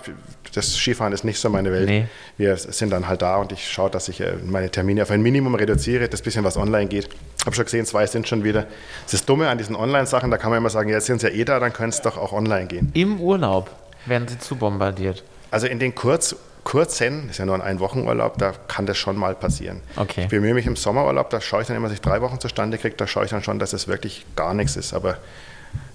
Das 0.54 0.76
Skifahren 0.76 1.14
ist 1.14 1.24
nicht 1.24 1.38
so 1.38 1.48
meine 1.48 1.72
Welt. 1.72 1.88
Nee. 1.88 2.06
Wir 2.36 2.58
sind 2.58 2.90
dann 2.90 3.08
halt 3.08 3.22
da 3.22 3.36
und 3.36 3.52
ich 3.52 3.70
schaue, 3.70 3.88
dass 3.88 4.08
ich 4.08 4.20
äh, 4.20 4.34
meine 4.44 4.70
Termine 4.70 5.02
auf 5.02 5.10
ein 5.10 5.22
Minimum 5.22 5.54
reduziere, 5.54 6.08
das 6.08 6.20
bisschen 6.20 6.44
was 6.44 6.58
online 6.58 6.88
geht. 6.88 7.08
Ich 7.38 7.46
habe 7.46 7.56
schon 7.56 7.64
gesehen, 7.64 7.86
zwei 7.86 8.06
sind 8.06 8.28
schon 8.28 8.44
wieder. 8.44 8.66
Das 9.04 9.14
ist 9.14 9.28
Dumme 9.28 9.48
an 9.48 9.56
diesen 9.56 9.74
Online-Sachen, 9.74 10.30
da 10.30 10.36
kann 10.36 10.50
man 10.50 10.58
immer 10.58 10.68
sagen, 10.68 10.90
ja, 10.90 10.96
jetzt 10.96 11.06
sind 11.06 11.22
sie 11.22 11.28
ja 11.28 11.32
eh 11.32 11.44
da, 11.46 11.58
dann 11.58 11.72
können 11.72 11.88
es 11.88 12.02
doch 12.02 12.18
auch 12.18 12.32
online 12.32 12.66
gehen. 12.66 12.90
Im 12.92 13.18
Urlaub 13.18 13.70
werden 14.04 14.28
Sie 14.28 14.38
zu 14.38 14.56
bombardiert. 14.56 15.24
Also 15.50 15.66
in 15.66 15.78
den 15.78 15.94
Kurz, 15.94 16.36
kurzen, 16.64 17.28
ist 17.30 17.38
ja 17.38 17.46
nur 17.46 17.54
ein 17.54 17.62
Ein-Wochen-Urlaub, 17.62 18.38
da 18.38 18.52
kann 18.68 18.86
das 18.86 18.96
schon 18.96 19.16
mal 19.16 19.34
passieren. 19.34 19.80
Okay. 19.96 20.22
Ich 20.22 20.28
bemühe 20.28 20.54
mich 20.54 20.66
im 20.66 20.76
Sommerurlaub, 20.76 21.30
da 21.30 21.40
schaue 21.40 21.62
ich 21.62 21.68
dann 21.68 21.76
immer, 21.76 21.88
dass 21.88 21.94
ich 21.94 22.00
drei 22.00 22.20
Wochen 22.20 22.40
zustande 22.40 22.78
kriege, 22.78 22.94
da 22.96 23.06
schaue 23.06 23.24
ich 23.24 23.30
dann 23.30 23.42
schon, 23.42 23.58
dass 23.58 23.72
es 23.72 23.88
wirklich 23.88 24.24
gar 24.36 24.54
nichts 24.54 24.76
ist. 24.76 24.94
Aber 24.94 25.18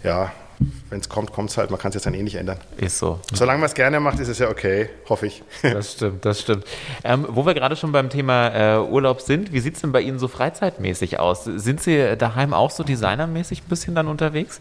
ja, 0.03 0.31
wenn 0.89 0.99
es 0.99 1.07
kommt, 1.07 1.31
kommt 1.31 1.49
es 1.51 1.57
halt, 1.57 1.69
man 1.69 1.79
kann 1.79 1.89
es 1.89 1.95
jetzt 1.95 2.05
dann 2.05 2.13
eh 2.13 2.23
nicht 2.23 2.35
ändern. 2.35 2.57
Ist 2.77 2.97
so. 2.97 3.19
Solange 3.33 3.59
man 3.59 3.67
es 3.67 3.75
gerne 3.75 3.99
macht, 3.99 4.19
ist 4.19 4.27
es 4.27 4.39
ja 4.39 4.49
okay, 4.49 4.89
hoffe 5.07 5.27
ich. 5.27 5.43
Das 5.61 5.93
stimmt, 5.93 6.25
das 6.25 6.41
stimmt. 6.41 6.65
Ähm, 7.03 7.25
wo 7.29 7.45
wir 7.45 7.53
gerade 7.53 7.75
schon 7.75 7.91
beim 7.91 8.09
Thema 8.09 8.47
äh, 8.47 8.79
Urlaub 8.79 9.21
sind, 9.21 9.53
wie 9.53 9.59
sieht 9.59 9.75
es 9.75 9.81
denn 9.81 9.91
bei 9.91 10.01
Ihnen 10.01 10.17
so 10.17 10.27
freizeitmäßig 10.27 11.19
aus? 11.19 11.43
Sind 11.43 11.81
Sie 11.81 12.15
daheim 12.17 12.53
auch 12.53 12.71
so 12.71 12.83
designermäßig 12.83 13.63
ein 13.63 13.69
bisschen 13.69 13.93
dann 13.95 14.07
unterwegs? 14.07 14.59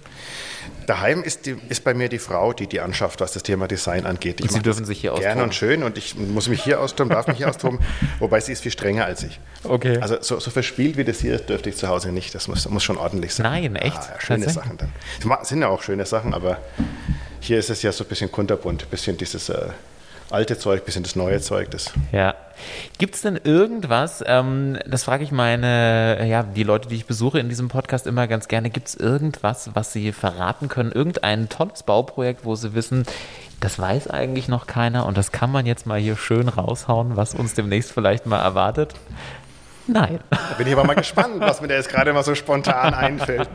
Daheim 0.86 1.22
ist, 1.24 1.46
die, 1.46 1.56
ist 1.68 1.82
bei 1.82 1.94
mir 1.94 2.08
die 2.08 2.18
Frau, 2.20 2.52
die 2.52 2.66
die 2.68 2.80
anschafft, 2.80 3.20
was 3.20 3.32
das 3.32 3.42
Thema 3.42 3.66
Design 3.66 4.06
angeht. 4.06 4.38
Ich 4.40 4.46
Und 4.46 4.52
Sie 4.52 4.60
dürfen 4.62 4.80
das 4.80 4.88
sich 4.88 5.00
hier 5.00 5.10
Gerne 5.14 5.26
austoben. 5.26 5.42
und 5.44 5.54
schön 5.54 5.82
und 5.82 5.98
ich 5.98 6.14
muss 6.16 6.48
mich 6.48 6.62
hier 6.62 6.80
austoben, 6.80 7.10
darf 7.10 7.26
mich 7.26 7.38
hier 7.38 7.48
austoben, 7.50 7.80
wobei 8.20 8.38
sie 8.40 8.52
ist 8.52 8.62
viel 8.62 8.70
strenger 8.70 9.04
als 9.04 9.24
ich. 9.24 9.40
Okay. 9.64 9.98
Also 10.00 10.18
so, 10.20 10.38
so 10.38 10.50
verspielt 10.52 10.96
wie 10.96 11.02
das 11.02 11.18
hier 11.20 11.34
ist, 11.34 11.48
dürfte 11.48 11.70
ich 11.70 11.76
zu 11.76 11.88
Hause 11.88 12.12
nicht. 12.12 12.34
Das 12.36 12.46
muss, 12.46 12.68
muss 12.68 12.84
schon 12.84 12.98
ordentlich 12.98 13.34
sein. 13.34 13.44
Nein, 13.50 13.74
echt? 13.74 13.96
Ah, 13.98 14.10
ja, 14.14 14.20
schöne? 14.20 14.48
Sachen 14.48 14.76
dann. 14.78 14.92
Ma- 15.24 15.44
sind 15.44 15.60
ja 15.62 15.68
auch 15.68 15.82
schöne 15.82 16.06
Sachen, 16.06 16.34
aber 16.34 16.58
hier 17.40 17.58
ist 17.58 17.68
es 17.70 17.82
ja 17.82 17.90
so 17.90 18.04
ein 18.04 18.08
bisschen 18.08 18.30
kunterbunt, 18.30 18.84
ein 18.84 18.88
bisschen 18.88 19.16
dieses 19.16 19.48
äh, 19.48 19.70
alte 20.30 20.56
Zeug, 20.56 20.82
ein 20.82 20.84
bisschen 20.84 21.02
das 21.02 21.16
neue 21.16 21.40
Zeug. 21.40 21.68
Das 21.72 21.90
Ja. 22.12 22.35
Gibt 22.98 23.14
es 23.14 23.22
denn 23.22 23.38
irgendwas, 23.42 24.24
ähm, 24.26 24.78
das 24.86 25.04
frage 25.04 25.24
ich 25.24 25.32
meine, 25.32 26.26
ja, 26.26 26.42
die 26.42 26.62
Leute, 26.62 26.88
die 26.88 26.96
ich 26.96 27.06
besuche 27.06 27.38
in 27.38 27.48
diesem 27.48 27.68
Podcast 27.68 28.06
immer 28.06 28.26
ganz 28.26 28.48
gerne, 28.48 28.70
gibt 28.70 28.88
es 28.88 28.94
irgendwas, 28.94 29.70
was 29.74 29.92
Sie 29.92 30.12
verraten 30.12 30.68
können? 30.68 30.92
Irgendein 30.92 31.48
tolles 31.48 31.82
Bauprojekt, 31.82 32.44
wo 32.44 32.54
Sie 32.54 32.74
wissen, 32.74 33.04
das 33.60 33.78
weiß 33.78 34.08
eigentlich 34.08 34.48
noch 34.48 34.66
keiner 34.66 35.06
und 35.06 35.16
das 35.16 35.32
kann 35.32 35.50
man 35.50 35.66
jetzt 35.66 35.86
mal 35.86 35.98
hier 35.98 36.16
schön 36.16 36.48
raushauen, 36.48 37.16
was 37.16 37.34
uns 37.34 37.54
demnächst 37.54 37.92
vielleicht 37.92 38.26
mal 38.26 38.40
erwartet? 38.40 38.94
Nein. 39.86 40.18
Da 40.30 40.54
bin 40.58 40.66
ich 40.66 40.72
aber 40.72 40.84
mal 40.84 40.94
gespannt, 40.94 41.40
was 41.40 41.60
mir 41.60 41.68
da 41.68 41.74
jetzt 41.74 41.88
gerade 41.88 42.12
mal 42.12 42.24
so 42.24 42.34
spontan 42.34 42.92
einfällt. 42.94 43.48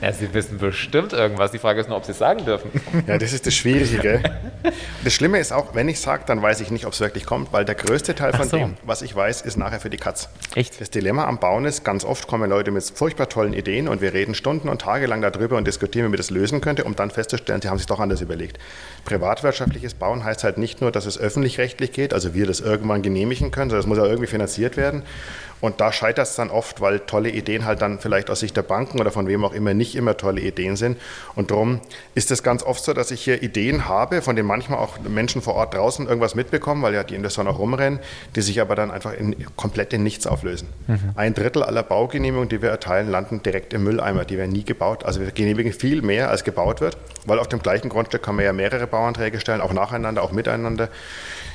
Ja, 0.00 0.12
Sie 0.12 0.32
wissen 0.34 0.58
bestimmt 0.58 1.12
irgendwas. 1.12 1.50
Die 1.50 1.58
Frage 1.58 1.80
ist 1.80 1.88
nur, 1.88 1.96
ob 1.96 2.04
Sie 2.04 2.12
es 2.12 2.18
sagen 2.18 2.44
dürfen. 2.44 2.70
Ja, 3.06 3.18
das 3.18 3.32
ist 3.32 3.46
das 3.46 3.54
Schwierige. 3.54 3.98
Gell? 3.98 4.22
Das 5.04 5.12
Schlimme 5.12 5.38
ist 5.38 5.52
auch, 5.52 5.74
wenn 5.74 5.88
ich 5.88 6.00
sage, 6.00 6.24
dann 6.26 6.42
weiß 6.42 6.60
ich 6.60 6.70
nicht, 6.70 6.86
ob 6.86 6.92
es 6.92 7.00
wirklich 7.00 7.26
kommt, 7.26 7.52
weil 7.52 7.64
der 7.64 7.74
größte 7.74 8.14
Teil 8.14 8.32
von 8.32 8.48
so. 8.48 8.56
dem, 8.56 8.76
was 8.84 9.02
ich 9.02 9.14
weiß, 9.14 9.42
ist 9.42 9.56
nachher 9.56 9.80
für 9.80 9.90
die 9.90 9.96
Katz. 9.96 10.28
Echt? 10.54 10.80
Das 10.80 10.90
Dilemma 10.90 11.24
am 11.24 11.38
Bauen 11.38 11.64
ist, 11.64 11.84
ganz 11.84 12.04
oft 12.04 12.26
kommen 12.26 12.48
Leute 12.48 12.70
mit 12.70 12.84
furchtbar 12.94 13.28
tollen 13.28 13.52
Ideen 13.52 13.88
und 13.88 14.00
wir 14.00 14.12
reden 14.12 14.34
Stunden 14.34 14.68
und 14.68 14.82
Tage 14.82 15.06
lang 15.06 15.22
darüber 15.22 15.56
und 15.56 15.66
diskutieren, 15.66 16.06
wie 16.06 16.10
man 16.10 16.16
das 16.16 16.30
lösen 16.30 16.60
könnte, 16.60 16.84
um 16.84 16.96
dann 16.96 17.10
festzustellen, 17.10 17.60
sie 17.62 17.68
haben 17.68 17.78
sich 17.78 17.86
doch 17.86 18.00
anders 18.00 18.20
überlegt. 18.20 18.58
Privatwirtschaftliches 19.04 19.94
Bauen 19.94 20.24
heißt 20.24 20.44
halt 20.44 20.58
nicht 20.58 20.80
nur, 20.80 20.92
dass 20.92 21.06
es 21.06 21.18
öffentlich-rechtlich 21.18 21.92
geht, 21.92 22.14
also 22.14 22.34
wir 22.34 22.46
das 22.46 22.60
irgendwann 22.60 23.02
genehmigen 23.02 23.50
können, 23.50 23.70
sondern 23.70 23.80
es 23.80 23.86
muss 23.86 23.98
ja 23.98 24.04
irgendwie 24.04 24.28
finanziert 24.28 24.76
werden. 24.76 25.02
Und 25.62 25.80
da 25.80 25.92
scheitert 25.92 26.26
es 26.26 26.34
dann 26.34 26.50
oft, 26.50 26.80
weil 26.80 26.98
tolle 26.98 27.30
Ideen 27.30 27.64
halt 27.64 27.80
dann 27.82 28.00
vielleicht 28.00 28.30
aus 28.30 28.40
Sicht 28.40 28.56
der 28.56 28.62
Banken 28.62 29.00
oder 29.00 29.12
von 29.12 29.28
wem 29.28 29.44
auch 29.44 29.52
immer 29.52 29.74
nicht 29.74 29.94
immer 29.94 30.16
tolle 30.16 30.40
Ideen 30.40 30.74
sind. 30.74 30.98
Und 31.36 31.52
darum 31.52 31.80
ist 32.16 32.32
es 32.32 32.42
ganz 32.42 32.64
oft 32.64 32.82
so, 32.82 32.92
dass 32.92 33.12
ich 33.12 33.22
hier 33.22 33.44
Ideen 33.44 33.88
habe, 33.88 34.22
von 34.22 34.34
denen 34.34 34.48
manchmal 34.48 34.80
auch 34.80 34.98
Menschen 35.08 35.40
vor 35.40 35.54
Ort 35.54 35.74
draußen 35.74 36.08
irgendwas 36.08 36.34
mitbekommen, 36.34 36.82
weil 36.82 36.94
ja 36.94 37.04
die 37.04 37.14
Investoren 37.14 37.46
auch 37.46 37.60
rumrennen, 37.60 38.00
die 38.34 38.42
sich 38.42 38.60
aber 38.60 38.74
dann 38.74 38.90
einfach 38.90 39.14
in, 39.14 39.36
komplett 39.54 39.92
in 39.92 40.02
nichts 40.02 40.26
auflösen. 40.26 40.66
Mhm. 40.88 41.12
Ein 41.14 41.34
Drittel 41.34 41.62
aller 41.62 41.84
Baugenehmigungen, 41.84 42.48
die 42.48 42.60
wir 42.60 42.70
erteilen, 42.70 43.08
landen 43.08 43.40
direkt 43.44 43.72
im 43.72 43.84
Mülleimer. 43.84 44.24
Die 44.24 44.38
werden 44.38 44.50
nie 44.50 44.64
gebaut. 44.64 45.04
Also 45.04 45.20
wir 45.20 45.30
genehmigen 45.30 45.72
viel 45.72 46.02
mehr, 46.02 46.28
als 46.28 46.42
gebaut 46.42 46.80
wird, 46.80 46.98
weil 47.24 47.38
auf 47.38 47.46
dem 47.46 47.62
gleichen 47.62 47.88
Grundstück 47.88 48.24
kann 48.24 48.34
man 48.34 48.44
ja 48.44 48.52
mehrere 48.52 48.88
Bauanträge 48.88 49.38
stellen, 49.38 49.60
auch 49.60 49.72
nacheinander, 49.72 50.24
auch 50.24 50.32
miteinander. 50.32 50.88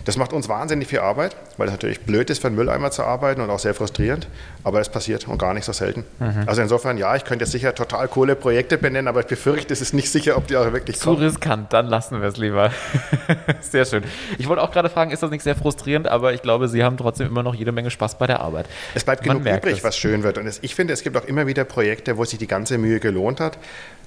Das 0.08 0.15
macht 0.15 0.32
uns 0.32 0.48
wahnsinnig 0.48 0.88
viel 0.88 1.00
Arbeit, 1.00 1.36
weil 1.58 1.67
es 1.67 1.74
natürlich 1.74 2.00
blöd 2.00 2.30
ist, 2.30 2.39
für 2.39 2.48
einen 2.48 2.56
Mülleimer 2.56 2.91
zu 2.91 3.04
arbeiten 3.04 3.41
und 3.41 3.50
auch 3.50 3.60
sehr 3.60 3.74
frustrierend, 3.74 4.30
aber 4.67 4.82
es 4.82 4.89
passiert 4.89 5.27
und 5.30 5.38
gar 5.38 5.53
nicht 5.53 5.63
so 5.63 5.71
selten. 5.71 6.03
Mhm. 6.19 6.43
Also 6.45 6.62
insofern, 6.62 6.97
ja, 6.97 7.15
ich 7.15 7.23
könnte 7.23 7.45
jetzt 7.45 7.53
sicher 7.53 7.73
total 7.73 8.10
coole 8.10 8.36
Projekte 8.36 8.77
benennen, 8.77 9.08
aber 9.08 9.21
ich 9.21 9.27
befürchte, 9.27 9.71
es 9.71 9.80
ist 9.80 9.93
nicht 9.93 10.12
sicher, 10.12 10.36
ob 10.36 10.47
die 10.47 10.58
auch 10.58 10.73
wirklich 10.73 10.99
kommen. 10.99 11.17
Zu 11.17 11.23
riskant, 11.23 11.71
dann 11.71 11.88
lassen 11.88 12.19
wir 12.19 12.27
es 12.27 12.36
lieber. 12.36 12.71
sehr 13.62 13.86
schön. 13.86 14.03
Ich 14.38 14.49
wollte 14.49 14.62
auch 14.62 14.71
gerade 14.71 14.89
fragen, 14.89 15.12
ist 15.12 15.23
das 15.23 15.32
nicht 15.32 15.43
sehr 15.43 15.56
frustrierend, 15.56 16.08
aber 16.08 16.34
ich 16.34 16.41
glaube, 16.41 16.67
Sie 16.67 16.84
haben 16.84 16.97
trotzdem 16.97 17.27
immer 17.27 17.43
noch 17.43 17.56
jede 17.56 17.71
Menge 17.71 17.89
Spaß 17.89 18.17
bei 18.17 18.27
der 18.27 18.41
Arbeit. 18.41 18.65
Es 18.93 19.06
bleibt 19.06 19.25
Man 19.25 19.41
genug 19.41 19.58
übrig, 19.58 19.77
es. 19.77 19.84
was 19.86 19.97
schön 19.97 20.23
wird. 20.23 20.38
Und 20.38 20.47
es, 20.47 20.60
ich 20.62 20.75
finde, 20.75 20.93
es 20.93 21.01
gibt 21.01 21.15
auch 21.15 21.25
immer 21.25 21.47
wieder 21.47 21.63
Projekte, 21.63 22.17
wo 22.17 22.25
sich 22.25 22.38
die 22.38 22.47
ganze 22.47 22.77
Mühe 22.77 22.99
gelohnt 22.99 23.39
hat. 23.39 23.58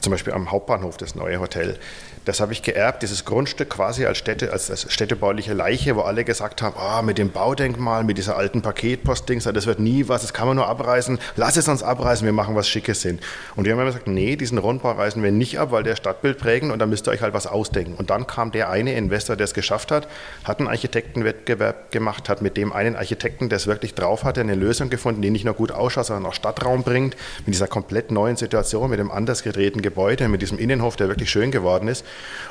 Zum 0.00 0.10
Beispiel 0.10 0.32
am 0.32 0.50
Hauptbahnhof, 0.50 0.96
das 0.96 1.14
neue 1.14 1.40
Hotel. 1.40 1.78
Das 2.24 2.40
habe 2.40 2.52
ich 2.52 2.62
geerbt, 2.62 3.02
dieses 3.02 3.24
Grundstück 3.24 3.70
quasi 3.70 4.04
als, 4.04 4.18
Städte, 4.18 4.52
als, 4.52 4.70
als 4.70 4.92
städtebauliche 4.92 5.54
Leiche, 5.54 5.96
wo 5.96 6.02
alle 6.02 6.24
gesagt 6.24 6.60
haben, 6.62 6.76
ah, 6.78 7.02
mit 7.02 7.18
dem 7.18 7.30
Baudenkmal, 7.30 8.04
mit 8.04 8.18
dieser 8.18 8.36
alten 8.36 8.62
Paketpostdings, 8.62 9.44
das 9.44 9.66
wird 9.66 9.78
nie 9.78 10.08
was, 10.08 10.22
das 10.22 10.34
kann 10.34 10.46
man 10.46 10.49
nur 10.54 10.66
abreißen, 10.66 11.18
lass 11.36 11.56
es 11.56 11.68
uns 11.68 11.82
abreißen, 11.82 12.24
wir 12.24 12.32
machen 12.32 12.54
was 12.54 12.68
Schickes 12.68 13.02
hin. 13.02 13.18
Und 13.56 13.64
die 13.64 13.72
haben 13.72 13.78
immer 13.78 13.86
gesagt, 13.86 14.06
nee, 14.08 14.36
diesen 14.36 14.58
Rundbau 14.58 14.92
reißen 14.92 15.22
wir 15.22 15.32
nicht 15.32 15.58
ab, 15.58 15.72
weil 15.72 15.82
der 15.82 15.96
Stadtbild 15.96 16.38
prägen 16.38 16.70
und 16.70 16.78
da 16.78 16.86
müsst 16.86 17.08
ihr 17.08 17.12
euch 17.12 17.22
halt 17.22 17.34
was 17.34 17.46
ausdenken. 17.46 17.94
Und 17.94 18.10
dann 18.10 18.26
kam 18.26 18.52
der 18.52 18.70
eine 18.70 18.94
Investor, 18.94 19.36
der 19.36 19.44
es 19.44 19.54
geschafft 19.54 19.90
hat, 19.90 20.08
hat 20.44 20.58
einen 20.58 20.68
Architektenwettbewerb 20.68 21.90
gemacht, 21.90 22.28
hat 22.28 22.42
mit 22.42 22.56
dem 22.56 22.72
einen 22.72 22.96
Architekten, 22.96 23.48
der 23.48 23.56
es 23.56 23.66
wirklich 23.66 23.94
drauf 23.94 24.24
hatte, 24.24 24.40
eine 24.40 24.54
Lösung 24.54 24.90
gefunden, 24.90 25.22
die 25.22 25.30
nicht 25.30 25.44
nur 25.44 25.54
gut 25.54 25.72
ausschaut, 25.72 26.06
sondern 26.06 26.26
auch 26.26 26.34
Stadtraum 26.34 26.82
bringt, 26.82 27.16
mit 27.46 27.54
dieser 27.54 27.66
komplett 27.66 28.10
neuen 28.10 28.36
Situation, 28.36 28.90
mit 28.90 28.98
dem 28.98 29.10
anders 29.10 29.42
gedrehten 29.42 29.82
Gebäude, 29.82 30.28
mit 30.28 30.42
diesem 30.42 30.58
Innenhof, 30.58 30.96
der 30.96 31.08
wirklich 31.08 31.30
schön 31.30 31.50
geworden 31.50 31.88
ist. 31.88 32.04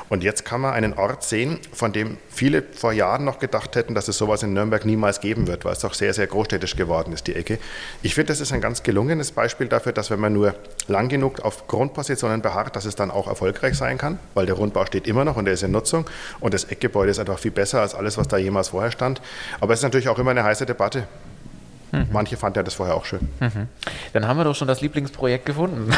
Und 0.08 0.24
jetzt 0.24 0.44
kann 0.44 0.60
man 0.60 0.72
einen 0.72 0.94
Ort 0.94 1.22
sehen, 1.24 1.58
von 1.72 1.92
dem 1.92 2.18
viele 2.28 2.62
vor 2.62 2.92
Jahren 2.92 3.24
noch 3.24 3.38
gedacht 3.38 3.76
hätten, 3.76 3.94
dass 3.94 4.08
es 4.08 4.18
sowas 4.18 4.42
in 4.42 4.52
Nürnberg 4.52 4.84
niemals 4.84 5.20
geben 5.20 5.46
wird, 5.46 5.64
weil 5.64 5.72
es 5.72 5.80
doch 5.80 5.94
sehr, 5.94 6.14
sehr 6.14 6.26
großstädtisch 6.26 6.76
geworden 6.76 7.12
ist, 7.12 7.26
die 7.26 7.34
Ecke. 7.34 7.58
Ich 8.02 8.14
finde, 8.14 8.28
das 8.28 8.40
ist 8.40 8.52
ein 8.52 8.60
ganz 8.60 8.82
gelungenes 8.82 9.32
Beispiel 9.32 9.68
dafür, 9.68 9.92
dass 9.92 10.10
wenn 10.10 10.20
man 10.20 10.32
nur 10.32 10.54
lang 10.88 11.08
genug 11.08 11.40
auf 11.40 11.66
Grundpositionen 11.66 12.42
beharrt, 12.42 12.76
dass 12.76 12.84
es 12.84 12.94
dann 12.94 13.10
auch 13.10 13.26
erfolgreich 13.26 13.76
sein 13.76 13.98
kann, 13.98 14.18
weil 14.34 14.46
der 14.46 14.54
Rundbau 14.54 14.86
steht 14.86 15.06
immer 15.06 15.24
noch 15.24 15.36
und 15.36 15.44
der 15.44 15.54
ist 15.54 15.62
in 15.62 15.70
Nutzung 15.70 16.08
und 16.40 16.54
das 16.54 16.64
Eckgebäude 16.64 17.10
ist 17.10 17.18
einfach 17.18 17.38
viel 17.38 17.50
besser 17.50 17.80
als 17.80 17.94
alles, 17.94 18.18
was 18.18 18.28
da 18.28 18.36
jemals 18.36 18.68
vorher 18.68 18.90
stand. 18.90 19.20
Aber 19.60 19.72
es 19.72 19.80
ist 19.80 19.84
natürlich 19.84 20.08
auch 20.08 20.18
immer 20.18 20.30
eine 20.30 20.44
heiße 20.44 20.66
Debatte. 20.66 21.06
Mhm. 21.92 22.06
Manche 22.12 22.36
fanden 22.36 22.58
ja 22.58 22.62
das 22.62 22.74
vorher 22.74 22.94
auch 22.94 23.04
schön. 23.04 23.28
Mhm. 23.40 23.68
Dann 24.12 24.26
haben 24.26 24.36
wir 24.36 24.44
doch 24.44 24.54
schon 24.54 24.68
das 24.68 24.80
Lieblingsprojekt 24.80 25.46
gefunden. 25.46 25.92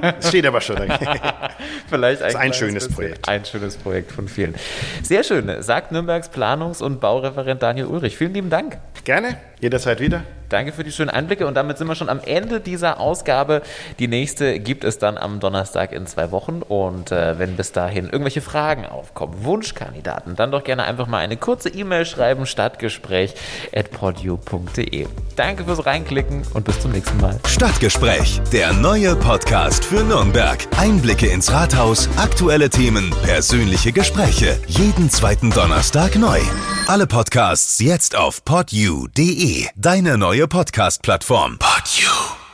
Das 0.00 0.28
steht 0.28 0.46
aber 0.46 0.60
schon. 0.60 0.76
Vielleicht 1.88 2.22
ein, 2.22 2.36
ein 2.36 2.52
schönes 2.52 2.88
Projekt. 2.88 3.28
Ein 3.28 3.44
schönes 3.44 3.76
Projekt 3.76 4.12
von 4.12 4.28
vielen. 4.28 4.54
Sehr 5.02 5.22
schön, 5.22 5.62
sagt 5.62 5.92
Nürnbergs 5.92 6.30
Planungs- 6.30 6.82
und 6.82 7.00
Baureferent 7.00 7.62
Daniel 7.62 7.86
Ulrich. 7.86 8.16
Vielen 8.16 8.34
lieben 8.34 8.50
Dank. 8.50 8.78
Gerne, 9.04 9.36
jederzeit 9.60 10.00
wieder. 10.00 10.24
Danke 10.48 10.72
für 10.72 10.84
die 10.84 10.92
schönen 10.92 11.10
Einblicke 11.10 11.46
und 11.46 11.54
damit 11.54 11.78
sind 11.78 11.88
wir 11.88 11.94
schon 11.94 12.08
am 12.08 12.20
Ende 12.24 12.60
dieser 12.60 13.00
Ausgabe. 13.00 13.62
Die 13.98 14.08
nächste 14.08 14.60
gibt 14.60 14.84
es 14.84 14.98
dann 14.98 15.18
am 15.18 15.40
Donnerstag 15.40 15.92
in 15.92 16.06
zwei 16.06 16.30
Wochen 16.30 16.62
und 16.62 17.12
äh, 17.12 17.38
wenn 17.38 17.56
bis 17.56 17.72
dahin 17.72 18.04
irgendwelche 18.04 18.40
Fragen 18.40 18.86
aufkommen, 18.86 19.44
Wunschkandidaten, 19.44 20.36
dann 20.36 20.50
doch 20.50 20.64
gerne 20.64 20.84
einfach 20.84 21.06
mal 21.06 21.18
eine 21.18 21.36
kurze 21.36 21.68
E-Mail 21.68 22.06
schreiben, 22.06 22.46
stadtgespräch 22.46 23.34
at 23.74 23.90
podu.de. 23.90 25.06
Danke 25.34 25.64
fürs 25.64 25.84
Reinklicken 25.84 26.42
und 26.54 26.64
bis 26.64 26.80
zum 26.80 26.92
nächsten 26.92 27.20
Mal. 27.20 27.38
Stadtgespräch, 27.46 28.40
der 28.52 28.72
neue 28.72 29.16
Podcast 29.16 29.84
für 29.84 30.02
Nürnberg. 30.02 30.58
Einblicke 30.78 31.26
ins 31.26 31.52
Rathaus, 31.52 32.08
aktuelle 32.16 32.70
Themen, 32.70 33.12
persönliche 33.22 33.92
Gespräche. 33.92 34.58
Jeden 34.66 35.10
zweiten 35.10 35.50
Donnerstag 35.50 36.16
neu. 36.16 36.40
Alle 36.86 37.06
Podcasts 37.06 37.80
jetzt 37.80 38.16
auf 38.16 38.44
podu.de. 38.44 39.66
Deine 39.74 40.16
neue 40.16 40.35
neue 40.36 40.46
Podcast-Plattform. 40.46 41.56
Pod 41.58 42.45